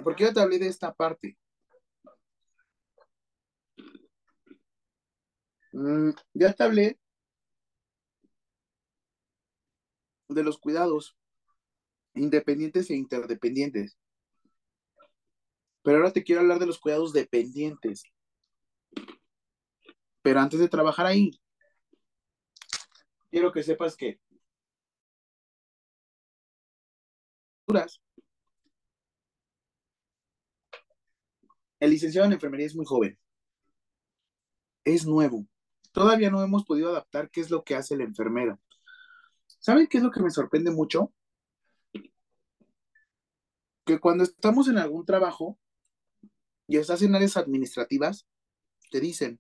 Porque 0.03 0.25
yo 0.25 0.33
te 0.33 0.41
hablé 0.41 0.59
de 0.59 0.69
esta 0.69 0.93
parte. 0.95 1.37
Mm, 5.73 6.11
ya 6.35 6.53
te 6.53 6.63
hablé 6.63 6.99
de 10.29 10.43
los 10.43 10.59
cuidados 10.59 11.17
independientes 12.15 12.91
e 12.91 12.95
interdependientes. 12.95 13.99
Pero 15.83 15.99
ahora 15.99 16.13
te 16.13 16.25
quiero 16.25 16.41
hablar 16.41 16.59
de 16.59 16.67
los 16.67 16.79
cuidados 16.79 17.13
dependientes. 17.13 18.05
Pero 20.23 20.41
antes 20.41 20.59
de 20.59 20.69
trabajar 20.69 21.07
ahí, 21.07 21.31
quiero 23.37 23.53
que 23.53 23.63
sepas 23.63 23.95
que 23.95 24.19
el 31.79 31.91
licenciado 31.91 32.27
en 32.27 32.33
enfermería 32.33 32.65
es 32.65 32.75
muy 32.75 32.87
joven. 32.87 33.19
Es 34.87 35.05
nuevo. 35.05 35.47
Todavía 35.93 36.31
no 36.31 36.43
hemos 36.43 36.65
podido 36.65 36.89
adaptar 36.89 37.29
qué 37.31 37.43
es 37.43 37.51
lo 37.51 37.63
que 37.63 37.75
hace 37.75 37.93
el 37.93 38.01
enfermero. 38.01 38.59
¿Saben 39.59 39.87
qué 39.87 39.99
es 39.99 40.03
lo 40.03 40.11
que 40.11 40.23
me 40.23 40.31
sorprende 40.31 40.71
mucho? 40.71 41.13
Que 43.85 43.99
cuando 44.01 44.25
estamos 44.25 44.67
en 44.69 44.79
algún 44.79 45.05
trabajo 45.05 45.59
y 46.67 46.79
estás 46.79 47.03
en 47.03 47.15
áreas 47.15 47.37
administrativas, 47.37 48.27
te 48.91 48.99
dicen 48.99 49.39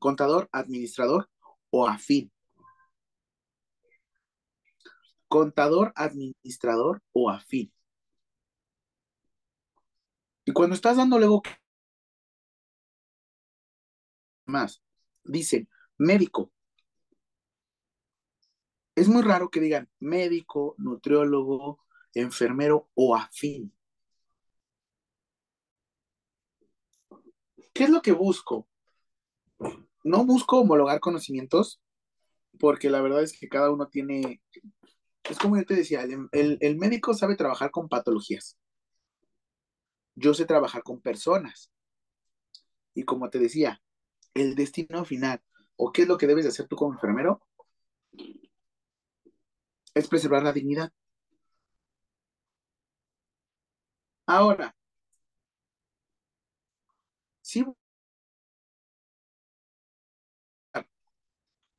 contador, 0.00 0.48
administrador 0.50 1.30
o 1.70 1.86
afín. 1.86 2.32
Contador, 5.30 5.92
administrador 5.94 7.02
o 7.12 7.30
afín. 7.30 7.72
Y 10.44 10.52
cuando 10.52 10.74
estás 10.74 10.96
dando 10.96 11.20
luego 11.20 11.40
más, 14.46 14.82
dicen 15.22 15.68
médico. 15.98 16.50
Es 18.96 19.06
muy 19.06 19.22
raro 19.22 19.50
que 19.50 19.60
digan 19.60 19.88
médico, 20.00 20.74
nutriólogo, 20.78 21.78
enfermero 22.12 22.90
o 22.94 23.14
afín. 23.14 23.72
¿Qué 27.72 27.84
es 27.84 27.90
lo 27.90 28.02
que 28.02 28.10
busco? 28.10 28.68
No 30.02 30.26
busco 30.26 30.58
homologar 30.58 30.98
conocimientos, 30.98 31.80
porque 32.58 32.90
la 32.90 33.00
verdad 33.00 33.22
es 33.22 33.38
que 33.38 33.48
cada 33.48 33.70
uno 33.70 33.86
tiene, 33.86 34.42
es 35.24 35.38
como 35.38 35.56
yo 35.56 35.64
te 35.64 35.74
decía, 35.74 36.02
el, 36.02 36.76
médico 36.76 37.14
sabe 37.14 37.36
trabajar 37.36 37.70
con 37.70 37.88
patologías. 37.88 38.58
Yo 40.14 40.34
sé 40.34 40.44
trabajar 40.44 40.82
con 40.82 41.00
personas. 41.00 41.70
Y 42.94 43.04
como 43.04 43.30
te 43.30 43.38
decía, 43.38 43.80
el 44.34 44.54
destino 44.54 45.04
final, 45.04 45.42
o 45.76 45.92
qué 45.92 46.02
es 46.02 46.08
lo 46.08 46.18
que 46.18 46.26
debes 46.26 46.44
de 46.44 46.50
hacer 46.50 46.68
tú 46.68 46.76
como 46.76 46.94
enfermero, 46.94 47.42
es 49.94 50.08
preservar 50.08 50.42
la 50.42 50.52
dignidad. 50.52 50.92
Ahora, 54.26 54.74
si 57.42 57.64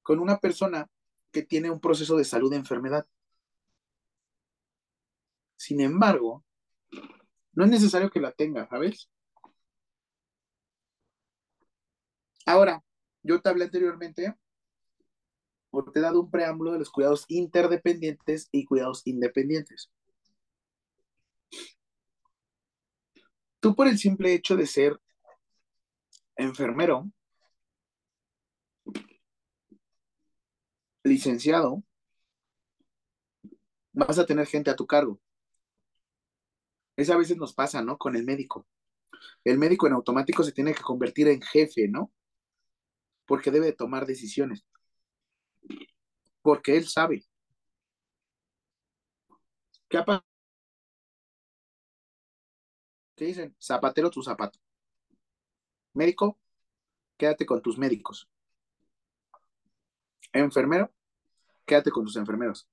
con 0.04 0.20
una 0.20 0.38
persona 0.40 0.90
que 1.32 1.44
tiene 1.44 1.72
un 1.72 1.80
proceso 1.80 2.18
de 2.18 2.26
salud 2.26 2.52
de 2.52 2.58
enfermedad. 2.58 3.08
Sin 5.62 5.80
embargo, 5.80 6.44
no 7.54 7.66
es 7.66 7.70
necesario 7.70 8.10
que 8.10 8.20
la 8.20 8.32
tenga, 8.32 8.68
¿sabes? 8.68 9.12
Ahora, 12.48 12.84
yo 13.22 13.40
te 13.40 13.50
hablé 13.50 13.66
anteriormente, 13.66 14.36
o 15.70 15.84
te 15.84 16.00
he 16.00 16.02
dado 16.02 16.22
un 16.22 16.32
preámbulo 16.32 16.72
de 16.72 16.80
los 16.80 16.90
cuidados 16.90 17.26
interdependientes 17.28 18.50
y 18.52 18.66
cuidados 18.66 19.04
independientes. 19.06 19.92
Tú 23.60 23.76
por 23.76 23.88
el 23.88 24.00
simple 24.00 24.34
hecho 24.34 24.56
de 24.56 24.66
ser 24.66 25.00
enfermero, 26.38 27.08
licenciado, 31.04 31.84
vas 33.94 34.18
a 34.18 34.26
tener 34.26 34.48
gente 34.48 34.72
a 34.72 34.76
tu 34.76 34.88
cargo. 34.88 35.20
Eso 37.02 37.14
a 37.14 37.18
veces 37.18 37.38
nos 37.38 37.54
pasa, 37.54 37.82
¿no? 37.82 37.98
Con 37.98 38.16
el 38.16 38.24
médico. 38.24 38.68
El 39.44 39.58
médico 39.58 39.88
en 39.88 39.94
automático 39.94 40.44
se 40.44 40.52
tiene 40.52 40.74
que 40.76 40.84
convertir 40.84 41.28
en 41.30 41.42
jefe, 41.42 41.88
¿no? 41.88 42.12
Porque 43.26 43.50
debe 43.50 43.74
tomar 43.74 44.06
decisiones. 44.06 44.64
Porque 46.44 46.78
él 46.78 46.88
sabe. 46.88 47.26
¿Qué 49.90 50.04
pasa? 50.04 50.24
¿Qué 53.16 53.26
dicen? 53.26 53.56
Zapatero 53.60 54.12
tu 54.12 54.22
zapato. 54.22 54.60
Médico, 55.94 56.40
quédate 57.18 57.48
con 57.48 57.64
tus 57.64 57.80
médicos. 57.80 58.30
Enfermero, 60.34 60.94
quédate 61.66 61.90
con 61.90 62.06
tus 62.06 62.16
enfermeros. 62.18 62.68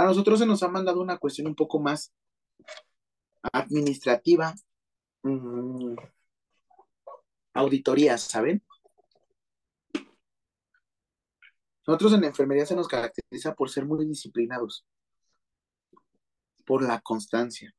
A 0.00 0.04
nosotros 0.06 0.38
se 0.38 0.46
nos 0.46 0.62
ha 0.62 0.68
mandado 0.68 1.02
una 1.02 1.18
cuestión 1.18 1.46
un 1.46 1.54
poco 1.54 1.78
más 1.78 2.10
administrativa, 3.52 4.54
mmm, 5.22 5.94
auditorías, 7.52 8.22
¿saben? 8.22 8.62
Nosotros 11.86 12.14
en 12.14 12.22
la 12.22 12.28
enfermería 12.28 12.64
se 12.64 12.74
nos 12.74 12.88
caracteriza 12.88 13.54
por 13.54 13.68
ser 13.68 13.84
muy 13.84 14.06
disciplinados, 14.06 14.86
por 16.64 16.82
la 16.82 16.98
constancia. 17.02 17.74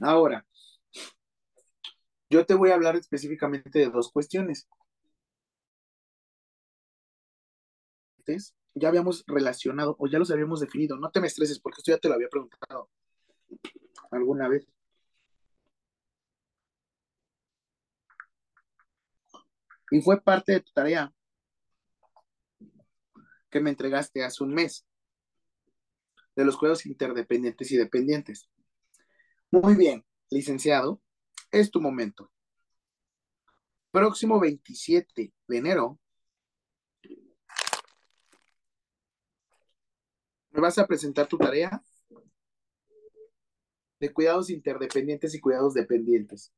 Ahora, 0.00 0.46
yo 2.30 2.46
te 2.46 2.54
voy 2.54 2.70
a 2.70 2.76
hablar 2.76 2.96
específicamente 2.96 3.78
de 3.78 3.90
dos 3.90 4.10
cuestiones. 4.10 4.66
Ya 8.74 8.88
habíamos 8.88 9.24
relacionado 9.26 9.96
o 9.98 10.06
ya 10.08 10.18
los 10.18 10.30
habíamos 10.30 10.60
definido. 10.60 10.96
No 10.96 11.10
te 11.10 11.20
me 11.20 11.26
estreses 11.26 11.60
porque 11.60 11.78
esto 11.78 11.92
ya 11.92 11.98
te 11.98 12.08
lo 12.08 12.14
había 12.14 12.28
preguntado 12.28 12.88
alguna 14.10 14.48
vez. 14.48 14.66
Y 19.90 20.00
fue 20.00 20.20
parte 20.22 20.52
de 20.52 20.60
tu 20.60 20.72
tarea 20.72 21.12
que 23.50 23.60
me 23.60 23.70
entregaste 23.70 24.24
hace 24.24 24.42
un 24.42 24.54
mes 24.54 24.86
de 26.34 26.44
los 26.44 26.56
cuidados 26.56 26.86
interdependientes 26.86 27.70
y 27.70 27.76
dependientes. 27.76 28.48
Muy 29.50 29.74
bien, 29.74 30.04
licenciado, 30.30 31.02
es 31.50 31.70
tu 31.70 31.80
momento. 31.80 32.30
Próximo 33.90 34.40
27 34.40 35.34
de 35.46 35.56
enero, 35.58 36.00
me 40.52 40.60
vas 40.60 40.78
a 40.78 40.86
presentar 40.86 41.26
tu 41.26 41.38
tarea 41.38 41.82
de 44.00 44.12
cuidados 44.12 44.50
interdependientes 44.50 45.34
y 45.34 45.40
cuidados 45.40 45.74
dependientes. 45.74 46.52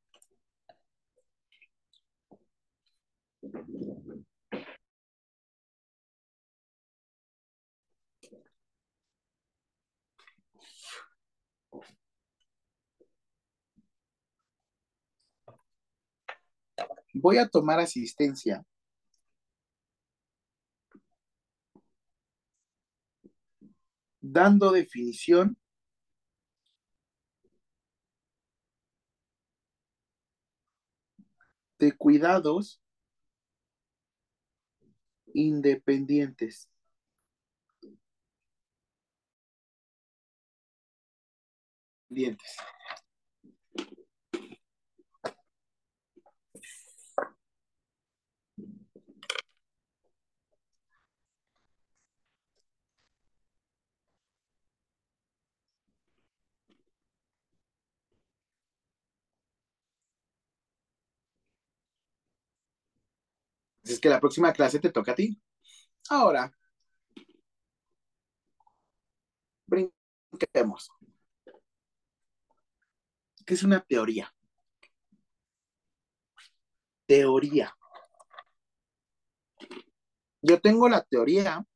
Voy 17.15 17.39
a 17.39 17.49
tomar 17.49 17.79
asistencia. 17.79 18.65
Dando 24.27 24.73
definición 24.73 25.59
de 31.79 31.93
cuidados 31.93 32.81
independientes. 35.35 36.71
Dientes. 42.09 42.57
Es 63.85 64.01
que 64.01 64.09
la 64.09 64.21
próxima 64.21 64.53
clase 64.53 64.81
te 64.81 64.91
toca 64.91 65.13
a 65.13 65.15
ti. 65.15 65.41
Ahora, 66.11 66.53
brinquemos. 69.67 70.91
¿Qué 73.47 73.55
es 73.55 73.63
una 73.63 73.81
teoría? 73.81 74.35
Teoría. 77.07 77.75
Yo 80.43 80.61
tengo 80.61 80.89
la 80.89 81.03
teoría 81.03 81.67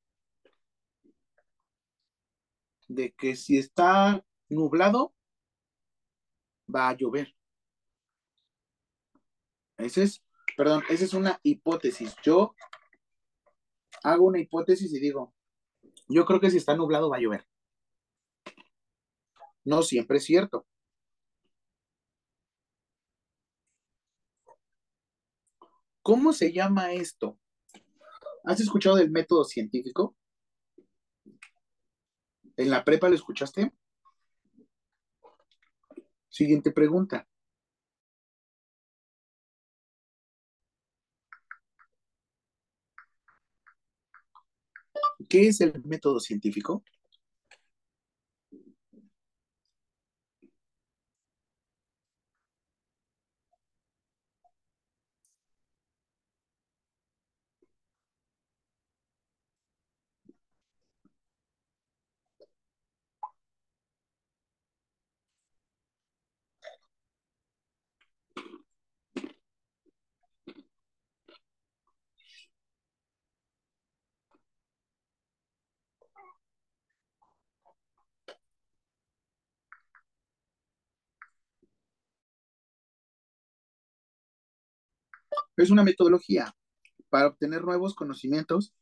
de 2.88 3.12
que 3.12 3.36
si 3.36 3.58
está 3.58 4.24
nublado, 4.48 5.14
va 6.74 6.88
a 6.88 6.96
llover. 6.96 7.34
Ese 9.78 10.02
es, 10.02 10.22
perdón, 10.56 10.82
esa 10.88 11.04
es 11.04 11.14
una 11.14 11.38
hipótesis. 11.42 12.14
Yo 12.22 12.54
hago 14.02 14.24
una 14.24 14.40
hipótesis 14.40 14.92
y 14.92 15.00
digo, 15.00 15.34
yo 16.08 16.24
creo 16.24 16.40
que 16.40 16.50
si 16.50 16.56
está 16.56 16.76
nublado 16.76 17.10
va 17.10 17.16
a 17.16 17.20
llover. 17.20 17.46
No 19.64 19.82
siempre 19.82 20.18
es 20.18 20.24
cierto. 20.24 20.66
¿Cómo 26.02 26.32
se 26.32 26.52
llama 26.52 26.92
esto? 26.92 27.38
¿Has 28.44 28.60
escuchado 28.60 28.96
del 28.96 29.10
método 29.10 29.44
científico? 29.44 30.16
¿En 32.56 32.70
la 32.70 32.82
prepa 32.82 33.10
lo 33.10 33.14
escuchaste? 33.14 33.72
Siguiente 36.30 36.72
pregunta. 36.72 37.28
¿Qué 45.28 45.48
es 45.48 45.60
el 45.60 45.82
método 45.84 46.20
científico? 46.20 46.82
Es 85.58 85.70
una 85.70 85.82
metodología 85.82 86.54
para 87.08 87.26
obtener 87.26 87.64
nuevos 87.64 87.96
conocimientos 87.96 88.72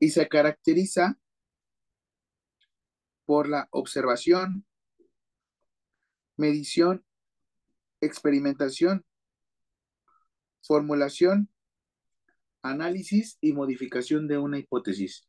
y 0.00 0.10
se 0.10 0.26
caracteriza 0.26 1.20
por 3.24 3.48
la 3.48 3.68
observación, 3.70 4.66
medición, 6.36 7.04
experimentación, 8.00 9.04
formulación, 10.62 11.48
análisis 12.60 13.38
y 13.40 13.52
modificación 13.52 14.26
de 14.26 14.38
una 14.38 14.58
hipótesis. 14.58 15.28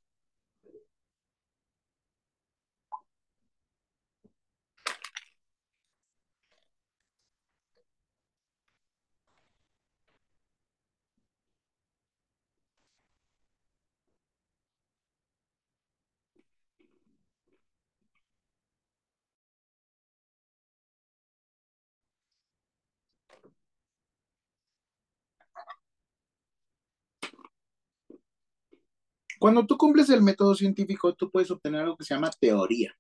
Cuando 29.46 29.68
tú 29.68 29.78
cumples 29.78 30.10
el 30.10 30.24
método 30.24 30.56
científico, 30.56 31.14
tú 31.14 31.30
puedes 31.30 31.52
obtener 31.52 31.82
algo 31.82 31.96
que 31.96 32.04
se 32.04 32.16
llama 32.16 32.32
teoría. 32.32 32.98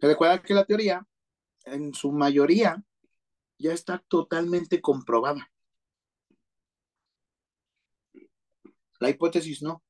Recuerda 0.00 0.40
que 0.40 0.54
la 0.54 0.64
teoría, 0.64 1.06
en 1.66 1.92
su 1.92 2.10
mayoría, 2.10 2.82
ya 3.58 3.74
está 3.74 4.02
totalmente 4.08 4.80
comprobada. 4.80 5.52
La 9.00 9.10
hipótesis 9.10 9.60
no. 9.60 9.82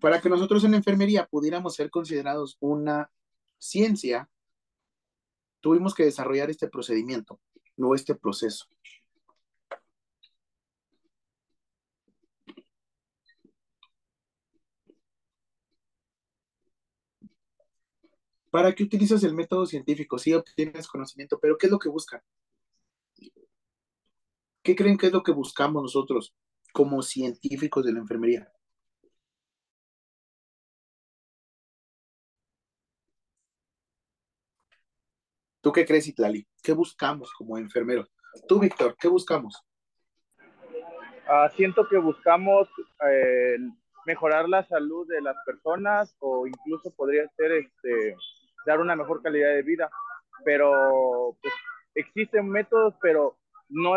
Para 0.00 0.20
que 0.20 0.28
nosotros 0.28 0.64
en 0.64 0.74
enfermería 0.74 1.26
pudiéramos 1.26 1.74
ser 1.74 1.90
considerados 1.90 2.56
una 2.60 3.10
ciencia, 3.58 4.28
tuvimos 5.60 5.94
que 5.94 6.04
desarrollar 6.04 6.50
este 6.50 6.68
procedimiento, 6.68 7.40
no 7.76 7.94
este 7.94 8.14
proceso. 8.14 8.66
¿Para 18.50 18.74
qué 18.74 18.82
utilizas 18.82 19.22
el 19.24 19.34
método 19.34 19.66
científico? 19.66 20.18
Sí, 20.18 20.32
obtienes 20.32 20.88
conocimiento, 20.88 21.38
pero 21.38 21.58
¿qué 21.58 21.66
es 21.66 21.72
lo 21.72 21.78
que 21.78 21.90
buscan? 21.90 22.22
¿Qué 24.62 24.74
creen 24.74 24.96
que 24.96 25.06
es 25.06 25.12
lo 25.12 25.22
que 25.22 25.32
buscamos 25.32 25.82
nosotros 25.82 26.34
como 26.72 27.02
científicos 27.02 27.84
de 27.84 27.92
la 27.92 28.00
enfermería? 28.00 28.50
¿Tú 35.68 35.72
qué 35.72 35.84
crees, 35.84 36.08
Itlali? 36.08 36.48
¿Qué 36.62 36.72
buscamos 36.72 37.30
como 37.34 37.58
enfermeros? 37.58 38.10
Tú, 38.48 38.58
Víctor, 38.58 38.96
¿qué 38.98 39.06
buscamos? 39.06 39.62
Uh, 41.28 41.54
siento 41.56 41.86
que 41.86 41.98
buscamos 41.98 42.66
eh, 43.06 43.58
mejorar 44.06 44.48
la 44.48 44.66
salud 44.66 45.06
de 45.06 45.20
las 45.20 45.36
personas 45.44 46.16
o 46.20 46.46
incluso 46.46 46.90
podría 46.96 47.28
ser 47.36 47.52
este, 47.52 48.16
dar 48.64 48.80
una 48.80 48.96
mejor 48.96 49.20
calidad 49.20 49.50
de 49.50 49.62
vida. 49.62 49.90
Pero 50.42 51.36
pues, 51.42 51.52
existen 51.94 52.48
métodos, 52.48 52.94
pero 53.02 53.36
no, 53.68 53.92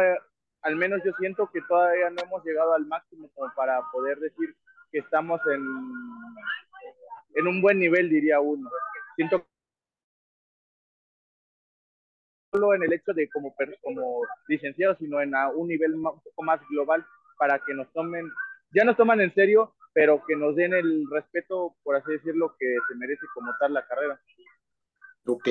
al 0.64 0.76
menos 0.76 1.00
yo 1.06 1.14
siento 1.20 1.50
que 1.54 1.62
todavía 1.62 2.10
no 2.10 2.22
hemos 2.22 2.44
llegado 2.44 2.74
al 2.74 2.86
máximo 2.86 3.30
como 3.34 3.50
para 3.56 3.82
poder 3.94 4.20
decir 4.20 4.54
que 4.92 5.00
estamos 5.00 5.40
en, 5.48 5.66
en 7.36 7.48
un 7.48 7.62
buen 7.62 7.80
nivel, 7.80 8.10
diría 8.10 8.42
uno. 8.42 8.70
Siento 9.16 9.46
solo 12.52 12.74
en 12.74 12.84
el 12.84 12.94
hecho 12.94 13.14
de 13.14 13.30
como, 13.30 13.56
como 13.82 14.22
licenciados, 14.48 14.98
sino 15.00 15.22
en 15.22 15.34
un 15.56 15.68
nivel 15.68 15.96
un 15.96 16.04
poco 16.04 16.44
más 16.44 16.60
global 16.70 17.06
para 17.38 17.60
que 17.66 17.74
nos 17.74 17.92
tomen, 17.94 18.30
ya 18.76 18.84
nos 18.84 18.98
toman 18.98 19.22
en 19.22 19.34
serio, 19.34 19.74
pero 19.94 20.24
que 20.28 20.36
nos 20.36 20.56
den 20.56 20.74
el 20.74 21.10
respeto, 21.10 21.76
por 21.84 21.96
así 21.96 22.12
decirlo, 22.12 22.56
que 22.60 22.76
se 22.88 22.96
merece 22.96 23.26
como 23.34 23.52
tal 23.60 23.74
la 23.74 23.88
carrera. 23.88 24.22
Ok. 25.26 25.48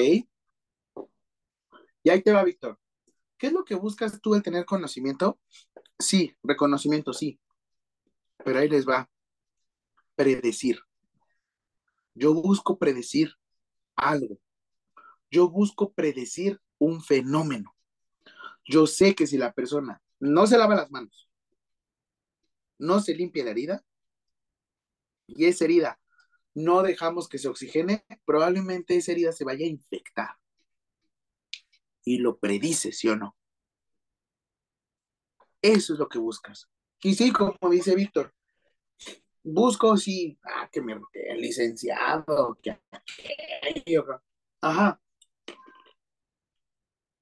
Y 2.03 2.11
ahí 2.11 2.23
te 2.23 2.33
va, 2.33 2.45
Víctor. 2.45 2.79
¿Qué 3.37 3.49
es 3.49 3.53
lo 3.53 3.65
que 3.65 3.75
buscas 3.75 4.21
tú 4.21 4.35
al 4.35 4.43
tener 4.43 4.65
conocimiento? 4.65 5.39
Sí, 5.99 6.37
reconocimiento, 6.43 7.13
sí. 7.13 7.41
Pero 8.45 8.59
ahí 8.59 8.69
les 8.69 8.87
va. 8.87 9.09
Predecir. 10.15 10.81
Yo 12.15 12.35
busco 12.35 12.79
predecir 12.79 13.35
algo. 13.97 14.39
Yo 15.31 15.49
busco 15.49 15.93
predecir 15.93 16.61
un 16.81 17.01
fenómeno. 17.03 17.77
Yo 18.65 18.87
sé 18.89 19.15
que 19.15 19.27
si 19.27 19.39
la 19.39 19.53
persona 19.53 20.03
no 20.19 20.47
se 20.47 20.59
lava 20.59 20.75
las 20.75 20.91
manos, 20.91 21.29
no 22.79 23.01
se 23.01 23.15
limpia 23.15 23.45
la 23.45 23.51
herida, 23.51 23.85
y 25.27 25.45
esa 25.45 25.65
herida 25.65 26.01
no 26.55 26.83
dejamos 26.83 27.29
que 27.29 27.39
se 27.39 27.49
oxigene, 27.49 28.05
probablemente 28.25 28.97
esa 28.97 29.13
herida 29.13 29.33
se 29.33 29.45
vaya 29.45 29.65
a 29.65 29.69
infectar. 29.69 30.31
Y 32.05 32.19
lo 32.19 32.39
predice, 32.39 32.93
¿sí 32.93 33.09
o 33.09 33.17
no? 33.17 33.37
Eso 35.63 35.93
es 35.93 35.99
lo 35.99 36.09
que 36.09 36.19
buscas. 36.19 36.69
Y 37.03 37.15
sí, 37.15 37.31
como 37.33 37.57
dice 37.71 37.95
Víctor, 37.95 38.35
busco 39.43 39.97
sí, 39.97 40.39
ah, 40.43 40.69
que 40.73 40.81
me 40.81 40.99
el 41.13 41.41
licenciado, 41.41 42.59
que 42.63 42.81
aquello, 43.63 44.07
que- 44.07 44.15
ajá. 44.63 45.01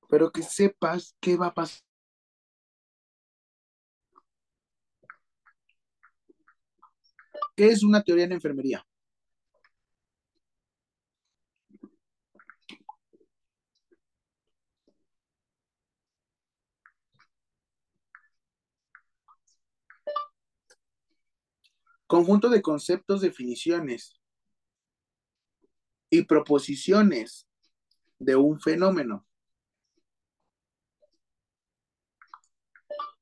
Pero 0.08 0.32
que 0.32 0.42
sepas 0.42 1.14
qué 1.20 1.36
va 1.36 1.48
a 1.48 1.54
pasar. 1.54 1.82
¿Qué 7.54 7.68
es 7.68 7.82
una 7.82 8.02
teoría 8.02 8.24
en 8.24 8.32
enfermería? 8.32 8.86
Conjunto 22.08 22.48
de 22.48 22.62
conceptos, 22.62 23.20
definiciones 23.20 24.18
y 26.08 26.22
proposiciones 26.24 27.46
de 28.18 28.36
un 28.36 28.58
fenómeno. 28.60 29.27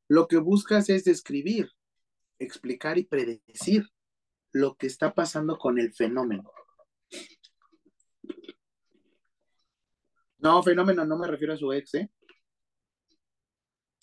Lo 0.08 0.28
que 0.28 0.38
buscas 0.38 0.88
es 0.88 1.04
describir, 1.04 1.72
explicar 2.38 2.98
y 2.98 3.04
predecir 3.04 3.90
lo 4.52 4.76
que 4.76 4.86
está 4.86 5.14
pasando 5.14 5.58
con 5.58 5.78
el 5.78 5.92
fenómeno. 5.92 6.50
No, 10.38 10.62
fenómeno, 10.62 11.04
no 11.04 11.18
me 11.18 11.26
refiero 11.26 11.54
a 11.54 11.56
su 11.56 11.72
ex, 11.72 11.94
¿eh? 11.94 12.10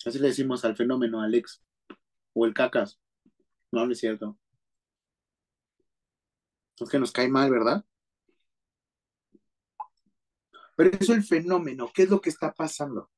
Así 0.04 0.18
le 0.18 0.28
decimos 0.28 0.64
al 0.64 0.76
fenómeno, 0.76 1.22
al 1.22 1.34
ex. 1.34 1.62
O 2.34 2.44
el 2.44 2.52
cacas. 2.52 3.00
No, 3.72 3.86
no 3.86 3.92
es 3.92 3.98
cierto. 3.98 4.38
Es 6.78 6.90
que 6.90 6.98
nos 6.98 7.12
cae 7.12 7.28
mal, 7.28 7.50
¿verdad? 7.50 7.84
Pero 10.76 10.90
eso 10.98 11.14
el 11.14 11.22
fenómeno, 11.22 11.90
¿qué 11.94 12.02
es 12.02 12.10
lo 12.10 12.20
que 12.20 12.30
está 12.30 12.52
pasando? 12.52 13.10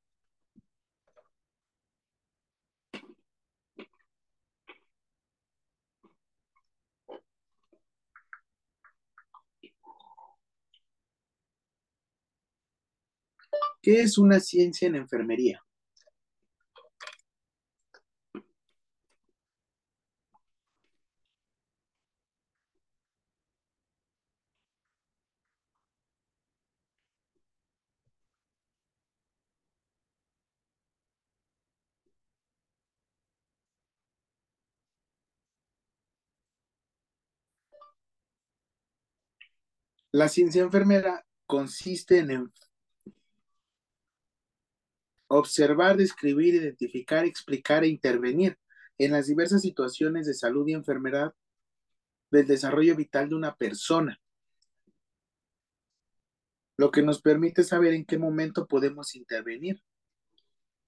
¿Qué 13.86 14.00
es 14.00 14.18
una 14.18 14.40
ciencia 14.40 14.88
en 14.88 14.96
enfermería? 14.96 15.64
La 40.10 40.28
ciencia 40.28 40.62
enfermera 40.62 41.24
consiste 41.46 42.18
en 42.18 42.32
observar, 45.38 45.96
describir, 45.96 46.54
identificar, 46.54 47.24
explicar 47.24 47.84
e 47.84 47.88
intervenir 47.88 48.58
en 48.98 49.12
las 49.12 49.26
diversas 49.26 49.62
situaciones 49.62 50.26
de 50.26 50.34
salud 50.34 50.66
y 50.68 50.72
enfermedad 50.72 51.34
del 52.30 52.46
desarrollo 52.46 52.96
vital 52.96 53.28
de 53.28 53.34
una 53.34 53.54
persona, 53.54 54.20
lo 56.76 56.90
que 56.90 57.02
nos 57.02 57.20
permite 57.22 57.62
saber 57.62 57.94
en 57.94 58.04
qué 58.04 58.18
momento 58.18 58.66
podemos 58.66 59.14
intervenir 59.14 59.82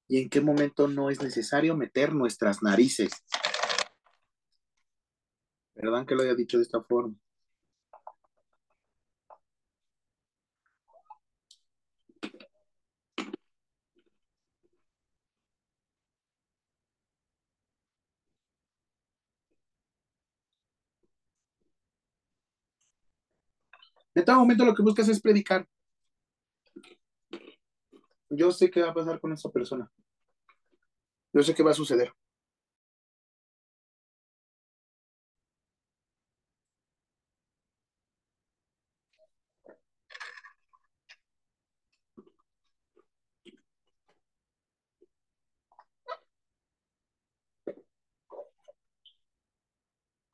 y 0.07 0.23
en 0.23 0.29
qué 0.29 0.41
momento 0.41 0.89
no 0.89 1.11
es 1.11 1.23
necesario 1.23 1.77
meter 1.77 2.15
nuestras 2.15 2.63
narices. 2.63 3.11
¿Verdad 5.75 6.07
que 6.07 6.15
lo 6.15 6.23
haya 6.23 6.35
dicho 6.35 6.59
de 6.59 6.65
esta 6.65 6.83
forma? 6.83 7.15
En 24.19 24.25
todo 24.25 24.41
momento 24.41 24.65
lo 24.65 24.75
que 24.75 24.83
buscas 24.83 25.09
es 25.09 25.21
predicar. 25.21 25.65
Yo 28.29 28.51
sé 28.51 28.69
qué 28.69 28.83
va 28.83 28.91
a 28.91 28.95
pasar 28.95 29.21
con 29.21 29.33
esta 29.33 29.49
persona. 29.49 29.89
Yo 31.33 31.41
sé 31.45 31.55
qué 31.55 31.63
va 31.63 31.71
a 31.71 31.75
suceder. 31.75 32.13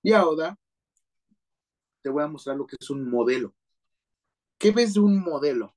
Y 0.02 0.12
ahora 0.12 0.56
te 2.00 2.08
voy 2.08 2.22
a 2.22 2.28
mostrar 2.28 2.56
lo 2.56 2.66
que 2.66 2.76
es 2.80 2.88
un 2.88 3.10
modelo. 3.10 3.54
¿Qué 4.58 4.70
ves 4.72 4.94
de 4.94 5.00
un 5.00 5.20
modelo? 5.22 5.74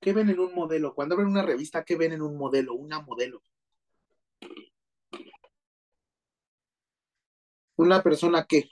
¿Qué 0.00 0.12
ven 0.12 0.30
en 0.30 0.40
un 0.40 0.54
modelo? 0.54 0.94
Cuando 0.94 1.14
abren 1.14 1.28
una 1.30 1.42
revista, 1.42 1.84
¿qué 1.84 1.96
ven 1.96 2.12
en 2.12 2.22
un 2.22 2.36
modelo? 2.36 2.74
Una 2.74 3.00
modelo. 3.00 3.42
Una 7.76 8.02
persona 8.02 8.44
que, 8.46 8.68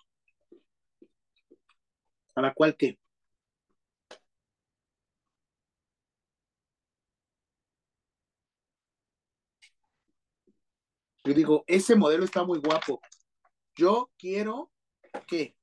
a 2.34 2.42
la 2.42 2.52
cual 2.54 2.76
qué. 2.76 2.98
Yo 11.24 11.34
digo, 11.34 11.64
ese 11.66 11.94
modelo 11.96 12.24
está 12.24 12.44
muy 12.44 12.58
guapo. 12.58 13.00
Yo 13.76 14.10
quiero 14.18 14.72
que. 15.26 15.54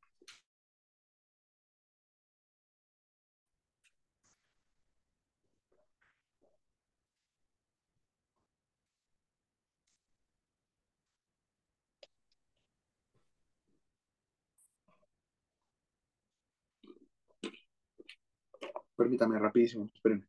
Permítame, 18.97 19.39
rapidísimo, 19.39 19.89
espérenme. 19.93 20.25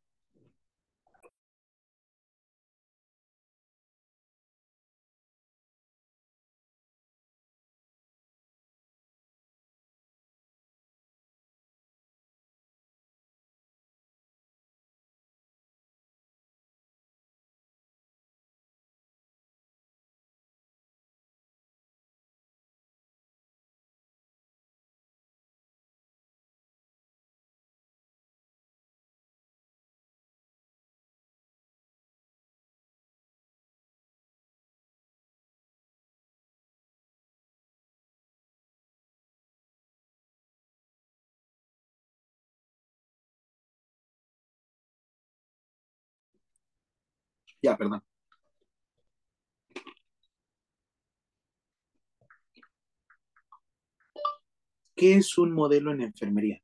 Ya, 47.61 47.77
perdón. 47.77 48.03
¿Qué 54.95 55.15
es 55.15 55.37
un 55.39 55.51
modelo 55.51 55.91
en 55.91 56.01
enfermería? 56.01 56.61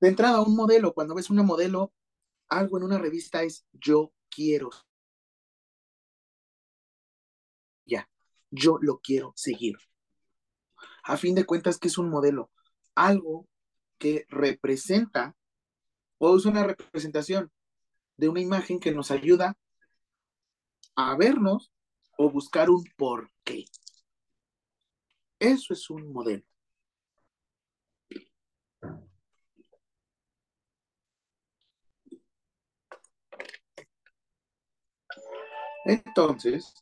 De 0.00 0.08
entrada, 0.08 0.42
un 0.42 0.56
modelo, 0.56 0.92
cuando 0.92 1.14
ves 1.14 1.30
una 1.30 1.42
modelo, 1.44 1.92
algo 2.48 2.78
en 2.78 2.84
una 2.84 2.98
revista 2.98 3.42
es 3.44 3.66
yo 3.72 4.12
quiero. 4.30 4.70
Ya, 7.86 8.08
yo 8.50 8.78
lo 8.80 9.00
quiero 9.00 9.32
seguir. 9.36 9.76
A 11.02 11.16
fin 11.16 11.34
de 11.34 11.44
cuentas, 11.44 11.78
que 11.78 11.88
es 11.88 11.98
un 11.98 12.10
modelo? 12.10 12.50
Algo 12.94 13.48
que 13.98 14.26
representa 14.28 15.36
o 16.18 16.36
es 16.36 16.44
una 16.44 16.64
representación 16.64 17.50
de 18.16 18.28
una 18.28 18.40
imagen 18.40 18.80
que 18.80 18.92
nos 18.92 19.10
ayuda 19.10 19.56
a 20.96 21.16
vernos 21.16 21.72
o 22.16 22.30
buscar 22.30 22.70
un 22.70 22.84
porqué. 22.96 23.64
Eso 25.38 25.72
es 25.72 25.88
un 25.90 26.12
modelo. 26.12 26.44
Entonces, 35.84 36.74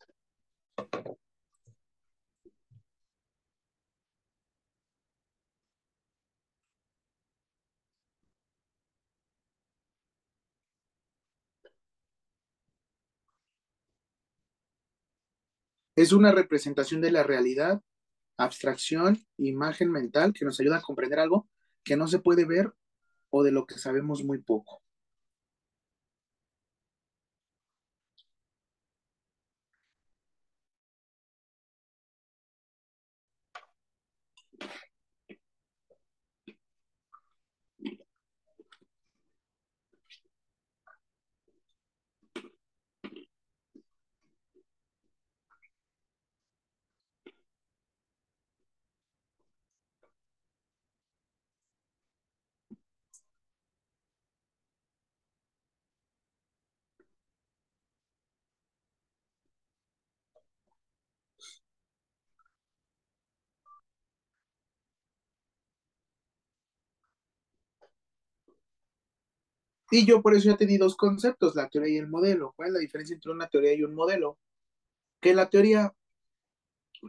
es 15.97 16.13
una 16.13 16.31
representación 16.31 17.01
de 17.01 17.11
la 17.11 17.23
realidad, 17.23 17.81
abstracción, 18.37 19.19
imagen 19.39 19.91
mental 19.91 20.35
que 20.35 20.45
nos 20.45 20.61
ayuda 20.61 20.77
a 20.77 20.83
comprender 20.83 21.19
algo 21.19 21.49
que 21.83 21.97
no 21.97 22.07
se 22.07 22.19
puede 22.19 22.45
ver 22.45 22.73
o 23.31 23.43
de 23.43 23.51
lo 23.51 23.67
que 23.67 23.79
sabemos 23.79 24.23
muy 24.23 24.39
poco. 24.39 24.83
Y 69.91 70.05
yo 70.05 70.21
por 70.21 70.35
eso 70.35 70.51
ya 70.51 70.57
te 70.57 70.67
di 70.67 70.79
dos 70.79 70.97
conceptos, 70.97 71.55
la 71.55 71.69
teoría 71.69 71.95
y 71.95 71.99
el 71.99 72.09
modelo. 72.09 72.53
¿Cuál 72.57 72.69
es 72.69 72.75
la 72.75 72.81
diferencia 72.81 73.15
entre 73.15 73.33
una 73.33 73.49
teoría 73.49 73.75
y 73.75 73.83
un 73.83 73.95
modelo? 73.95 74.39
Que 75.21 75.35
la 75.35 75.49
teoría 75.49 75.95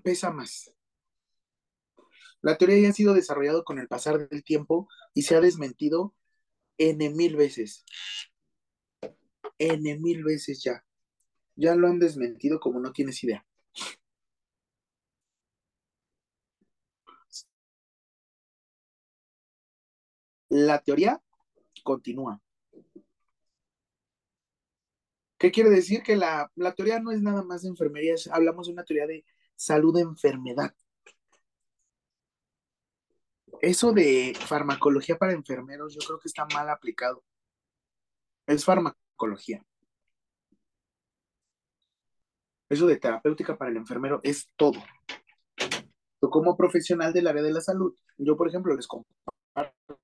pesa 0.03 0.31
más. 0.31 0.73
La 2.41 2.57
teoría 2.57 2.79
ya 2.79 2.89
ha 2.89 2.93
sido 2.93 3.13
desarrollado 3.13 3.63
con 3.63 3.79
el 3.79 3.87
pasar 3.87 4.29
del 4.29 4.43
tiempo 4.43 4.87
y 5.13 5.23
se 5.23 5.35
ha 5.35 5.41
desmentido 5.41 6.13
N 6.77 7.09
mil 7.09 7.35
veces. 7.35 7.83
N 9.57 9.97
mil 9.99 10.23
veces 10.23 10.61
ya. 10.63 10.85
Ya 11.55 11.75
lo 11.75 11.87
han 11.87 11.99
desmentido 11.99 12.59
como 12.59 12.79
no 12.79 12.93
tienes 12.93 13.23
idea. 13.23 13.43
La 20.49 20.79
teoría 20.79 21.21
continúa. 21.83 22.41
¿Qué 25.37 25.51
quiere 25.51 25.69
decir? 25.69 26.01
Que 26.03 26.15
la, 26.15 26.51
la 26.55 26.73
teoría 26.73 26.99
no 26.99 27.11
es 27.11 27.21
nada 27.21 27.43
más 27.43 27.61
de 27.61 27.69
enfermería, 27.69 28.15
hablamos 28.31 28.67
de 28.67 28.73
una 28.73 28.83
teoría 28.83 29.07
de 29.07 29.25
salud 29.55 29.93
de 29.95 30.01
enfermedad. 30.01 30.73
Eso 33.61 33.91
de 33.91 34.33
farmacología 34.39 35.17
para 35.17 35.33
enfermeros, 35.33 35.93
yo 35.93 35.99
creo 36.05 36.19
que 36.19 36.27
está 36.27 36.45
mal 36.53 36.69
aplicado. 36.69 37.23
Es 38.45 38.63
farmacología. 38.65 39.63
Eso 42.69 42.85
de 42.85 42.97
terapéutica 42.97 43.57
para 43.57 43.71
el 43.71 43.77
enfermero 43.77 44.19
es 44.23 44.49
todo. 44.55 44.83
Yo 46.21 46.29
como 46.29 46.57
profesional 46.57 47.13
del 47.13 47.27
área 47.27 47.43
de 47.43 47.51
la 47.51 47.61
salud, 47.61 47.95
yo 48.17 48.35
por 48.35 48.47
ejemplo 48.47 48.75
les 48.75 48.87
comparto 48.87 49.99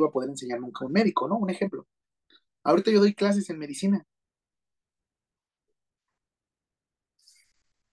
iba 0.00 0.08
a 0.08 0.12
poder 0.12 0.30
enseñar 0.30 0.60
nunca 0.60 0.84
un 0.84 0.92
médico, 0.92 1.28
¿no? 1.28 1.38
Un 1.38 1.50
ejemplo. 1.50 1.86
Ahorita 2.64 2.90
yo 2.90 3.00
doy 3.00 3.14
clases 3.14 3.50
en 3.50 3.58
medicina. 3.58 4.06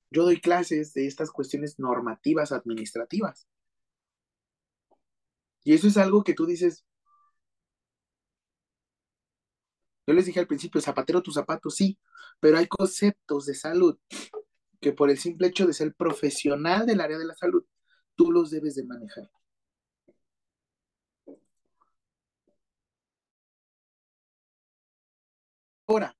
Yo 0.10 0.24
doy 0.24 0.40
clases 0.42 0.94
de 0.94 1.08
estas 1.08 1.32
cuestiones 1.32 1.80
normativas 1.80 2.52
administrativas. 2.52 3.48
Y 5.64 5.74
eso 5.74 5.88
es 5.88 5.98
algo 5.98 6.24
que 6.24 6.34
tú 6.34 6.46
dices, 6.46 6.86
yo 10.08 10.14
les 10.14 10.26
dije 10.26 10.40
al 10.40 10.48
principio, 10.48 10.80
zapatero 10.82 11.22
tu 11.22 11.32
zapato, 11.32 11.70
sí, 11.70 12.00
pero 12.40 12.58
hay 12.58 12.68
conceptos 12.68 13.46
de 13.46 13.54
salud 13.56 13.98
que 14.80 14.94
por 14.94 15.10
el 15.10 15.18
simple 15.18 15.48
hecho 15.48 15.68
de 15.68 15.74
ser 15.74 15.94
profesional 15.94 16.86
del 16.86 17.02
área 17.02 17.18
de 17.18 17.26
la 17.26 17.36
salud, 17.36 17.66
tú 18.16 18.32
los 18.32 18.50
debes 18.52 18.76
de 18.76 18.86
manejar. 18.86 19.30
Ahora, 25.88 26.15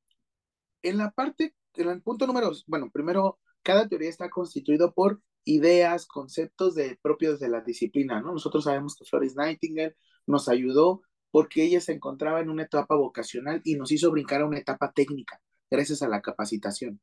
en 0.82 0.98
la 0.98 1.12
parte, 1.12 1.56
en 1.76 1.90
el 1.90 2.02
punto 2.02 2.28
número, 2.28 2.52
bueno, 2.68 2.90
primero, 2.92 3.40
cada 3.64 3.88
teoría 3.88 4.10
está 4.10 4.30
constituido 4.30 4.94
por 4.94 5.22
ideas, 5.44 6.06
conceptos 6.08 6.76
de, 6.76 6.98
propios 7.02 7.40
de 7.40 7.50
la 7.50 7.62
disciplina, 7.62 8.22
¿no? 8.22 8.34
Nosotros 8.34 8.66
sabemos 8.66 8.96
que 8.96 9.06
Florence 9.06 9.36
Nightingale 9.38 9.96
nos 10.26 10.50
ayudó 10.50 11.02
porque 11.32 11.64
ella 11.64 11.82
se 11.82 11.94
encontraba 11.94 12.42
en 12.42 12.50
una 12.50 12.64
etapa 12.64 12.96
vocacional 12.96 13.62
y 13.64 13.76
nos 13.76 13.92
hizo 13.92 14.12
brincar 14.12 14.42
a 14.42 14.46
una 14.46 14.60
etapa 14.60 14.92
técnica, 14.94 15.42
gracias 15.70 16.02
a 16.02 16.08
la 16.10 16.22
capacitación. 16.22 17.02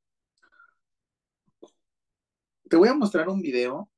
Te 2.68 2.76
voy 2.76 2.88
a 2.88 2.94
mostrar 2.94 3.28
un 3.28 3.40
video. 3.40 3.90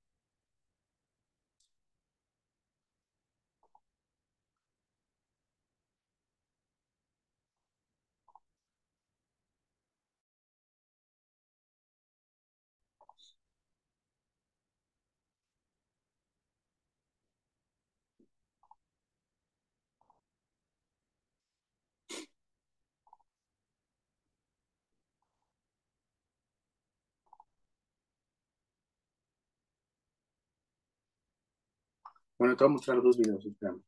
Bueno, 32.39 32.57
te 32.57 32.65
voy 32.65 32.71
a 32.71 32.73
mostrar 32.75 33.03
dos 33.03 33.17
videos, 33.19 33.45
espérame. 33.45 33.83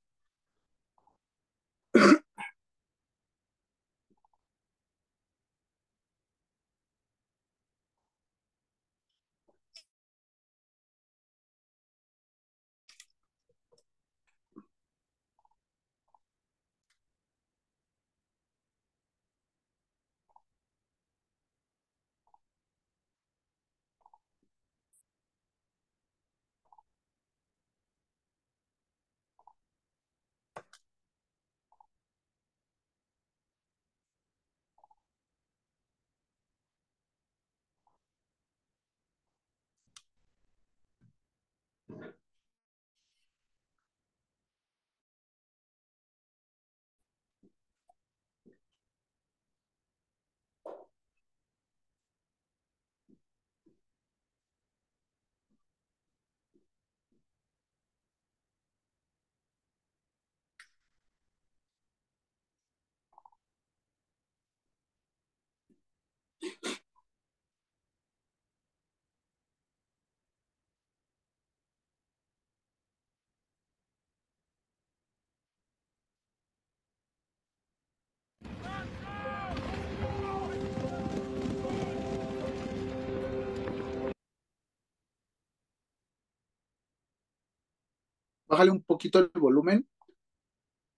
Bájale 88.48 88.70
un 88.70 88.82
poquito 88.82 89.18
el 89.18 89.30
volumen. 89.34 89.86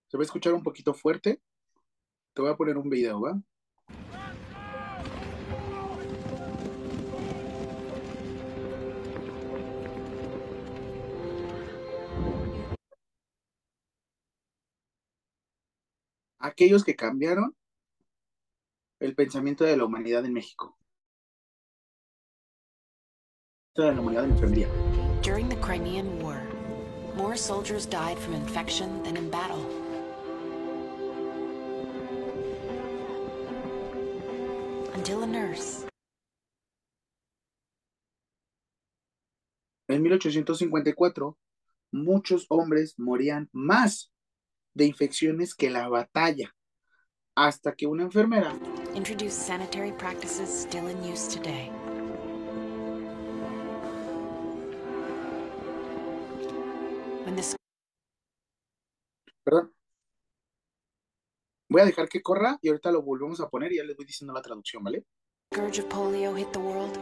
Se 0.08 0.16
va 0.16 0.22
a 0.22 0.24
escuchar 0.24 0.54
un 0.54 0.62
poquito 0.62 0.94
fuerte. 0.94 1.42
Te 2.32 2.42
voy 2.42 2.50
a 2.50 2.56
poner 2.56 2.78
un 2.78 2.88
video, 2.88 3.20
¿va? 3.20 3.40
Aquellos 16.38 16.84
que 16.84 16.96
cambiaron 16.96 17.54
el 18.98 19.14
pensamiento 19.14 19.64
de 19.64 19.76
la 19.76 19.84
humanidad 19.84 20.24
en 20.24 20.32
México. 20.32 20.78
De 23.74 23.92
la 23.92 24.00
humanidad 24.00 24.24
en. 24.24 24.68
During 25.22 25.48
the 25.48 25.56
Crimean 25.56 26.22
War, 26.22 26.42
more 27.20 27.36
soldiers 27.36 27.84
died 27.84 28.18
from 28.18 28.32
infection 28.32 29.02
than 29.02 29.14
in 29.14 29.28
battle. 29.28 29.60
Until 34.94 35.22
a 35.22 35.26
nurse, 35.26 35.84
En 39.86 40.02
1854, 40.04 41.36
muchos 41.92 42.46
hombres 42.48 42.94
morían 42.96 43.50
más 43.52 44.12
de 44.72 44.86
infecciones 44.86 45.54
que 45.56 45.68
la 45.68 45.88
batalla, 45.88 46.54
hasta 47.34 47.74
que 47.74 47.88
una 47.88 48.04
enfermera 48.04 48.52
introduced 48.94 49.46
sanitary 49.46 49.92
practices 49.92 50.48
still 50.48 50.86
in 50.86 51.02
use 51.02 51.26
today. 51.26 51.70
When 57.30 57.36
the 57.36 57.56
Perdón. 59.44 59.72
Voy 61.68 61.80
a 61.82 61.84
dejar 61.84 62.08
que 62.08 62.20
corra 62.20 62.58
y 62.60 62.68
ahorita 62.68 62.90
lo 62.90 63.02
volvemos 63.02 63.40
a 63.40 63.48
poner 63.48 63.72
y 63.72 63.76
ya 63.76 63.84
les 63.84 63.96
voy 63.96 64.04
diciendo 64.04 64.34
la 64.34 64.42
traducción, 64.42 64.82
¿vale? 64.82 65.04
scourge 65.54 65.78
of 65.78 65.88
polio 65.88 66.36
hit 66.36 66.52
the 66.52 66.58
world, 66.58 66.98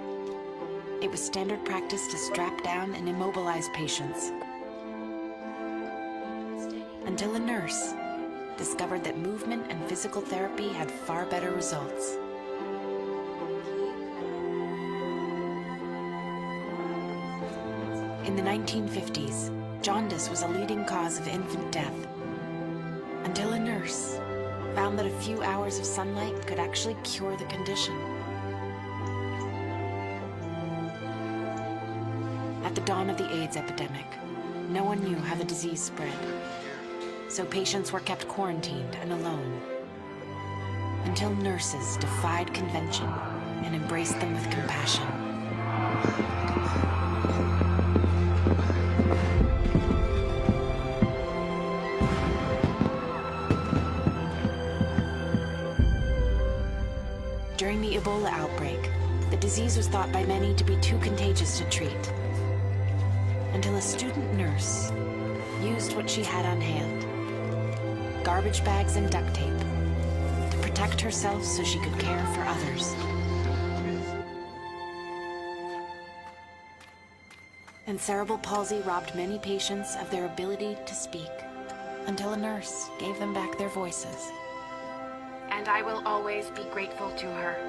it 1.02 1.10
was 1.10 1.24
standard 1.24 1.64
practice 1.64 2.06
to 2.08 2.18
strap 2.18 2.62
down 2.62 2.94
and 2.94 3.08
immobilize 3.08 3.70
patients. 3.70 4.30
Until 7.06 7.34
a 7.34 7.38
nurse 7.38 7.94
discovered 8.58 9.02
that 9.04 9.16
movement 9.16 9.64
and 9.70 9.82
physical 9.88 10.20
therapy 10.20 10.68
had 10.68 10.90
far 10.90 11.24
better 11.24 11.52
results. 11.52 12.18
In 18.26 18.36
the 18.36 18.42
1950s, 18.42 19.57
jaundice 19.82 20.28
was 20.28 20.42
a 20.42 20.48
leading 20.48 20.84
cause 20.84 21.18
of 21.18 21.28
infant 21.28 21.70
death. 21.70 21.94
Until 23.24 23.52
a 23.52 23.58
nurse 23.58 24.18
found 24.74 24.98
that 24.98 25.06
a 25.06 25.20
few 25.20 25.42
hours 25.42 25.78
of 25.78 25.84
sunlight 25.84 26.46
could 26.46 26.58
actually 26.58 26.96
cure 27.04 27.36
the 27.36 27.44
condition. 27.44 27.96
At 32.64 32.74
the 32.74 32.80
dawn 32.82 33.08
of 33.08 33.18
the 33.18 33.32
AIDS 33.32 33.56
epidemic, 33.56 34.06
no 34.68 34.84
one 34.84 35.02
knew 35.02 35.16
how 35.16 35.36
the 35.36 35.44
disease 35.44 35.80
spread. 35.80 36.18
So 37.28 37.44
patients 37.44 37.92
were 37.92 38.00
kept 38.00 38.26
quarantined 38.26 38.96
and 38.96 39.12
alone. 39.12 39.60
Until 41.04 41.34
nurses 41.36 41.96
defied 41.98 42.52
convention 42.52 43.08
and 43.62 43.74
embraced 43.74 44.18
them 44.20 44.34
with 44.34 44.50
compassion. 44.50 45.06
Ebola 57.98 58.30
outbreak, 58.30 58.90
the 59.30 59.36
disease 59.38 59.76
was 59.76 59.88
thought 59.88 60.12
by 60.12 60.24
many 60.24 60.54
to 60.54 60.62
be 60.62 60.76
too 60.76 60.98
contagious 60.98 61.58
to 61.58 61.64
treat. 61.64 62.12
Until 63.54 63.74
a 63.74 63.82
student 63.82 64.34
nurse 64.34 64.92
used 65.60 65.96
what 65.96 66.08
she 66.08 66.22
had 66.22 66.46
on 66.46 66.60
hand 66.60 67.04
garbage 68.22 68.62
bags 68.62 68.96
and 68.96 69.10
duct 69.10 69.34
tape 69.34 69.58
to 70.50 70.58
protect 70.58 71.00
herself 71.00 71.42
so 71.42 71.64
she 71.64 71.78
could 71.78 71.98
care 71.98 72.24
for 72.34 72.42
others. 72.42 72.94
And 77.86 77.98
cerebral 77.98 78.38
palsy 78.38 78.80
robbed 78.80 79.14
many 79.14 79.38
patients 79.38 79.96
of 79.96 80.10
their 80.10 80.26
ability 80.26 80.76
to 80.84 80.94
speak 80.94 81.30
until 82.06 82.34
a 82.34 82.36
nurse 82.36 82.90
gave 82.98 83.18
them 83.18 83.32
back 83.32 83.56
their 83.56 83.70
voices. 83.70 84.30
And 85.50 85.66
I 85.66 85.80
will 85.82 86.06
always 86.06 86.50
be 86.50 86.64
grateful 86.64 87.10
to 87.12 87.26
her. 87.26 87.67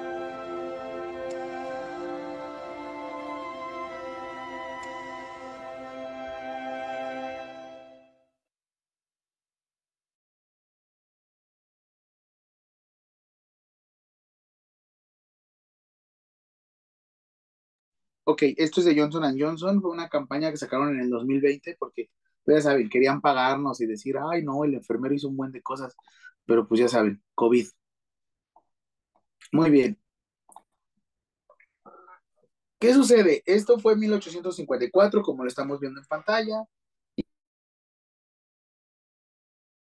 Ok, 18.30 18.42
esto 18.58 18.80
es 18.80 18.86
de 18.86 18.96
Johnson 18.98 19.36
Johnson, 19.38 19.80
fue 19.82 19.90
una 19.90 20.08
campaña 20.08 20.50
que 20.50 20.56
sacaron 20.56 20.90
en 20.94 21.00
el 21.00 21.10
2020 21.10 21.76
porque, 21.78 22.10
pues, 22.44 22.58
ya 22.58 22.62
saben, 22.70 22.88
querían 22.88 23.20
pagarnos 23.20 23.80
y 23.80 23.86
decir, 23.86 24.16
ay, 24.18 24.42
no, 24.44 24.64
el 24.64 24.74
enfermero 24.74 25.14
hizo 25.14 25.28
un 25.28 25.36
buen 25.36 25.52
de 25.52 25.62
cosas, 25.62 25.96
pero 26.46 26.66
pues 26.68 26.80
ya 26.80 26.88
saben, 26.88 27.22
COVID. 27.34 27.66
Muy 29.52 29.70
bien. 29.70 29.98
¿Qué 32.78 32.92
sucede? 32.94 33.42
Esto 33.46 33.78
fue 33.78 33.92
en 33.94 34.00
1854, 34.00 35.22
como 35.22 35.42
lo 35.44 35.48
estamos 35.48 35.80
viendo 35.80 36.00
en 36.00 36.06
pantalla. 36.06 36.64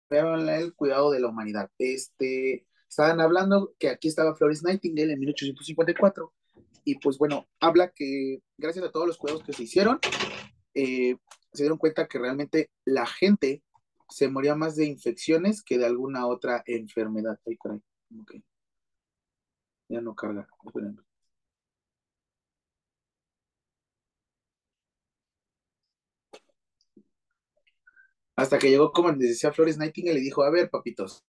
Vean 0.10 0.48
el 0.50 0.74
cuidado 0.76 1.12
de 1.12 1.20
la 1.20 1.28
humanidad. 1.30 1.70
Este, 1.78 2.66
estaban 2.88 3.22
hablando 3.22 3.74
que 3.80 3.90
aquí 3.90 4.08
estaba 4.08 4.36
Florence 4.36 4.66
Nightingale 4.66 5.14
en 5.14 5.20
1854 5.20 6.34
y 6.90 6.96
pues 6.96 7.20
bueno, 7.20 7.48
habla 7.60 7.92
que 7.92 8.42
gracias 8.58 8.84
a 8.86 8.92
todos 8.92 9.06
los 9.06 9.18
cuidados 9.18 9.44
que 9.44 9.54
se 9.54 9.64
hicieron, 9.64 10.00
eh, 10.74 11.18
se 11.54 11.64
dieron 11.64 11.78
cuenta 11.78 12.08
que 12.08 12.18
realmente 12.18 12.72
la 12.84 13.06
gente 13.06 13.64
se 14.10 14.28
moría 14.28 14.56
más 14.56 14.76
de 14.76 14.88
infecciones 14.88 15.62
que 15.64 15.78
de 15.78 15.86
alguna 15.86 16.26
otra 16.26 16.64
enfermedad. 16.66 17.40
Ay, 17.46 17.58
caray, 17.58 17.82
ok. 18.20 18.34
Ya 19.90 20.02
no 20.02 20.16
carga, 20.16 20.48
espérenme. 20.66 21.04
Hasta 28.36 28.58
que 28.58 28.70
llegó, 28.72 28.92
como 28.92 29.12
les 29.12 29.30
decía 29.30 29.52
Flores 29.54 29.78
Nightingale, 29.78 30.20
y 30.20 30.24
dijo, 30.24 30.42
a 30.44 30.50
ver, 30.50 30.70
papitos, 30.72 31.24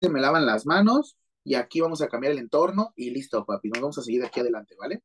se 0.00 0.08
me 0.08 0.20
lavan 0.20 0.46
las 0.46 0.66
manos, 0.66 1.16
y 1.44 1.54
aquí 1.54 1.80
vamos 1.80 2.02
a 2.02 2.08
cambiar 2.08 2.32
el 2.32 2.38
entorno 2.38 2.92
y 2.96 3.10
listo, 3.10 3.44
papi, 3.44 3.68
nos 3.70 3.82
vamos 3.82 3.98
a 3.98 4.02
seguir 4.02 4.24
aquí 4.24 4.40
adelante, 4.40 4.74
¿vale? 4.78 5.02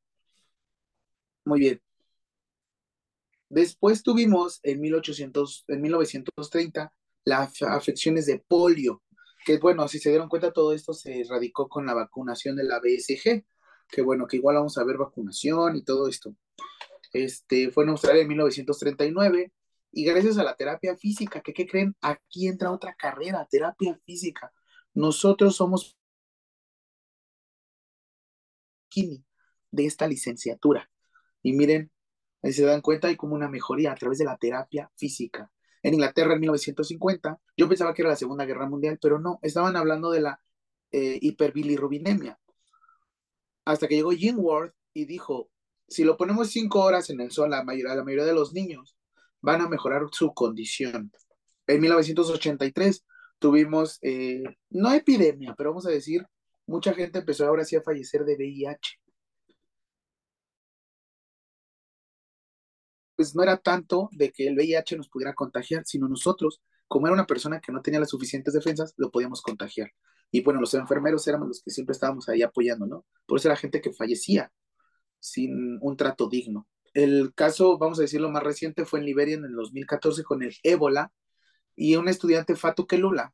Muy 1.46 1.60
bien. 1.60 1.82
Después 3.50 4.04
tuvimos 4.04 4.60
en 4.64 4.80
1800, 4.80 5.66
en 5.68 5.82
1930 5.82 6.94
las 7.26 7.62
afecciones 7.64 8.26
de 8.26 8.40
polio, 8.48 9.04
que 9.46 9.58
bueno, 9.58 9.88
si 9.88 10.00
se 10.00 10.10
dieron 10.10 10.30
cuenta, 10.30 10.54
todo 10.54 10.74
esto 10.74 10.94
se 10.94 11.22
erradicó 11.22 11.68
con 11.68 11.86
la 11.86 11.94
vacunación 11.94 12.56
de 12.56 12.64
la 12.64 12.80
BSG, 12.80 13.44
que 13.90 14.02
bueno, 14.02 14.28
que 14.28 14.38
igual 14.38 14.58
vamos 14.58 14.78
a 14.78 14.84
ver 14.84 14.98
vacunación 14.98 15.76
y 15.76 15.84
todo 15.84 16.08
esto. 16.08 16.36
Este, 17.12 17.72
fue 17.72 17.84
en 17.84 17.90
Australia 17.92 18.22
en 18.22 18.28
1939 18.28 19.52
y 19.92 20.06
gracias 20.06 20.38
a 20.38 20.44
la 20.44 20.56
terapia 20.56 20.96
física, 20.96 21.42
que 21.42 21.54
qué 21.54 21.66
creen? 21.66 21.96
Aquí 22.02 22.48
entra 22.48 22.72
otra 22.72 22.96
carrera, 22.96 23.48
terapia 23.50 24.00
física. 24.06 24.54
Nosotros 24.94 25.56
somos 25.56 25.99
de 29.72 29.86
esta 29.86 30.08
licenciatura. 30.08 30.90
Y 31.42 31.54
miren, 31.54 31.92
se 32.44 32.64
dan 32.64 32.82
cuenta, 32.82 33.08
hay 33.08 33.16
como 33.16 33.36
una 33.36 33.50
mejoría 33.50 33.92
a 33.92 33.96
través 33.96 34.20
de 34.20 34.26
la 34.26 34.38
terapia 34.38 34.92
física. 34.96 35.52
En 35.84 35.94
Inglaterra 35.94 36.34
en 36.34 36.42
1950, 36.42 37.40
yo 37.58 37.70
pensaba 37.70 37.94
que 37.94 38.02
era 38.02 38.10
la 38.10 38.16
Segunda 38.16 38.46
Guerra 38.46 38.68
Mundial, 38.68 39.00
pero 39.02 39.20
no, 39.20 39.40
estaban 39.42 39.76
hablando 39.76 40.12
de 40.12 40.22
la 40.22 40.42
eh, 40.92 41.20
hiperbilirrubinemia. 41.22 42.40
Hasta 43.66 43.88
que 43.88 43.96
llegó 43.96 44.12
Jim 44.12 44.36
Ward 44.40 44.74
y 44.94 45.06
dijo, 45.06 45.50
si 45.88 46.04
lo 46.04 46.18
ponemos 46.18 46.50
cinco 46.50 46.82
horas 46.82 47.10
en 47.10 47.22
el 47.22 47.32
sol, 47.32 47.52
la 47.52 47.64
mayoría, 47.64 47.96
la 47.96 48.04
mayoría 48.04 48.26
de 48.26 48.34
los 48.34 48.54
niños 48.54 48.98
van 49.42 49.62
a 49.62 49.70
mejorar 49.70 50.04
su 50.12 50.34
condición. 50.34 51.12
En 51.68 51.82
1983 51.82 53.06
tuvimos, 53.38 54.00
eh, 54.02 54.44
no 54.70 54.92
epidemia, 54.92 55.56
pero 55.58 55.72
vamos 55.72 55.86
a 55.86 55.92
decir, 55.92 56.26
mucha 56.70 56.94
gente 56.94 57.20
empezó 57.20 57.46
ahora 57.46 57.66
sí 57.66 57.76
a 57.76 57.82
fallecer 57.82 58.24
de 58.26 58.36
VIH. 58.36 59.00
pues 63.20 63.36
no 63.36 63.44
era 63.44 63.58
tanto 63.58 64.08
de 64.14 64.32
que 64.32 64.48
el 64.48 64.56
VIH 64.56 64.96
nos 64.96 65.10
pudiera 65.10 65.34
contagiar, 65.34 65.84
sino 65.86 66.08
nosotros, 66.08 66.62
como 66.88 67.06
era 67.06 67.14
una 67.14 67.26
persona 67.26 67.60
que 67.60 67.74
no 67.74 67.82
tenía 67.82 68.00
las 68.00 68.12
suficientes 68.12 68.54
defensas, 68.54 68.94
lo 68.96 69.12
podíamos 69.12 69.42
contagiar. 69.42 69.92
Y 70.32 70.42
bueno, 70.42 70.62
los 70.62 70.74
enfermeros 70.74 71.28
éramos 71.28 71.50
los 71.50 71.62
que 71.62 71.70
siempre 71.70 71.92
estábamos 71.92 72.30
ahí 72.30 72.44
apoyando, 72.44 72.86
¿no? 72.86 73.06
Por 73.26 73.38
eso 73.38 73.50
era 73.50 73.58
gente 73.58 73.82
que 73.82 73.92
fallecía 73.92 74.54
sin 75.20 75.80
un 75.82 75.98
trato 75.98 76.30
digno. 76.30 76.66
El 76.94 77.34
caso, 77.34 77.78
vamos 77.78 78.00
a 78.00 78.04
decirlo, 78.04 78.30
más 78.30 78.42
reciente 78.42 78.86
fue 78.86 79.00
en 79.00 79.08
Liberia 79.08 79.36
en 79.36 79.44
el 79.44 79.52
2014 79.54 80.24
con 80.24 80.42
el 80.42 80.56
ébola 80.64 81.12
y 81.76 81.98
un 81.98 82.08
estudiante 82.08 82.56
Fatu 82.56 82.88
Kelula, 82.88 83.34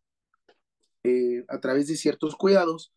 eh, 1.03 1.45
a 1.47 1.59
través 1.59 1.85
de 1.85 1.95
ciertos 1.95 2.35
cuidados, 2.35 2.91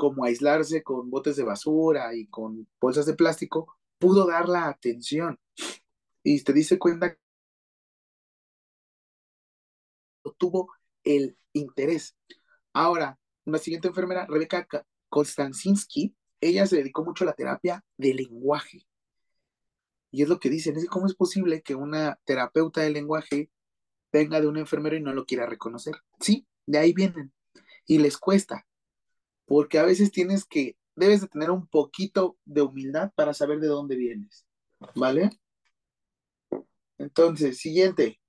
como 0.00 0.24
aislarse 0.24 0.82
con 0.82 1.10
botes 1.10 1.36
de 1.36 1.44
basura 1.44 2.14
y 2.14 2.26
con 2.28 2.66
bolsas 2.80 3.04
de 3.04 3.12
plástico, 3.12 3.76
pudo 3.98 4.26
dar 4.26 4.48
la 4.48 4.68
atención. 4.68 5.38
Y 6.22 6.42
te 6.42 6.54
dice 6.54 6.78
cuenta 6.78 7.18
tuvo 10.38 10.72
el 11.04 11.36
interés. 11.52 12.16
Ahora, 12.72 13.18
una 13.44 13.58
siguiente 13.58 13.88
enfermera, 13.88 14.26
Rebeca 14.26 14.66
Konstantinski, 15.10 16.16
ella 16.40 16.66
se 16.66 16.76
dedicó 16.76 17.04
mucho 17.04 17.24
a 17.24 17.26
la 17.26 17.34
terapia 17.34 17.84
de 17.98 18.14
lenguaje. 18.14 18.86
Y 20.10 20.22
es 20.22 20.28
lo 20.28 20.40
que 20.40 20.48
dicen, 20.48 20.76
es 20.76 20.86
cómo 20.86 21.06
es 21.06 21.14
posible 21.14 21.62
que 21.62 21.74
una 21.74 22.18
terapeuta 22.24 22.80
de 22.80 22.90
lenguaje 22.90 23.50
venga 24.10 24.40
de 24.40 24.48
un 24.48 24.56
enfermero 24.56 24.96
y 24.96 25.02
no 25.02 25.12
lo 25.12 25.26
quiera 25.26 25.46
reconocer. 25.46 25.96
Sí, 26.18 26.46
de 26.66 26.78
ahí 26.78 26.92
vienen. 26.92 27.32
Y 27.86 27.98
les 27.98 28.16
cuesta, 28.16 28.66
porque 29.50 29.80
a 29.80 29.84
veces 29.84 30.12
tienes 30.12 30.44
que, 30.44 30.76
debes 30.94 31.22
de 31.22 31.26
tener 31.26 31.50
un 31.50 31.66
poquito 31.66 32.38
de 32.44 32.62
humildad 32.62 33.10
para 33.16 33.34
saber 33.34 33.58
de 33.58 33.66
dónde 33.66 33.96
vienes. 33.96 34.46
¿Vale? 34.94 35.28
Entonces, 36.98 37.58
siguiente. 37.58 38.20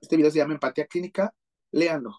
Este 0.00 0.16
video 0.16 0.32
se 0.32 0.38
llama 0.38 0.54
Empatía 0.54 0.86
Clínica. 0.86 1.32
Léanlo. 1.70 2.16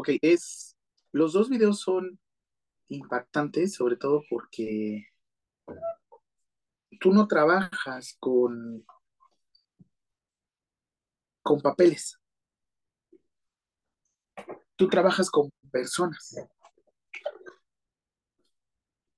Ok, 0.00 0.08
es, 0.22 0.78
los 1.12 1.34
dos 1.34 1.50
videos 1.50 1.80
son 1.80 2.18
impactantes, 2.88 3.74
sobre 3.74 3.96
todo 3.96 4.22
porque 4.30 5.06
tú 6.98 7.12
no 7.12 7.28
trabajas 7.28 8.16
con, 8.18 8.86
con 11.42 11.60
papeles. 11.60 12.18
Tú 14.74 14.88
trabajas 14.88 15.28
con 15.28 15.50
personas. 15.70 16.34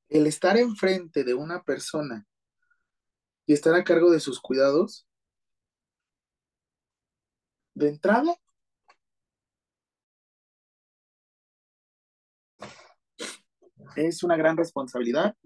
El 0.08 0.26
estar 0.26 0.56
enfrente 0.56 1.22
de 1.22 1.34
una 1.34 1.62
persona 1.62 2.26
y 3.46 3.52
estar 3.52 3.76
a 3.76 3.84
cargo 3.84 4.10
de 4.10 4.18
sus 4.18 4.40
cuidados, 4.40 5.06
de 7.72 7.88
entrada, 7.88 8.34
es 13.96 14.22
una 14.22 14.36
gran 14.36 14.56
responsabilidad 14.56 15.36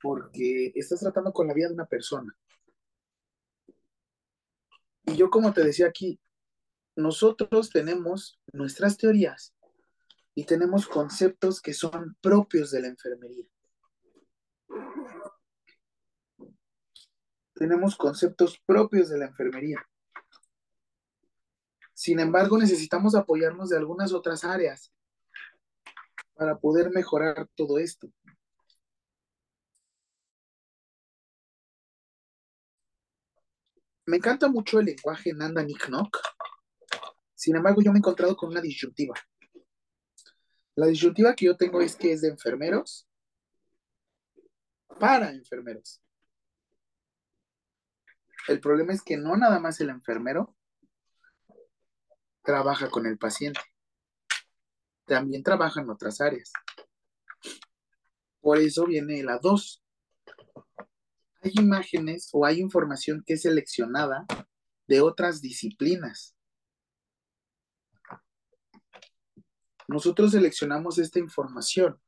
porque 0.00 0.72
estás 0.74 1.00
tratando 1.00 1.32
con 1.32 1.46
la 1.48 1.54
vida 1.54 1.68
de 1.68 1.74
una 1.74 1.86
persona. 1.86 2.36
Y 5.04 5.16
yo, 5.16 5.30
como 5.30 5.52
te 5.52 5.64
decía 5.64 5.86
aquí, 5.86 6.20
nosotros 6.96 7.70
tenemos 7.70 8.40
nuestras 8.52 8.96
teorías 8.96 9.54
y 10.34 10.44
tenemos 10.44 10.86
conceptos 10.86 11.60
que 11.60 11.72
son 11.72 12.16
propios 12.20 12.70
de 12.70 12.82
la 12.82 12.88
enfermería. 12.88 13.46
Tenemos 17.54 17.96
conceptos 17.96 18.60
propios 18.64 19.08
de 19.08 19.18
la 19.18 19.26
enfermería. 19.26 19.84
Sin 21.92 22.20
embargo, 22.20 22.56
necesitamos 22.58 23.16
apoyarnos 23.16 23.70
de 23.70 23.76
algunas 23.76 24.12
otras 24.12 24.44
áreas 24.44 24.92
para 26.38 26.56
poder 26.56 26.90
mejorar 26.90 27.48
todo 27.56 27.80
esto. 27.80 28.08
Me 34.06 34.18
encanta 34.18 34.46
mucho 34.46 34.78
el 34.78 34.86
lenguaje 34.86 35.34
Nanda 35.34 35.64
Niknok. 35.64 36.16
Sin 37.34 37.56
embargo, 37.56 37.82
yo 37.82 37.90
me 37.90 37.98
he 37.98 37.98
encontrado 37.98 38.36
con 38.36 38.50
una 38.50 38.60
disyuntiva. 38.60 39.16
La 40.76 40.86
disyuntiva 40.86 41.34
que 41.34 41.46
yo 41.46 41.56
tengo 41.56 41.80
es 41.80 41.96
que 41.96 42.12
es 42.12 42.20
de 42.20 42.28
enfermeros 42.28 43.08
para 45.00 45.32
enfermeros. 45.32 46.00
El 48.46 48.60
problema 48.60 48.92
es 48.92 49.02
que 49.02 49.16
no 49.16 49.36
nada 49.36 49.58
más 49.58 49.80
el 49.80 49.90
enfermero 49.90 50.54
trabaja 52.44 52.88
con 52.88 53.06
el 53.06 53.18
paciente. 53.18 53.60
También 55.08 55.42
trabaja 55.42 55.80
en 55.80 55.88
otras 55.88 56.20
áreas. 56.20 56.52
Por 58.40 58.58
eso 58.58 58.84
viene 58.84 59.22
la 59.22 59.38
2. 59.38 59.82
Hay 61.40 61.52
imágenes 61.54 62.28
o 62.32 62.44
hay 62.44 62.60
información 62.60 63.24
que 63.26 63.34
es 63.34 63.42
seleccionada 63.42 64.26
de 64.86 65.00
otras 65.00 65.40
disciplinas. 65.40 66.36
Nosotros 69.86 70.32
seleccionamos 70.32 70.98
esta 70.98 71.18
información 71.18 71.98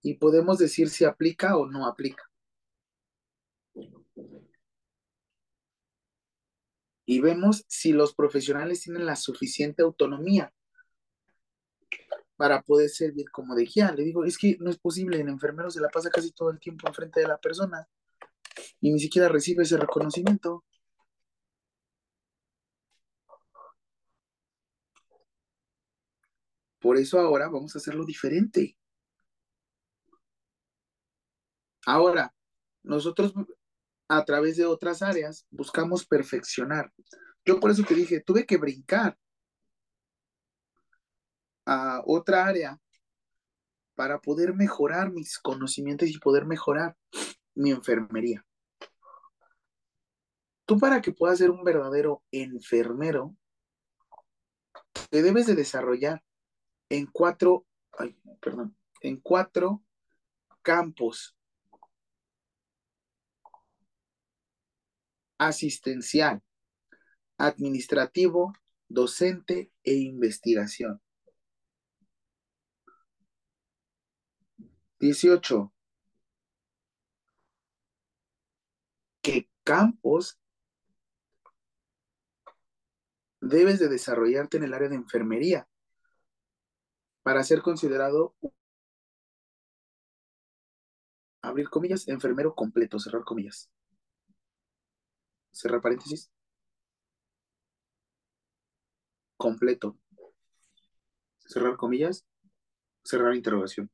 y 0.00 0.14
podemos 0.14 0.58
decir 0.58 0.88
si 0.88 1.04
aplica 1.04 1.56
o 1.56 1.66
no 1.66 1.86
aplica. 1.86 2.22
Y 7.04 7.20
vemos 7.20 7.64
si 7.66 7.90
los 7.92 8.14
profesionales 8.14 8.82
tienen 8.82 9.04
la 9.04 9.16
suficiente 9.16 9.82
autonomía 9.82 10.52
para 12.38 12.62
poder 12.62 12.88
servir 12.88 13.30
como 13.30 13.54
de 13.56 13.64
guía. 13.64 13.92
Le 13.92 14.04
digo, 14.04 14.24
es 14.24 14.38
que 14.38 14.56
no 14.60 14.70
es 14.70 14.78
posible, 14.78 15.20
el 15.20 15.28
enfermero 15.28 15.70
se 15.70 15.80
la 15.80 15.88
pasa 15.90 16.08
casi 16.08 16.32
todo 16.32 16.50
el 16.50 16.60
tiempo 16.60 16.88
enfrente 16.88 17.20
de 17.20 17.26
la 17.26 17.38
persona 17.38 17.88
y 18.80 18.92
ni 18.92 19.00
siquiera 19.00 19.28
recibe 19.28 19.64
ese 19.64 19.76
reconocimiento. 19.76 20.64
Por 26.80 26.96
eso 26.96 27.18
ahora 27.18 27.48
vamos 27.48 27.74
a 27.74 27.78
hacerlo 27.80 28.04
diferente. 28.04 28.76
Ahora, 31.86 32.32
nosotros 32.84 33.32
a 34.08 34.24
través 34.24 34.56
de 34.56 34.64
otras 34.64 35.02
áreas 35.02 35.44
buscamos 35.50 36.06
perfeccionar. 36.06 36.92
Yo 37.44 37.58
por 37.58 37.72
eso 37.72 37.82
te 37.82 37.94
dije, 37.94 38.20
tuve 38.20 38.46
que 38.46 38.58
brincar 38.58 39.18
a 41.68 42.02
otra 42.06 42.46
área 42.46 42.80
para 43.94 44.20
poder 44.20 44.54
mejorar 44.54 45.12
mis 45.12 45.38
conocimientos 45.38 46.08
y 46.08 46.18
poder 46.18 46.46
mejorar 46.46 46.96
mi 47.54 47.70
enfermería. 47.70 48.46
Tú 50.64 50.78
para 50.78 51.02
que 51.02 51.12
puedas 51.12 51.38
ser 51.38 51.50
un 51.50 51.62
verdadero 51.64 52.22
enfermero, 52.30 53.36
te 55.10 55.20
debes 55.20 55.46
de 55.46 55.56
desarrollar 55.56 56.24
en 56.88 57.06
cuatro, 57.06 57.66
ay, 57.98 58.18
perdón, 58.40 58.74
en 59.02 59.20
cuatro 59.20 59.84
campos. 60.62 61.36
Asistencial, 65.36 66.42
administrativo, 67.36 68.54
docente 68.88 69.70
e 69.84 69.94
investigación. 69.94 71.02
18. 75.00 75.72
¿Qué 79.22 79.48
campos 79.64 80.38
debes 83.40 83.78
de 83.78 83.88
desarrollarte 83.88 84.56
en 84.56 84.64
el 84.64 84.74
área 84.74 84.88
de 84.88 84.96
enfermería 84.96 85.68
para 87.22 87.42
ser 87.44 87.62
considerado, 87.62 88.34
abrir 91.42 91.68
comillas, 91.68 92.08
enfermero 92.08 92.54
completo, 92.54 92.98
cerrar 92.98 93.24
comillas? 93.24 93.70
Cerrar 95.52 95.80
paréntesis. 95.82 96.30
Completo. 99.36 99.96
Cerrar 101.46 101.76
comillas. 101.76 102.24
Cerrar 103.04 103.34
interrogación. 103.34 103.90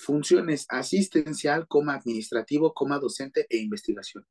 Funciones 0.00 0.66
asistencial, 0.68 1.66
coma 1.68 1.94
administrativo, 1.94 2.72
coma 2.74 2.98
docente 2.98 3.46
e 3.48 3.58
investigación. 3.58 4.26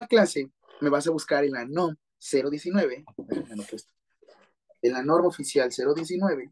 La 0.00 0.08
clase 0.08 0.50
me 0.80 0.88
vas 0.88 1.06
a 1.06 1.10
buscar 1.10 1.44
en 1.44 1.52
la 1.52 1.64
NOM 1.64 1.94
019, 2.18 3.04
en 4.82 4.92
la 4.92 5.02
norma 5.02 5.28
oficial 5.28 5.70
019, 5.70 6.50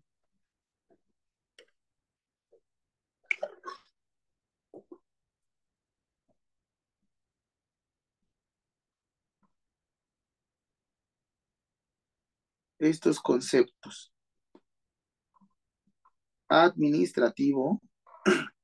estos 12.78 13.20
conceptos. 13.20 14.12
Administrativo, 16.48 17.82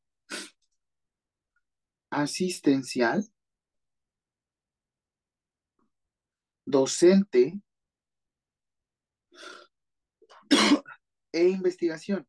asistencial, 2.11 3.23
docente 6.65 7.61
e 11.33 11.49
investigación. 11.49 12.27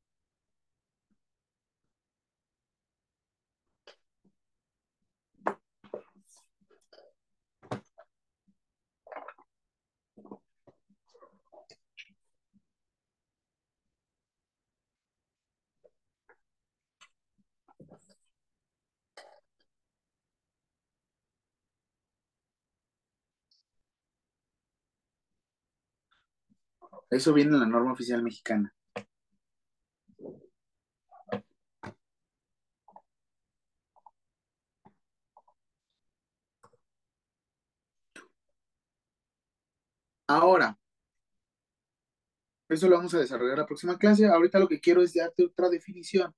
Eso 27.09 27.34
viene 27.34 27.51
en 27.51 27.59
la 27.61 27.65
norma 27.67 27.93
oficial 27.93 28.22
mexicana. 28.23 28.73
Ahora, 40.27 40.77
eso 42.69 42.88
lo 42.88 42.97
vamos 42.97 43.13
a 43.13 43.19
desarrollar 43.19 43.57
la 43.59 43.65
próxima 43.65 43.97
clase. 43.97 44.26
Ahorita 44.27 44.59
lo 44.59 44.67
que 44.67 44.80
quiero 44.80 45.01
es 45.03 45.13
darte 45.13 45.45
otra 45.45 45.69
definición, 45.69 46.34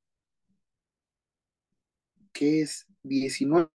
que 2.33 2.61
es 2.61 2.85
19. 3.03 3.69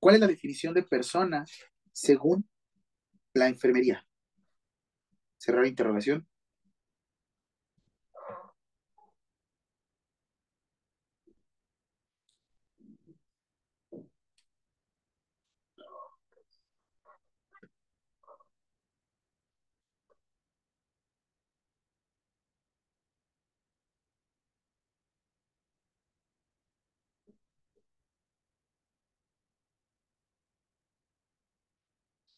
¿Cuál 0.00 0.14
es 0.14 0.20
la 0.20 0.26
definición 0.28 0.74
de 0.74 0.82
persona 0.84 1.44
según 1.92 2.48
la 3.38 3.48
enfermería? 3.48 4.04
Cerrar 5.38 5.66
interrogación. 5.66 6.26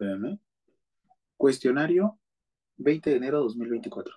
Espérame. 0.00 0.40
Cuestionario 1.40 2.18
20 2.76 3.08
de 3.08 3.16
enero 3.16 3.38
de 3.38 3.44
2024. 3.44 4.14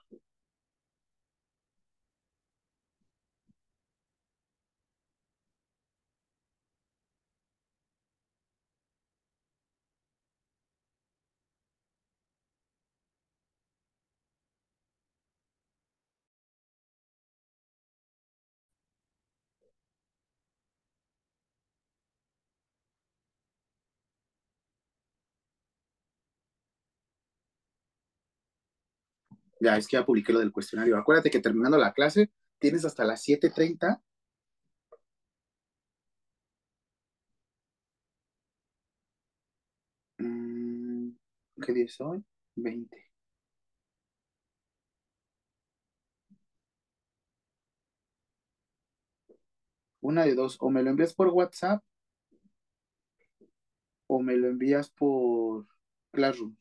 Ya, 29.64 29.78
es 29.78 29.88
que 29.88 29.98
ya 29.98 30.06
publiqué 30.06 30.32
lo 30.34 30.40
del 30.40 30.52
cuestionario. 30.52 30.98
Acuérdate 30.98 31.32
que 31.32 31.40
terminando 31.40 31.78
la 31.78 31.94
clase 31.94 32.30
tienes 32.60 32.86
hasta 32.86 33.04
las 33.06 33.22
7.30. 33.24 34.02
Mm, 40.20 41.12
¿Qué 41.64 41.74
día 41.74 41.86
es 41.86 42.02
hoy? 42.02 42.24
20. 42.56 42.98
Una 50.02 50.24
de 50.26 50.36
dos, 50.36 50.58
o 50.60 50.70
me 50.70 50.84
lo 50.84 50.92
envías 50.92 51.16
por 51.16 51.30
WhatsApp 51.30 51.84
o 54.08 54.22
me 54.22 54.36
lo 54.38 54.48
envías 54.48 54.90
por 54.90 55.68
Classroom. 56.12 56.56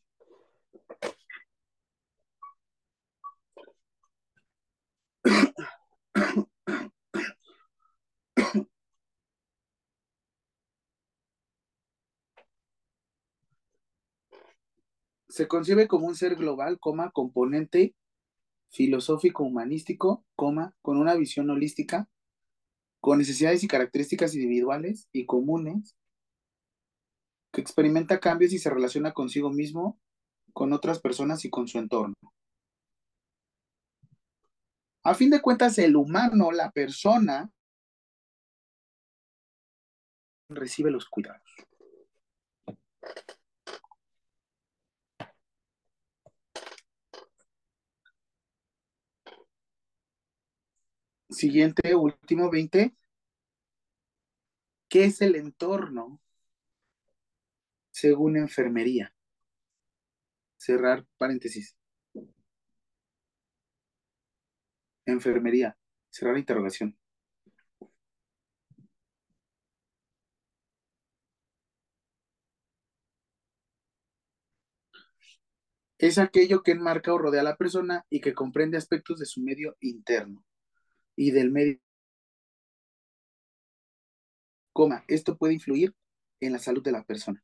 Se 15.32 15.48
concibe 15.48 15.88
como 15.88 16.08
un 16.08 16.14
ser 16.14 16.36
global, 16.36 16.78
coma, 16.78 17.10
componente 17.10 17.96
filosófico 18.68 19.44
humanístico, 19.44 20.26
coma, 20.36 20.74
con 20.82 20.98
una 20.98 21.14
visión 21.14 21.48
holística, 21.48 22.06
con 23.00 23.16
necesidades 23.16 23.64
y 23.64 23.66
características 23.66 24.34
individuales 24.34 25.08
y 25.10 25.24
comunes, 25.24 25.96
que 27.50 27.62
experimenta 27.62 28.20
cambios 28.20 28.52
y 28.52 28.58
se 28.58 28.68
relaciona 28.68 29.14
consigo 29.14 29.50
mismo, 29.50 29.98
con 30.52 30.74
otras 30.74 31.00
personas 31.00 31.46
y 31.46 31.48
con 31.48 31.66
su 31.66 31.78
entorno. 31.78 32.14
A 35.02 35.14
fin 35.14 35.30
de 35.30 35.40
cuentas, 35.40 35.78
el 35.78 35.96
humano, 35.96 36.52
la 36.52 36.70
persona, 36.72 37.50
recibe 40.50 40.90
los 40.90 41.08
cuidados. 41.08 41.56
Siguiente, 51.42 51.96
último 51.96 52.50
20. 52.50 52.94
¿Qué 54.88 55.04
es 55.06 55.20
el 55.22 55.34
entorno 55.34 56.20
según 57.90 58.36
enfermería? 58.36 59.12
Cerrar 60.56 61.04
paréntesis. 61.18 61.76
Enfermería. 65.06 65.76
Cerrar 66.10 66.36
interrogación. 66.38 66.96
Es 75.96 76.18
aquello 76.18 76.62
que 76.62 76.72
enmarca 76.72 77.14
o 77.14 77.18
rodea 77.18 77.40
a 77.40 77.44
la 77.44 77.56
persona 77.56 78.04
y 78.10 78.20
que 78.20 78.34
comprende 78.34 78.76
aspectos 78.76 79.18
de 79.18 79.24
su 79.24 79.40
medio 79.40 79.76
interno 79.80 80.44
y 81.16 81.30
del 81.30 81.50
medio. 81.50 81.78
Coma, 84.72 85.04
esto 85.08 85.36
puede 85.36 85.54
influir 85.54 85.94
en 86.40 86.52
la 86.52 86.58
salud 86.58 86.82
de 86.82 86.92
la 86.92 87.04
persona. 87.04 87.42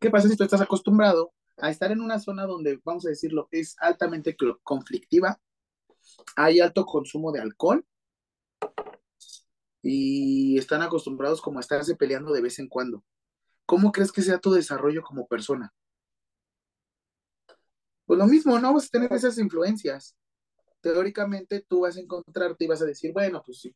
¿Qué 0.00 0.10
pasa 0.10 0.28
si 0.28 0.36
tú 0.36 0.44
estás 0.44 0.60
acostumbrado 0.60 1.32
a 1.58 1.70
estar 1.70 1.92
en 1.92 2.00
una 2.00 2.18
zona 2.18 2.46
donde, 2.46 2.80
vamos 2.84 3.06
a 3.06 3.10
decirlo, 3.10 3.48
es 3.52 3.76
altamente 3.78 4.36
conflictiva, 4.62 5.40
hay 6.36 6.60
alto 6.60 6.84
consumo 6.84 7.32
de 7.32 7.40
alcohol 7.40 7.86
y 9.82 10.58
están 10.58 10.82
acostumbrados 10.82 11.40
como 11.40 11.58
a 11.58 11.60
estarse 11.60 11.94
peleando 11.94 12.32
de 12.32 12.42
vez 12.42 12.58
en 12.58 12.68
cuando? 12.68 13.04
¿Cómo 13.66 13.92
crees 13.92 14.12
que 14.12 14.22
sea 14.22 14.38
tu 14.38 14.52
desarrollo 14.52 15.02
como 15.02 15.26
persona? 15.26 15.72
Pues 18.04 18.18
lo 18.18 18.26
mismo, 18.26 18.58
¿no? 18.58 18.74
Vas 18.74 18.86
a 18.86 18.90
tener 18.90 19.12
esas 19.12 19.38
influencias 19.38 20.14
teóricamente 20.92 21.64
tú 21.66 21.80
vas 21.80 21.96
a 21.96 22.00
encontrarte 22.00 22.64
y 22.64 22.68
vas 22.68 22.82
a 22.82 22.84
decir, 22.84 23.12
bueno, 23.12 23.42
pues 23.44 23.60
sí, 23.60 23.74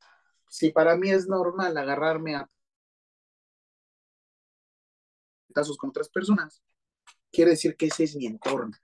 si 0.49 0.71
para 0.71 0.95
mí 0.95 1.11
es 1.11 1.27
normal 1.27 1.77
agarrarme 1.79 2.37
a 2.37 2.51
casos 5.55 5.79
con 5.79 5.89
otras 5.91 6.11
personas, 6.11 6.63
quiere 7.33 7.53
decir 7.53 7.77
que 7.77 7.87
ese 7.87 8.05
es 8.05 8.15
mi 8.17 8.27
entorno. 8.27 8.77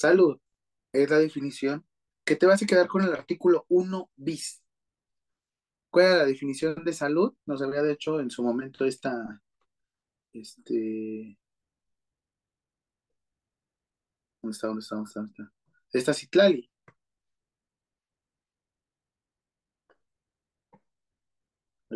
salud 0.00 0.40
es 0.92 1.10
la 1.10 1.18
definición 1.18 1.86
que 2.24 2.36
te 2.36 2.46
vas 2.46 2.62
a 2.62 2.66
quedar 2.66 2.88
con 2.88 3.02
el 3.02 3.12
artículo 3.12 3.66
1 3.68 4.10
bis. 4.16 4.62
¿Cuál 5.90 6.06
era 6.06 6.16
la 6.18 6.24
definición 6.26 6.84
de 6.84 6.92
salud? 6.92 7.34
Nos 7.46 7.62
había 7.62 7.88
hecho 7.90 8.20
en 8.20 8.30
su 8.30 8.42
momento 8.42 8.84
esta, 8.84 9.42
este, 10.32 11.38
¿dónde 14.42 14.52
está? 14.54 14.68
¿Dónde 14.68 14.80
está? 14.80 14.96
¿Dónde 14.96 15.08
está? 15.08 15.20
Dónde 15.20 15.32
está? 15.32 15.52
Esta 15.92 16.14
Citlali. 16.14 16.70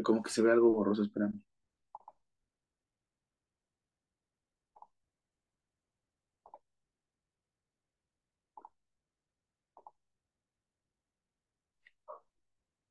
Como 0.02 0.22
que 0.22 0.30
se 0.30 0.42
ve 0.42 0.50
algo 0.52 0.72
borroso, 0.72 1.02
espérame. 1.02 1.40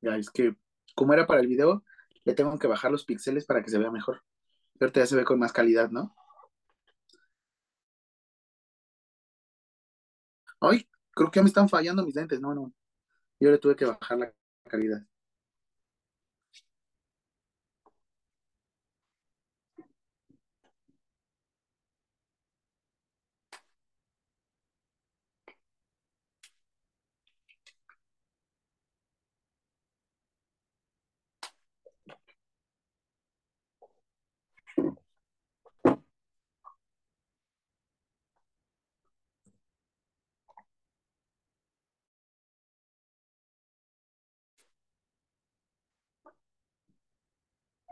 Ya, 0.04 0.16
es 0.16 0.30
que 0.30 0.54
como 0.94 1.14
era 1.14 1.26
para 1.26 1.40
el 1.40 1.48
video, 1.48 1.82
le 2.24 2.34
tengo 2.34 2.58
que 2.58 2.66
bajar 2.66 2.90
los 2.90 3.04
píxeles 3.04 3.46
para 3.46 3.62
que 3.62 3.70
se 3.70 3.78
vea 3.78 3.90
mejor. 3.90 4.22
Pero 4.78 4.92
ya 4.92 5.06
se 5.06 5.16
ve 5.16 5.24
con 5.24 5.38
más 5.38 5.52
calidad, 5.52 5.90
¿no? 5.90 6.14
Ay, 10.60 10.88
creo 11.12 11.30
que 11.30 11.38
ya 11.38 11.42
me 11.42 11.48
están 11.48 11.68
fallando 11.68 12.04
mis 12.04 12.14
lentes. 12.14 12.40
No, 12.40 12.54
no. 12.54 12.72
Yo 13.40 13.50
le 13.50 13.58
tuve 13.58 13.76
que 13.76 13.86
bajar 13.86 14.18
la 14.18 14.32
calidad. 14.64 15.06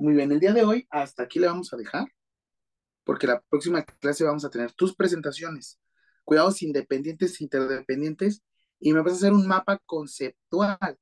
Muy 0.02 0.14
bien, 0.14 0.32
el 0.32 0.40
día 0.40 0.52
de 0.52 0.64
hoy 0.64 0.84
hasta 0.90 1.22
aquí 1.22 1.38
le 1.38 1.46
vamos 1.46 1.72
a 1.72 1.76
dejar, 1.76 2.08
porque 3.04 3.28
la 3.28 3.40
próxima 3.40 3.84
clase 3.84 4.24
vamos 4.24 4.44
a 4.44 4.50
tener 4.50 4.72
tus 4.72 4.96
presentaciones, 4.96 5.78
cuidados 6.24 6.60
independientes, 6.62 7.40
interdependientes, 7.40 8.42
y 8.80 8.92
me 8.92 9.00
vas 9.00 9.12
a 9.12 9.16
hacer 9.18 9.32
un 9.32 9.46
mapa 9.46 9.78
conceptual 9.86 10.98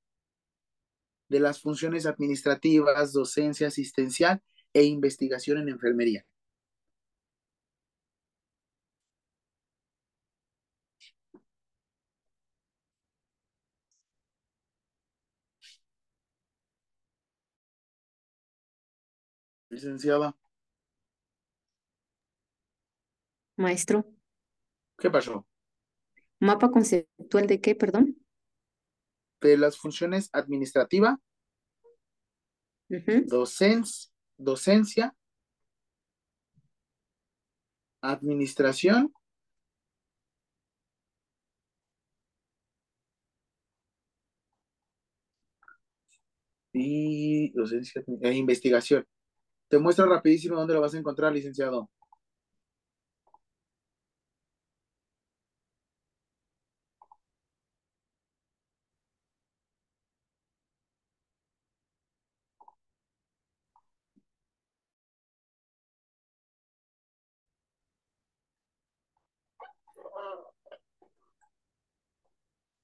de 1.30 1.40
las 1.40 1.62
funciones 1.62 2.04
administrativas, 2.04 3.14
docencia, 3.14 3.68
asistencial 3.68 4.42
e 4.74 4.84
investigación 4.84 5.56
en 5.56 5.70
enfermería. 5.70 6.26
Licenciada, 19.70 20.36
Maestro, 23.56 24.06
¿qué 24.98 25.10
pasó? 25.10 25.46
¿mapa 26.40 26.70
conceptual 26.70 27.46
de 27.46 27.60
qué, 27.60 27.74
perdón? 27.74 28.16
De 29.40 29.56
las 29.56 29.76
funciones 29.76 30.30
administrativa, 30.32 31.18
docen- 33.28 33.84
docencia, 34.38 35.14
administración 38.02 39.12
y 46.72 47.50
docencia 47.52 48.02
e 48.22 48.32
investigación. 48.34 49.06
Te 49.70 49.78
muestro 49.78 50.06
rapidísimo 50.06 50.56
dónde 50.56 50.74
lo 50.74 50.80
vas 50.80 50.94
a 50.94 50.98
encontrar, 50.98 51.32
licenciado. 51.32 51.88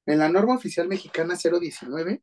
En 0.07 0.19
la 0.21 0.29
norma 0.29 0.55
oficial 0.55 0.87
mexicana 0.89 1.35
019, 1.35 2.23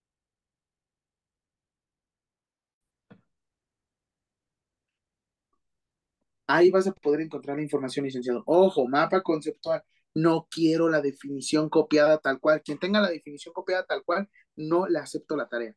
Ahí 6.53 6.69
vas 6.69 6.85
a 6.85 6.91
poder 6.91 7.21
encontrar 7.21 7.55
la 7.55 7.63
información, 7.63 8.05
licenciado. 8.05 8.43
Ojo, 8.45 8.85
mapa 8.85 9.21
conceptual. 9.21 9.81
No 10.13 10.47
quiero 10.51 10.89
la 10.89 10.99
definición 10.99 11.69
copiada 11.69 12.17
tal 12.17 12.41
cual. 12.41 12.61
Quien 12.61 12.77
tenga 12.77 12.99
la 12.99 13.09
definición 13.09 13.53
copiada 13.53 13.85
tal 13.85 14.03
cual, 14.03 14.29
no 14.57 14.85
le 14.87 14.99
acepto 14.99 15.37
la 15.37 15.47
tarea. 15.47 15.73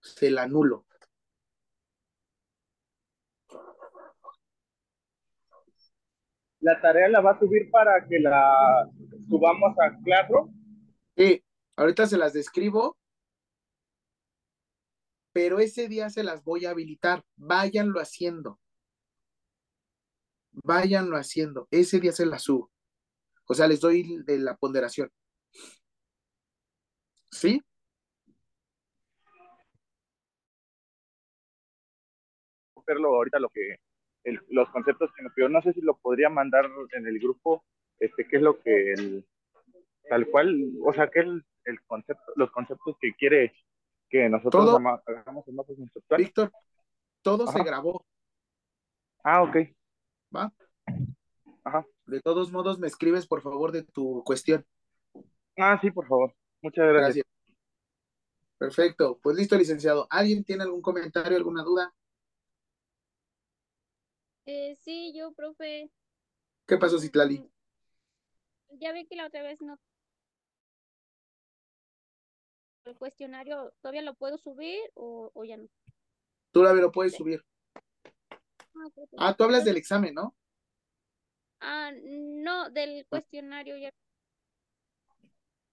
Se 0.00 0.30
la 0.30 0.42
anulo. 0.42 0.86
La 6.60 6.80
tarea 6.80 7.08
la 7.08 7.20
va 7.20 7.32
a 7.32 7.38
subir 7.38 7.70
para 7.70 8.04
que 8.08 8.18
la 8.18 8.90
subamos 9.28 9.72
a 9.78 9.96
Classroom. 10.02 10.52
Sí, 11.16 11.44
ahorita 11.76 12.06
se 12.06 12.18
las 12.18 12.32
describo, 12.32 12.96
pero 15.36 15.58
ese 15.58 15.86
día 15.86 16.08
se 16.08 16.24
las 16.24 16.42
voy 16.44 16.64
a 16.64 16.70
habilitar. 16.70 17.22
Váyanlo 17.36 18.00
haciendo. 18.00 18.58
Váyanlo 20.52 21.18
haciendo. 21.18 21.68
Ese 21.70 22.00
día 22.00 22.12
se 22.12 22.24
las 22.24 22.44
subo. 22.44 22.72
O 23.44 23.52
sea, 23.52 23.68
les 23.68 23.80
doy 23.80 24.22
de 24.24 24.38
la 24.38 24.56
ponderación. 24.56 25.10
¿Sí? 27.30 27.62
Hacerlo 32.74 33.08
ahorita 33.16 33.38
lo 33.38 33.50
que 33.50 33.76
los 34.48 34.70
conceptos 34.70 35.10
que 35.14 35.22
nos 35.22 35.34
pidió. 35.34 35.50
No 35.50 35.60
sé 35.60 35.74
si 35.74 35.82
lo 35.82 35.98
podría 35.98 36.30
mandar 36.30 36.64
en 36.92 37.06
el 37.06 37.18
grupo, 37.18 37.62
este, 37.98 38.26
qué 38.26 38.38
es 38.38 38.42
lo 38.42 38.58
que 38.58 38.94
el, 38.94 39.26
tal 40.08 40.26
cual, 40.28 40.56
o 40.82 40.94
sea, 40.94 41.10
qué 41.10 41.18
es 41.20 41.26
el, 41.26 41.44
el 41.66 41.82
concepto, 41.82 42.32
los 42.36 42.50
conceptos 42.52 42.96
que 42.98 43.12
quiere 43.12 43.52
que 44.08 44.28
nosotros 44.28 44.64
Todo. 44.64 44.76
hagamos 45.06 45.46
el 45.48 45.54
mapa 45.54 45.74
conceptual. 45.74 46.20
Víctor, 46.20 46.52
todo 47.22 47.46
se 47.46 47.62
grabó, 47.62 48.04
Ah, 49.24 49.42
ok. 49.42 49.56
¿va? 50.34 50.52
Ajá. 51.64 51.84
De 52.06 52.20
todos 52.20 52.52
modos, 52.52 52.78
me 52.78 52.86
escribes, 52.86 53.26
por 53.26 53.42
favor, 53.42 53.72
de 53.72 53.82
tu 53.82 54.22
cuestión. 54.24 54.64
Ah, 55.56 55.78
sí, 55.80 55.90
por 55.90 56.06
favor. 56.06 56.32
Muchas 56.62 56.86
gracias. 56.86 57.24
Gracias. 57.24 57.26
Perfecto. 58.58 59.18
Pues 59.22 59.36
listo, 59.36 59.56
licenciado. 59.56 60.06
¿Alguien 60.10 60.44
tiene 60.44 60.62
algún 60.62 60.80
comentario, 60.80 61.36
alguna 61.36 61.64
duda? 61.64 61.92
Eh, 64.46 64.76
sí, 64.76 65.12
yo, 65.16 65.32
profe, 65.32 65.90
¿Qué 66.66 66.76
pasó, 66.78 66.98
Citlali? 66.98 67.50
ya 68.78 68.92
vi 68.92 69.06
que 69.06 69.16
la 69.16 69.26
otra 69.26 69.42
vez 69.42 69.60
no. 69.60 69.78
El 72.86 72.96
cuestionario, 72.96 73.72
¿todavía 73.82 74.02
lo 74.02 74.14
puedo 74.14 74.38
subir 74.38 74.78
o, 74.94 75.30
o 75.34 75.44
ya 75.44 75.56
no? 75.56 75.66
Tú 76.52 76.62
la 76.62 76.72
lo 76.72 76.92
puedes 76.92 77.14
subir. 77.14 77.44
Ah, 78.48 78.88
Ah, 79.18 79.34
tú 79.34 79.42
hablas 79.44 79.64
del 79.64 79.76
examen, 79.76 80.14
¿no? 80.14 80.36
Ah, 81.60 81.90
no, 82.04 82.70
del 82.70 83.04
cuestionario 83.08 83.76
ya. 83.76 83.90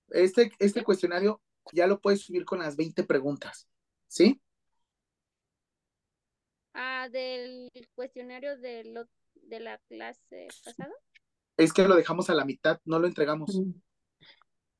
Este, 0.10 0.52
este 0.58 0.84
cuestionario 0.84 1.40
ya 1.72 1.86
lo 1.86 2.02
puedes 2.02 2.22
subir 2.22 2.46
con 2.46 2.60
las 2.60 2.76
20 2.76 3.04
preguntas, 3.04 3.68
¿sí? 4.08 4.42
Ah, 6.74 7.08
del 7.12 7.70
cuestionario 7.94 8.58
de, 8.58 8.86
lo, 8.86 9.08
de 9.36 9.60
la 9.60 9.78
clase 9.88 10.48
pasada. 10.64 10.94
Es 11.58 11.72
que 11.74 11.88
lo 11.88 11.96
dejamos 11.96 12.32
a 12.32 12.34
la 12.34 12.46
mitad, 12.46 12.80
no 12.86 12.98
lo 12.98 13.06
entregamos. 13.08 13.62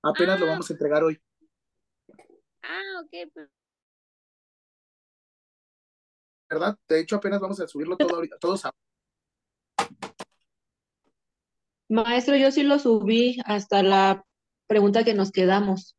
Apenas 0.02 0.40
lo 0.40 0.48
Ah. 0.48 0.50
vamos 0.50 0.70
a 0.70 0.74
entregar 0.74 1.04
hoy. 1.04 1.22
Ah, 2.64 3.02
ok, 3.04 3.32
pues, 3.34 3.50
¿verdad? 6.50 6.78
De 6.88 7.00
hecho, 7.00 7.16
apenas 7.16 7.42
vamos 7.42 7.60
a 7.60 7.68
subirlo 7.68 7.98
todo 7.98 8.16
ahorita, 8.16 8.38
todos 8.40 8.66
a- 8.66 8.72
Maestro, 11.90 12.36
yo 12.36 12.52
sí 12.52 12.64
lo 12.64 12.80
subí 12.80 13.38
hasta 13.46 13.84
la 13.84 14.26
pregunta 14.68 15.04
que 15.04 15.14
nos 15.14 15.32
quedamos. 15.32 15.96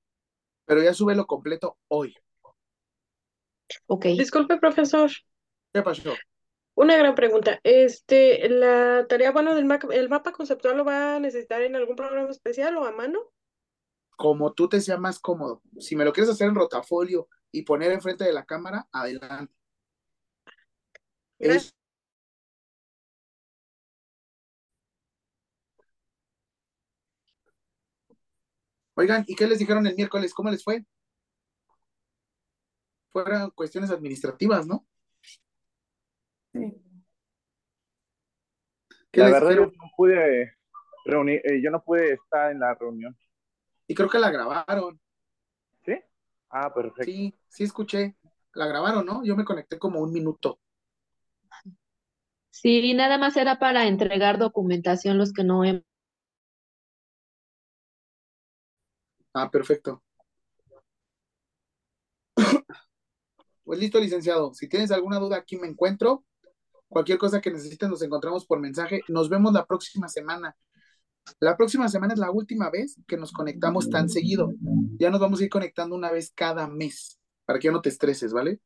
pero 0.66 0.82
ya 0.82 0.95
súbelo 0.95 1.27
completo 1.27 1.77
hoy. 1.89 2.15
Ok. 3.86 4.07
Disculpe, 4.16 4.57
profesor. 4.59 5.11
¿Qué 5.73 5.82
pasó? 5.82 6.15
Una 6.74 6.97
gran 6.97 7.15
pregunta. 7.15 7.61
Este, 7.62 8.49
la 8.49 9.07
tarea, 9.09 9.31
bueno, 9.31 9.55
del 9.55 9.65
mapa, 9.66 9.89
el 9.93 10.09
mapa 10.09 10.32
conceptual 10.32 10.77
lo 10.78 10.85
va 10.85 11.16
a 11.16 11.20
necesitar 11.20 11.62
en 11.62 11.77
algún 11.77 11.97
programa 11.97 12.31
especial 12.31 12.77
o 12.77 12.85
a 12.85 12.93
mano. 12.93 13.20
Como 14.16 14.53
tú 14.53 14.69
te 14.69 14.81
sea 14.81 14.97
más 14.99 15.19
cómodo. 15.19 15.62
Si 15.78 15.97
me 15.97 16.05
lo 16.05 16.12
quieres 16.12 16.31
hacer 16.31 16.49
en 16.49 16.55
rotafolio 16.55 17.28
y 17.51 17.62
poner 17.62 17.93
enfrente 17.93 18.24
de 18.24 18.32
la 18.32 18.45
cámara, 18.45 18.89
adelante. 18.93 19.53
Es- 21.39 21.74
Oigan, 28.97 29.24
¿y 29.27 29.35
qué 29.35 29.47
les 29.47 29.59
dijeron 29.59 29.86
el 29.86 29.97
miércoles? 29.97 30.32
¿Cómo 30.32 30.51
les 30.51 30.62
fue? 30.62 30.85
Fueron 33.11 33.51
cuestiones 33.51 33.91
administrativas, 33.91 34.66
¿no? 34.66 34.86
Sí. 36.53 36.81
¿Qué 39.11 39.20
La 39.20 39.31
verdad, 39.31 39.51
yo 39.51 39.66
no 39.66 39.91
pude 39.97 40.57
reunir, 41.05 41.41
eh, 41.45 41.61
yo 41.62 41.70
no 41.70 41.82
pude 41.82 42.15
estar 42.15 42.53
en 42.53 42.61
la 42.61 42.74
reunión. 42.74 43.16
Y 43.86 43.94
creo 43.94 44.09
que 44.09 44.19
la 44.19 44.31
grabaron. 44.31 45.01
¿Sí? 45.85 45.94
Ah, 46.51 46.73
perfecto. 46.73 47.05
Sí, 47.05 47.35
sí 47.48 47.65
escuché. 47.65 48.16
La 48.55 48.66
grabaron, 48.66 49.05
¿no? 49.05 49.24
Yo 49.24 49.36
me 49.36 49.44
conecté 49.44 49.78
como 49.78 50.01
un 50.01 50.12
minuto. 50.12 50.59
Sí, 52.51 52.94
nada 52.94 53.19
más 53.19 53.36
era 53.36 53.59
para 53.59 53.86
entregar 53.89 54.39
documentación 54.39 55.19
los 55.19 55.32
que 55.32 55.44
no 55.44 55.65
hemos. 55.65 55.82
Ah, 59.35 59.51
perfecto. 59.51 60.02
Pues 63.65 63.78
listo, 63.78 63.98
licenciado. 63.98 64.52
Si 64.52 64.69
tienes 64.69 64.90
alguna 64.90 65.19
duda, 65.19 65.39
aquí 65.39 65.56
me 65.56 65.66
encuentro. 65.66 66.24
Cualquier 66.86 67.16
cosa 67.16 67.40
que 67.40 67.51
necesiten, 67.51 67.89
nos 67.89 68.02
encontramos 68.02 68.44
por 68.47 68.61
mensaje. 68.61 69.01
Nos 69.09 69.31
vemos 69.31 69.55
la 69.55 69.65
próxima 69.65 70.06
semana. 70.09 70.55
La 71.41 71.57
próxima 71.57 71.89
semana 71.89 72.15
es 72.15 72.21
la 72.21 72.31
última 72.31 72.71
vez 72.71 72.97
que 73.07 73.17
nos 73.17 73.33
conectamos 73.33 73.91
tan 73.91 74.09
seguido. 74.09 74.53
Ya 74.99 75.11
nos 75.11 75.21
vamos 75.21 75.41
a 75.41 75.45
ir 75.45 75.51
conectando 75.51 75.97
una 75.97 76.11
vez 76.11 76.33
cada 76.35 76.69
mes, 76.69 77.19
para 77.45 77.59
que 77.59 77.67
ya 77.67 77.73
no 77.73 77.81
te 77.81 77.89
estreses, 77.89 78.33
¿vale? 78.33 78.61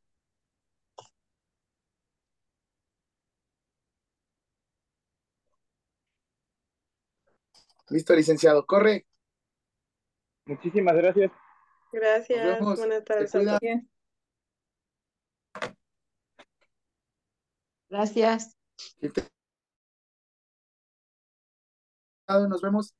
Listo, 7.90 8.14
licenciado. 8.14 8.66
Corre. 8.66 9.06
Muchísimas 10.44 10.94
gracias. 10.96 11.32
Gracias. 11.92 12.44
vemos. 12.44 12.78
Buenas 12.78 13.04
tardes. 13.04 13.34
a 13.34 13.38
cuidas. 13.38 13.60
todos. 13.60 13.82
Gracias. 17.88 18.56
Nos 22.28 22.60
vemos. 22.60 22.94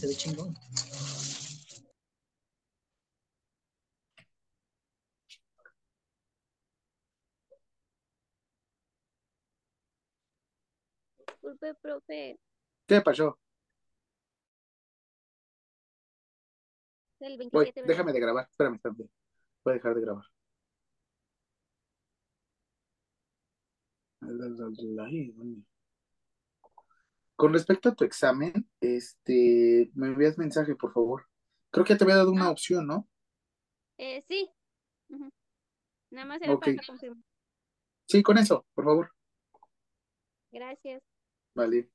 Se 0.00 0.06
ve 0.06 0.14
chingón. 0.16 0.54
Disculpe, 11.26 11.74
profe, 11.82 12.38
¿Qué 12.90 13.00
pasó? 13.02 13.38
el 17.20 17.38
Voy, 17.52 17.66
27 17.66 17.82
¿verdad? 17.82 17.92
déjame 17.92 18.12
de 18.12 18.18
grabar. 18.20 18.48
Espérame, 18.50 18.74
espérame. 18.74 19.08
Voy 19.64 19.70
a 19.70 19.74
dejar 19.74 19.94
de 19.94 20.00
grabar. 20.00 20.24
Con 27.36 27.52
respecto 27.52 27.90
a 27.90 27.94
tu 27.94 28.02
examen, 28.02 28.68
este, 28.80 29.92
me 29.94 30.08
envías 30.08 30.36
mensaje, 30.36 30.74
por 30.74 30.92
favor. 30.92 31.26
Creo 31.70 31.84
que 31.84 31.94
te 31.94 32.02
había 32.02 32.16
dado 32.16 32.32
una 32.32 32.50
opción, 32.50 32.88
¿no? 32.88 33.08
Eh, 33.98 34.24
sí. 34.26 34.50
Nada 36.10 36.26
más 36.26 36.42
era 36.42 36.54
Ok. 36.54 36.62
para 36.62 36.86
confirmar. 36.88 37.22
Sí, 38.06 38.20
con 38.24 38.36
eso, 38.36 38.66
por 38.74 38.84
favor. 38.84 39.12
Gracias. 40.50 41.04
Vale. 41.54 41.88